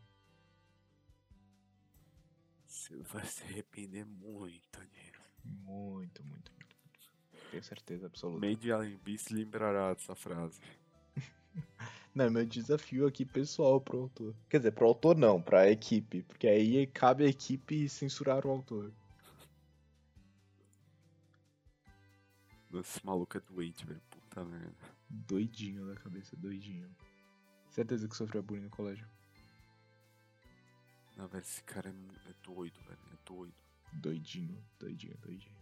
Você 2.65 2.95
vai 2.95 3.25
se 3.25 3.43
arrepender 3.43 4.05
muito 4.05 4.79
disso. 4.79 5.19
Muito, 5.43 6.23
muito, 6.23 6.53
muito, 6.53 6.77
muito. 6.85 7.51
Tenho 7.51 7.63
certeza 7.65 8.05
absoluta. 8.05 8.47
Made 8.47 8.71
in 8.71 8.97
Beast 9.03 9.29
lembrará 9.31 9.93
dessa 9.93 10.15
frase. 10.15 10.61
Não, 12.19 12.25
é 12.25 12.29
meu 12.29 12.45
desafio 12.45 13.07
aqui 13.07 13.23
pessoal 13.23 13.79
pro 13.79 14.01
autor. 14.01 14.35
Quer 14.49 14.57
dizer, 14.57 14.71
pro 14.73 14.87
autor 14.87 15.15
não, 15.15 15.41
pra 15.41 15.71
equipe. 15.71 16.21
Porque 16.23 16.49
aí 16.49 16.85
cabe 16.85 17.23
à 17.23 17.29
equipe 17.29 17.87
censurar 17.87 18.45
o 18.45 18.49
autor. 18.49 18.91
Esse 22.73 23.05
maluco 23.05 23.37
é 23.37 23.39
doente, 23.39 23.85
velho. 23.85 24.01
Puta 24.09 24.43
merda. 24.43 24.75
Doidinho 25.09 25.87
da 25.87 25.95
cabeça, 25.95 26.35
doidinho. 26.35 26.93
Certeza 27.69 28.05
que 28.05 28.17
sofreu 28.17 28.43
bullying 28.43 28.63
no 28.63 28.69
colégio. 28.69 29.07
Não, 31.15 31.25
velho, 31.25 31.41
esse 31.41 31.63
cara 31.63 31.89
é, 31.89 32.29
é 32.29 32.33
doido, 32.43 32.81
velho. 32.81 32.99
É 33.13 33.17
doido. 33.25 33.55
Doidinho, 33.93 34.61
doidinho, 34.77 35.17
doidinho. 35.21 35.58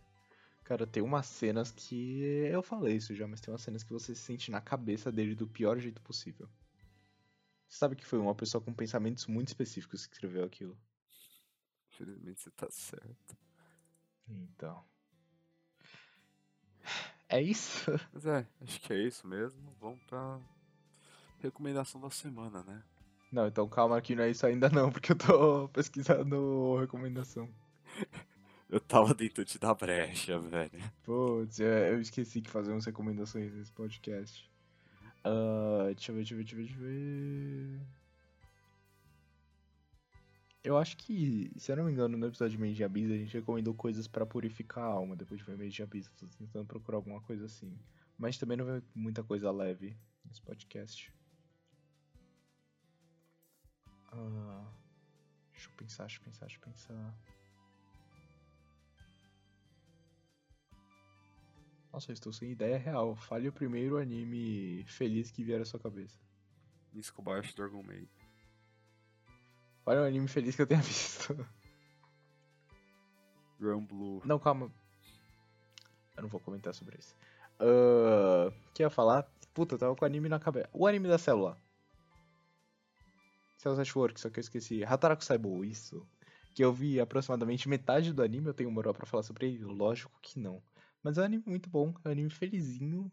Cara, 0.68 0.86
tem 0.86 1.02
umas 1.02 1.26
cenas 1.28 1.72
que. 1.72 2.20
Eu 2.52 2.62
falei 2.62 2.98
isso 2.98 3.16
já, 3.16 3.26
mas 3.26 3.40
tem 3.40 3.54
umas 3.54 3.62
cenas 3.62 3.84
que 3.84 3.94
você 3.94 4.14
se 4.14 4.20
sente 4.20 4.52
na 4.52 4.60
cabeça 4.60 5.10
dele 5.10 5.34
do 5.34 5.48
pior 5.48 5.80
jeito 5.80 6.02
possível. 6.02 6.46
Você 7.66 7.78
sabe 7.78 7.96
que 7.96 8.06
foi 8.06 8.20
uma 8.20 8.36
pessoa 8.36 8.62
com 8.62 8.74
pensamentos 8.74 9.28
muito 9.28 9.48
específicos 9.48 10.06
que 10.06 10.14
escreveu 10.16 10.44
aquilo. 10.44 10.78
Infelizmente 11.90 12.42
você 12.42 12.52
tá 12.52 12.70
certo. 12.70 13.38
Então. 14.28 14.84
É 17.30 17.42
isso? 17.42 17.90
Mas 18.12 18.26
é, 18.26 18.46
acho 18.60 18.82
que 18.82 18.92
é 18.92 19.02
isso 19.08 19.26
mesmo. 19.26 19.74
Vamos 19.80 20.02
pra 20.04 20.38
recomendação 21.40 22.02
da 22.02 22.10
semana, 22.10 22.62
né? 22.64 22.84
Não, 23.32 23.48
então 23.48 23.70
calma 23.70 24.02
que 24.02 24.16
não 24.16 24.24
é 24.26 24.32
isso 24.32 24.46
ainda 24.46 24.68
não, 24.68 24.92
porque 24.92 25.14
eu 25.14 25.18
tô 25.18 25.70
pesquisando 25.70 26.78
recomendação. 26.78 27.50
Eu 28.70 28.80
tava 28.80 29.16
tentando 29.16 29.46
te 29.46 29.58
dar 29.58 29.74
brecha, 29.74 30.40
velho. 30.40 30.92
Putz, 31.04 31.60
é, 31.60 31.92
eu 31.92 32.02
esqueci 32.02 32.42
que 32.42 32.50
fazer 32.50 32.72
umas 32.72 32.86
recomendações 32.86 33.54
nesse 33.54 33.72
podcast. 33.72 34.50
Ah, 35.24 35.92
deixa 35.94 36.12
eu 36.12 36.16
ver, 36.16 36.22
deixa 36.22 36.34
eu 36.34 36.38
ver, 36.38 36.44
deixa 36.44 36.74
eu 36.74 36.80
ver, 36.80 37.80
eu 40.68 40.78
acho 40.78 40.98
que, 40.98 41.50
se 41.56 41.72
eu 41.72 41.78
não 41.78 41.86
me 41.86 41.94
engano, 41.94 42.18
no 42.18 42.28
episódio 42.28 42.58
de 42.58 42.82
in 42.82 42.84
Abyss, 42.84 43.10
a 43.10 43.18
gente 43.18 43.34
recomendou 43.34 43.74
coisas 43.74 44.06
pra 44.06 44.26
purificar 44.26 44.84
a 44.84 44.88
alma 44.88 45.16
depois 45.16 45.40
de 45.40 45.46
ver 45.46 45.66
in 45.66 45.82
Abyss. 45.82 46.10
Tô 46.18 46.28
tentando 46.28 46.66
procurar 46.66 46.98
alguma 46.98 47.22
coisa 47.22 47.46
assim. 47.46 47.74
Mas 48.18 48.38
também 48.38 48.58
não 48.58 48.66
vai 48.66 48.84
muita 48.94 49.24
coisa 49.24 49.50
leve 49.50 49.96
nesse 50.26 50.42
podcast. 50.42 51.14
Ah, 54.12 54.66
deixa 55.54 55.70
eu 55.70 55.74
pensar, 55.78 56.04
deixa 56.04 56.20
eu 56.20 56.24
pensar, 56.26 56.46
deixa 56.48 56.60
eu 56.60 56.66
pensar. 56.66 57.16
Nossa, 61.98 62.12
eu 62.12 62.14
estou 62.14 62.32
sem 62.32 62.52
ideia 62.52 62.78
real. 62.78 63.16
Fale 63.16 63.48
o 63.48 63.52
primeiro 63.52 63.98
anime 63.98 64.84
feliz 64.86 65.32
que 65.32 65.44
vier 65.44 65.60
à 65.60 65.66
sua 65.66 65.80
cabeça. 65.80 66.16
Miss 66.94 67.10
Kobayashi 67.10 67.56
Dragon 67.56 67.82
Maid. 67.82 68.08
Fale 69.84 70.02
um 70.02 70.04
anime 70.04 70.28
feliz 70.28 70.56
que 70.56 70.62
eu 70.62 70.68
tenha 70.68 70.80
visto. 70.86 71.34
Run 73.60 73.84
Blue. 73.84 74.22
Não, 74.26 74.38
calma. 74.38 74.72
Eu 76.16 76.22
não 76.22 76.30
vou 76.30 76.40
comentar 76.40 76.72
sobre 76.76 77.00
isso. 77.00 77.16
O 77.60 78.52
que 78.76 78.84
ia 78.84 78.92
falar? 78.92 79.24
Puta, 79.52 79.74
eu 79.74 79.80
tava 79.80 79.96
com 79.96 80.06
o 80.06 80.08
anime 80.08 80.30
na 80.30 80.40
cabeça. 80.40 80.70
O 80.74 80.86
anime 80.86 81.08
da 81.08 81.18
célula. 81.18 81.58
Cells 83.58 83.82
at 83.82 83.96
Work, 83.96 84.20
só 84.20 84.30
que 84.30 84.38
eu 84.38 84.42
esqueci. 84.42 84.84
Hataraku 84.84 85.26
Saibou, 85.26 85.66
isso. 85.66 86.08
Que 86.54 86.64
eu 86.64 86.72
vi 86.72 87.00
aproximadamente 87.00 87.68
metade 87.68 88.14
do 88.14 88.22
anime, 88.22 88.46
eu 88.46 88.54
tenho 88.54 88.70
moral 88.70 88.94
pra 88.94 89.08
falar 89.08 89.24
sobre 89.24 89.48
ele? 89.48 89.64
Lógico 89.64 90.16
que 90.22 90.40
não. 90.40 90.62
Mas 91.04 91.18
é 91.18 91.22
um 91.22 91.26
anime 91.26 91.44
muito 91.46 91.70
bom, 91.70 91.94
é 92.04 92.10
um 92.10 92.12
anime 92.12 92.30
felizinho. 92.30 93.12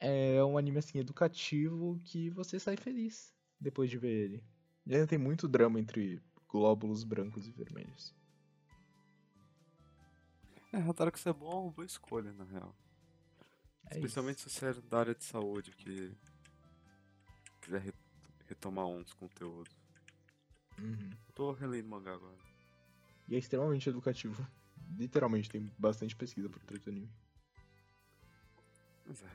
É 0.00 0.42
um 0.44 0.56
anime 0.56 0.78
assim 0.78 0.98
educativo 0.98 2.00
que 2.04 2.30
você 2.30 2.58
sai 2.60 2.76
feliz 2.76 3.34
depois 3.60 3.90
de 3.90 3.98
ver 3.98 4.24
ele. 4.26 4.44
E 4.86 4.94
ainda 4.94 5.06
tem 5.06 5.18
muito 5.18 5.48
drama 5.48 5.80
entre 5.80 6.22
glóbulos 6.48 7.02
brancos 7.04 7.48
e 7.48 7.50
vermelhos. 7.50 8.14
É, 10.72 10.78
Hataraku 10.78 11.18
é 11.28 11.32
bom, 11.32 11.64
uma 11.64 11.72
boa 11.72 11.86
escolha, 11.86 12.32
na 12.32 12.44
real. 12.44 12.74
É 13.90 13.96
Especialmente 13.96 14.40
se 14.42 14.50
você 14.50 14.66
é 14.66 14.74
da 14.74 14.98
área 15.00 15.14
de 15.14 15.24
saúde, 15.24 15.72
que 15.72 16.14
quiser 17.62 17.80
re- 17.80 17.92
retomar 18.46 18.86
uns 18.86 19.12
conteúdos. 19.14 19.74
Uhum. 20.78 21.10
Eu 21.10 21.32
tô 21.34 21.52
relendo 21.52 21.88
mangá 21.88 22.12
agora. 22.14 22.38
E 23.28 23.34
é 23.34 23.38
extremamente 23.38 23.88
educativo. 23.88 24.46
Literalmente, 24.96 25.50
tem 25.50 25.70
bastante 25.78 26.16
pesquisa 26.16 26.48
por 26.48 26.62
trás 26.62 26.82
do 26.82 26.90
anime. 26.90 27.10
Mas 29.06 29.22
é. 29.22 29.30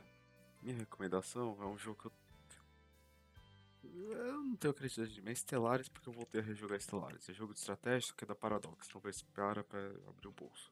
Minha 0.62 0.78
recomendação 0.78 1.58
é 1.62 1.66
um 1.66 1.78
jogo 1.78 1.99
que 1.99 2.08
eu. 2.08 2.14
Eu 3.84 4.41
não 4.41 4.56
tenho 4.56 4.74
credibilidade 4.74 5.14
de 5.14 5.22
mas 5.22 5.39
Stellaris 5.39 5.89
porque 5.89 6.08
eu 6.08 6.14
voltei 6.14 6.39
a 6.39 6.43
rejogar 6.43 6.80
Stellaris. 6.80 7.28
É 7.28 7.34
jogo 7.34 7.54
de 7.54 7.60
estratégia 7.60 8.14
que 8.16 8.24
é 8.24 8.28
da 8.28 8.34
Paradox, 8.34 8.88
então 8.88 9.01
vai 9.01 9.12
esperar 9.12 9.64
pra 9.64 9.80
abrir 10.08 10.28
o 10.28 10.32
bolso. 10.32 10.72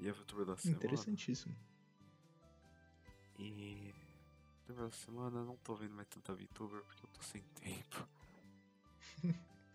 E 0.00 0.08
a 0.08 0.10
aventura 0.10 0.44
da 0.44 0.56
semana. 0.56 0.78
Interessantíssimo. 0.78 1.54
E. 3.38 3.94
Aventura 4.64 4.88
da 4.88 4.92
semana 4.92 5.38
eu 5.40 5.44
não 5.44 5.56
tô 5.58 5.74
vendo 5.76 5.94
mais 5.94 6.08
tanta 6.08 6.34
VTuber 6.34 6.82
porque 6.82 7.06
eu 7.06 7.10
tô 7.10 7.22
sem 7.22 7.42
tempo. 7.54 8.08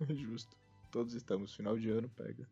É 0.02 0.14
justo. 0.14 0.58
Todos 0.91 1.14
estamos. 1.14 1.54
Final 1.56 1.78
de 1.78 1.89
ano, 1.89 2.10
pega. 2.10 2.47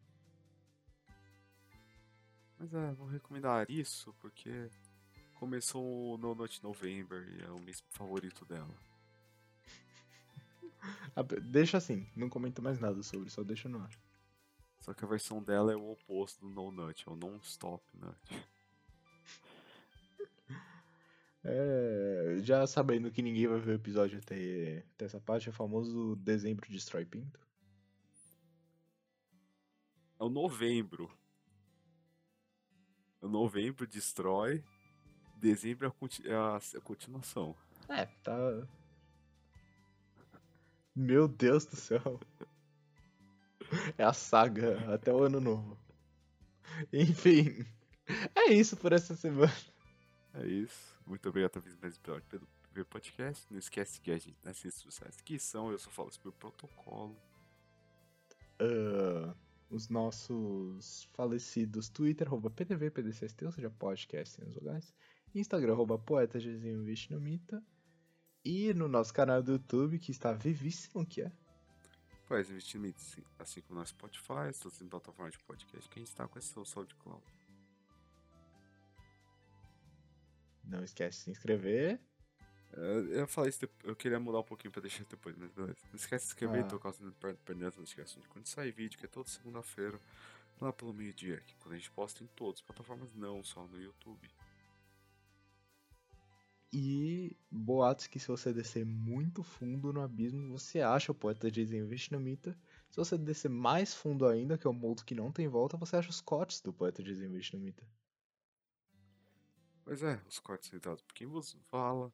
Mas 2.60 2.74
é, 2.74 2.92
vou 2.94 3.08
recomendar 3.08 3.70
isso 3.70 4.14
porque 4.20 4.70
começou 5.36 6.14
o 6.14 6.18
No 6.18 6.34
Note 6.34 6.64
November 6.64 7.28
e 7.30 7.44
é 7.44 7.50
o 7.52 7.62
mês 7.62 7.84
favorito 7.92 8.46
dela. 8.46 8.76
Deixa 11.52 11.78
assim, 11.78 12.08
não 12.16 12.30
comenta 12.30 12.62
mais 12.62 12.80
nada 12.80 13.02
sobre, 13.04 13.30
só 13.30 13.44
deixa 13.44 13.70
no 13.70 13.80
ar. 13.80 13.92
Só 14.80 14.94
que 14.94 15.04
a 15.04 15.08
versão 15.08 15.44
dela 15.44 15.72
é 15.72 15.76
o 15.76 15.92
oposto 15.92 16.48
do 16.48 16.50
No 16.50 16.72
Nut, 16.72 17.08
é 17.08 17.12
o 17.12 17.16
Non-Stop 17.16 17.84
Nut. 17.94 18.18
É, 21.50 22.40
já 22.42 22.68
sabendo 22.68 23.10
que 23.10 23.22
ninguém 23.22 23.48
vai 23.48 23.58
ver 23.58 23.72
o 23.72 23.76
episódio 23.76 24.20
até, 24.20 24.84
até 24.96 25.06
essa 25.06 25.22
parte, 25.22 25.48
é 25.48 25.50
o 25.50 25.56
famoso 25.56 26.18
dezembro 26.18 26.70
destrói 26.70 27.06
pinto. 27.06 27.40
É 30.20 30.24
o 30.26 30.30
novembro. 30.30 31.10
O 33.22 33.28
novembro 33.28 33.86
destrói. 33.88 34.64
Dezembro 35.38 35.86
é 35.88 35.90
a, 35.90 36.30
é 36.30 36.36
a- 36.36 36.60
é 36.74 36.78
a 36.78 36.82
continuação. 36.82 37.56
É, 37.90 38.06
tá. 38.24 38.38
Meu 40.96 41.28
Deus 41.28 41.66
do 41.66 41.76
céu. 41.76 42.20
É 43.98 44.04
a 44.04 44.14
saga 44.14 44.94
até 44.94 45.14
o 45.14 45.24
ano 45.24 45.40
novo. 45.40 45.78
Enfim, 46.92 47.66
é 48.36 48.52
isso 48.54 48.76
por 48.78 48.94
essa 48.94 49.16
semana. 49.16 49.54
É 50.34 50.46
isso. 50.48 50.96
Muito 51.06 51.28
obrigado 51.30 51.52
por 51.52 51.64
mais 51.82 51.96
episódio 51.98 52.24
pelo 52.30 52.48
primeiro 52.64 52.88
podcast. 52.90 53.46
Não 53.52 53.60
esquece 53.60 53.94
seguir 53.94 54.12
a 54.14 54.18
gente 54.18 54.38
nas 54.44 54.62
redes 54.62 54.80
sociais 54.80 55.20
que 55.22 55.38
são, 55.40 55.72
eu 55.72 55.78
só 55.80 55.90
falo 55.92 56.10
isso 56.10 56.20
por 56.20 56.32
protocolo. 56.34 57.16
Ah, 58.60 59.34
os 59.70 59.90
nossos 59.90 61.04
falecidos 61.14 61.90
Twitter, 61.90 62.28
arroba 62.28 62.50
PTV, 62.50 62.92
PDCST, 62.92 63.46
ou 63.46 63.52
seja, 63.52 63.70
podcast 63.70 64.40
nos 64.42 64.56
lugares. 64.56 64.94
Instagram, 65.36 65.74
arroba 65.74 66.00
poeta 66.00 66.40
Jezinho 66.40 66.84
Vishnomita. 66.84 67.64
E 68.44 68.74
no 68.74 68.88
nosso 68.88 69.14
canal 69.14 69.44
do 69.44 69.54
YouTube, 69.54 70.00
que 70.00 70.12
está 70.12 70.32
vivíssimo, 70.32 71.06
que 71.06 71.22
é. 71.22 71.32
Pois, 72.28 72.50
investimentos, 72.50 73.18
assim 73.40 73.62
como 73.62 73.80
no 73.80 73.86
Spotify, 73.86 74.52
todas 74.62 74.82
as 74.82 74.88
plataformas 74.88 75.34
de 75.34 75.40
podcast 75.40 75.90
que 75.90 76.00
a 76.00 76.02
gente 76.02 76.10
está 76.10 76.28
com 76.28 76.40
esse 76.40 76.50
seu 76.50 76.66
SoundCloud. 76.66 77.24
Não 80.64 80.84
esquece 80.84 81.20
de 81.20 81.24
se 81.26 81.32
inscrever. 81.32 82.00
É, 82.74 82.80
Eu 82.80 83.08
ia 83.20 83.28
falar 83.28 83.48
isso, 83.50 83.62
depois- 83.62 83.88
eu 83.90 83.96
queria 83.96 84.20
mudar 84.20 84.40
um 84.40 84.44
pouquinho 84.44 84.72
pra 84.72 84.82
deixar 84.82 85.04
depois, 85.06 85.36
mas 85.38 85.52
beleza. 85.52 85.80
Não 85.90 85.96
esquece 85.96 86.26
de 86.26 86.30
se 86.30 86.36
inscrever 86.36 86.64
Ah. 86.64 86.66
e 86.66 86.70
tocar 86.70 86.90
o 86.90 86.94
sininho 86.94 87.14
para 87.20 87.34
perder 87.34 87.68
as 87.68 87.78
notificações 87.78 88.24
de 88.24 88.30
quando 88.30 88.46
sair 88.48 88.72
vídeo, 88.72 89.00
que 89.00 89.06
é 89.06 89.10
toda 89.10 89.30
segunda-feira, 89.30 90.00
lá 90.60 90.72
pelo 90.74 90.94
meio-dia, 90.94 91.40
que 91.42 91.56
quando 91.58 91.74
a 91.76 91.78
gente 91.78 91.92
posta 91.92 92.24
em 92.24 92.28
todas 92.28 92.56
as 92.60 92.62
plataformas, 92.62 93.14
não 93.14 93.44
só 93.44 93.66
no 93.68 93.80
YouTube. 93.82 94.30
E 96.72 97.36
boatos 97.50 98.08
que 98.08 98.20
se 98.20 98.28
você 98.28 98.52
descer 98.54 98.86
muito 98.86 99.42
fundo 99.42 99.94
no 99.94 100.02
abismo, 100.02 100.52
você 100.52 100.82
acha 100.82 101.12
o 101.12 101.16
poeta 101.16 101.50
Jason 101.50 101.86
Vishnomita. 101.88 102.58
Se 102.90 102.98
você 102.98 103.18
descer 103.18 103.50
mais 103.50 103.94
fundo 103.94 104.28
ainda, 104.28 104.58
que 104.58 104.68
é 104.68 104.70
o 104.70 104.74
mundo 104.74 105.04
que 105.06 105.16
não 105.16 105.32
tem 105.32 105.48
volta, 105.48 105.78
você 105.78 105.96
acha 105.96 106.10
os 106.10 106.20
cortes 106.20 106.60
do 106.60 106.74
poeta 106.74 107.02
Jason 107.02 107.30
Vishnomita. 107.30 107.88
Pois 109.86 110.04
é, 110.04 110.22
os 110.28 110.40
cortes 110.40 110.68
editados 110.74 111.02
por 111.02 111.14
quem 111.14 111.26
vos 111.26 111.56
fala, 111.70 112.12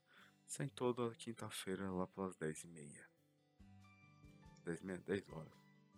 saem 0.53 0.69
toda 0.69 1.09
quinta-feira 1.15 1.89
lá 1.89 2.05
pelas 2.05 2.35
10h30. 2.35 2.91
10h30? 4.65 5.03
10 5.03 5.29
horas. 5.29 5.51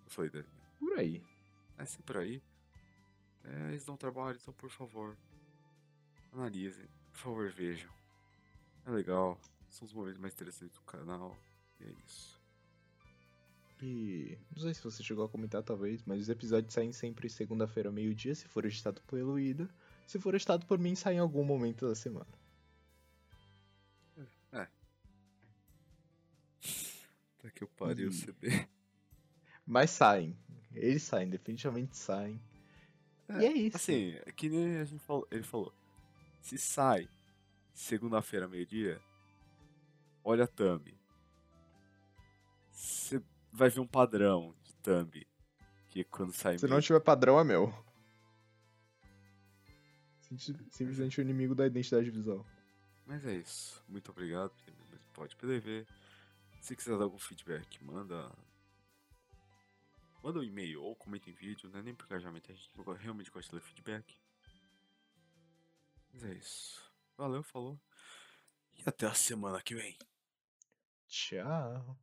Eu 0.06 0.10
falei 0.10 0.32
10 0.32 0.45
h 0.45 0.53
Por 0.80 0.97
aí. 0.97 1.22
É 1.78 1.86
sempre 1.86 2.06
por 2.06 2.18
aí. 2.18 2.41
É, 3.43 3.70
eles 3.70 3.84
dão 3.84 3.97
trabalho, 3.97 4.38
então 4.41 4.53
por 4.53 4.70
favor, 4.70 5.18
analisem. 6.32 6.88
Por 7.12 7.20
favor, 7.20 7.51
vejam. 7.51 7.91
É 8.86 8.91
legal. 8.91 9.38
São 9.70 9.86
os 9.86 9.93
momentos 9.93 10.20
mais 10.20 10.34
interessantes 10.34 10.78
do 10.78 10.84
canal. 10.84 11.38
E 11.82 11.84
é 11.84 11.93
isso. 12.08 12.41
E 13.82 14.38
não 14.56 14.64
sei 14.64 14.74
se 14.74 14.82
você 14.82 15.03
chegou 15.03 15.26
a 15.26 15.30
comentar, 15.30 15.64
talvez, 15.64 16.01
mas 16.06 16.22
os 16.22 16.30
episódios 16.30 16.74
saem 16.74 16.93
sempre 16.93 17.30
segunda-feira, 17.30 17.91
meio-dia, 17.91 18.34
se 18.34 18.47
for 18.47 18.64
editado 18.64 19.01
pelo 19.01 19.38
Ida. 19.38 19.70
Se 20.08 20.18
for 20.18 20.34
editado 20.34 20.66
por 20.66 20.80
mim, 20.80 20.95
sai 20.95 21.16
em 21.16 21.20
algum 21.20 21.43
momento 21.43 21.86
da 21.89 21.93
semana. 21.93 22.44
Até 27.45 27.51
que 27.51 27.63
eu 27.63 27.67
parei 27.67 28.05
o 28.05 28.09
E- 28.09 28.13
CD. 28.13 28.47
Mas 29.65 29.91
saem. 29.91 30.35
Eles 30.73 31.03
saem, 31.03 31.29
definitivamente 31.29 31.95
saem. 31.97 32.41
e 33.29 33.45
é 33.45 33.51
isso. 33.53 33.77
Assim, 33.77 34.15
é 34.25 34.31
que 34.31 34.49
nem 34.49 34.77
a 34.77 34.83
gente 34.85 35.03
falou, 35.03 35.27
ele 35.31 35.43
falou. 35.43 35.73
Se 36.41 36.57
sai 36.57 37.07
segunda-feira, 37.73 38.47
meio-dia, 38.47 39.01
olha 40.23 40.43
a 40.43 40.47
thumb. 40.47 40.93
Você 42.71 43.21
vai 43.51 43.69
ver 43.69 43.79
um 43.79 43.87
padrão 43.87 44.53
de 44.63 44.73
thumb. 44.75 45.27
Que 45.89 46.03
quando 46.03 46.33
sai 46.33 46.57
Se 46.57 46.65
não 46.65 46.71
meio- 46.71 46.81
tiver 46.83 46.99
padrão, 46.99 47.39
é 47.39 47.43
meu. 47.43 47.73
Sim- 50.21 50.37
Simplesmente 50.69 51.19
o 51.19 51.21
inimigo 51.21 51.55
da 51.55 51.65
identidade 51.65 52.09
visual. 52.09 52.45
Mas 53.05 53.25
é 53.25 53.35
isso. 53.35 53.81
Muito 53.87 54.11
obrigado. 54.11 54.51
Pode 55.13 55.35
PDV. 55.35 55.85
Se 56.66 56.76
quiser 56.76 56.97
dar 56.97 57.03
algum 57.03 57.20
feedback, 57.20 57.80
manda. 57.84 58.36
Manda 60.24 60.39
um 60.39 60.43
e-mail 60.43 60.82
ou 60.82 60.95
comenta 60.95 61.30
em 61.30 61.34
vídeo, 61.34 61.70
não 61.70 61.80
é 61.80 61.84
nem 61.84 61.93
por 61.93 62.07
engajamento, 62.07 62.51
a 62.51 62.55
gente 62.55 62.72
realmente 63.03 63.30
gosta 63.30 63.49
de 63.49 63.55
ler 63.55 63.61
feedback. 63.61 64.18
Mas 66.11 66.24
é 66.24 66.34
isso. 66.34 66.91
Valeu, 67.16 67.43
falou. 67.43 67.80
E 68.74 68.82
até 68.84 69.05
a 69.05 69.13
semana 69.13 69.61
que 69.61 69.76
vem. 69.76 69.95
Tchau. 71.07 71.99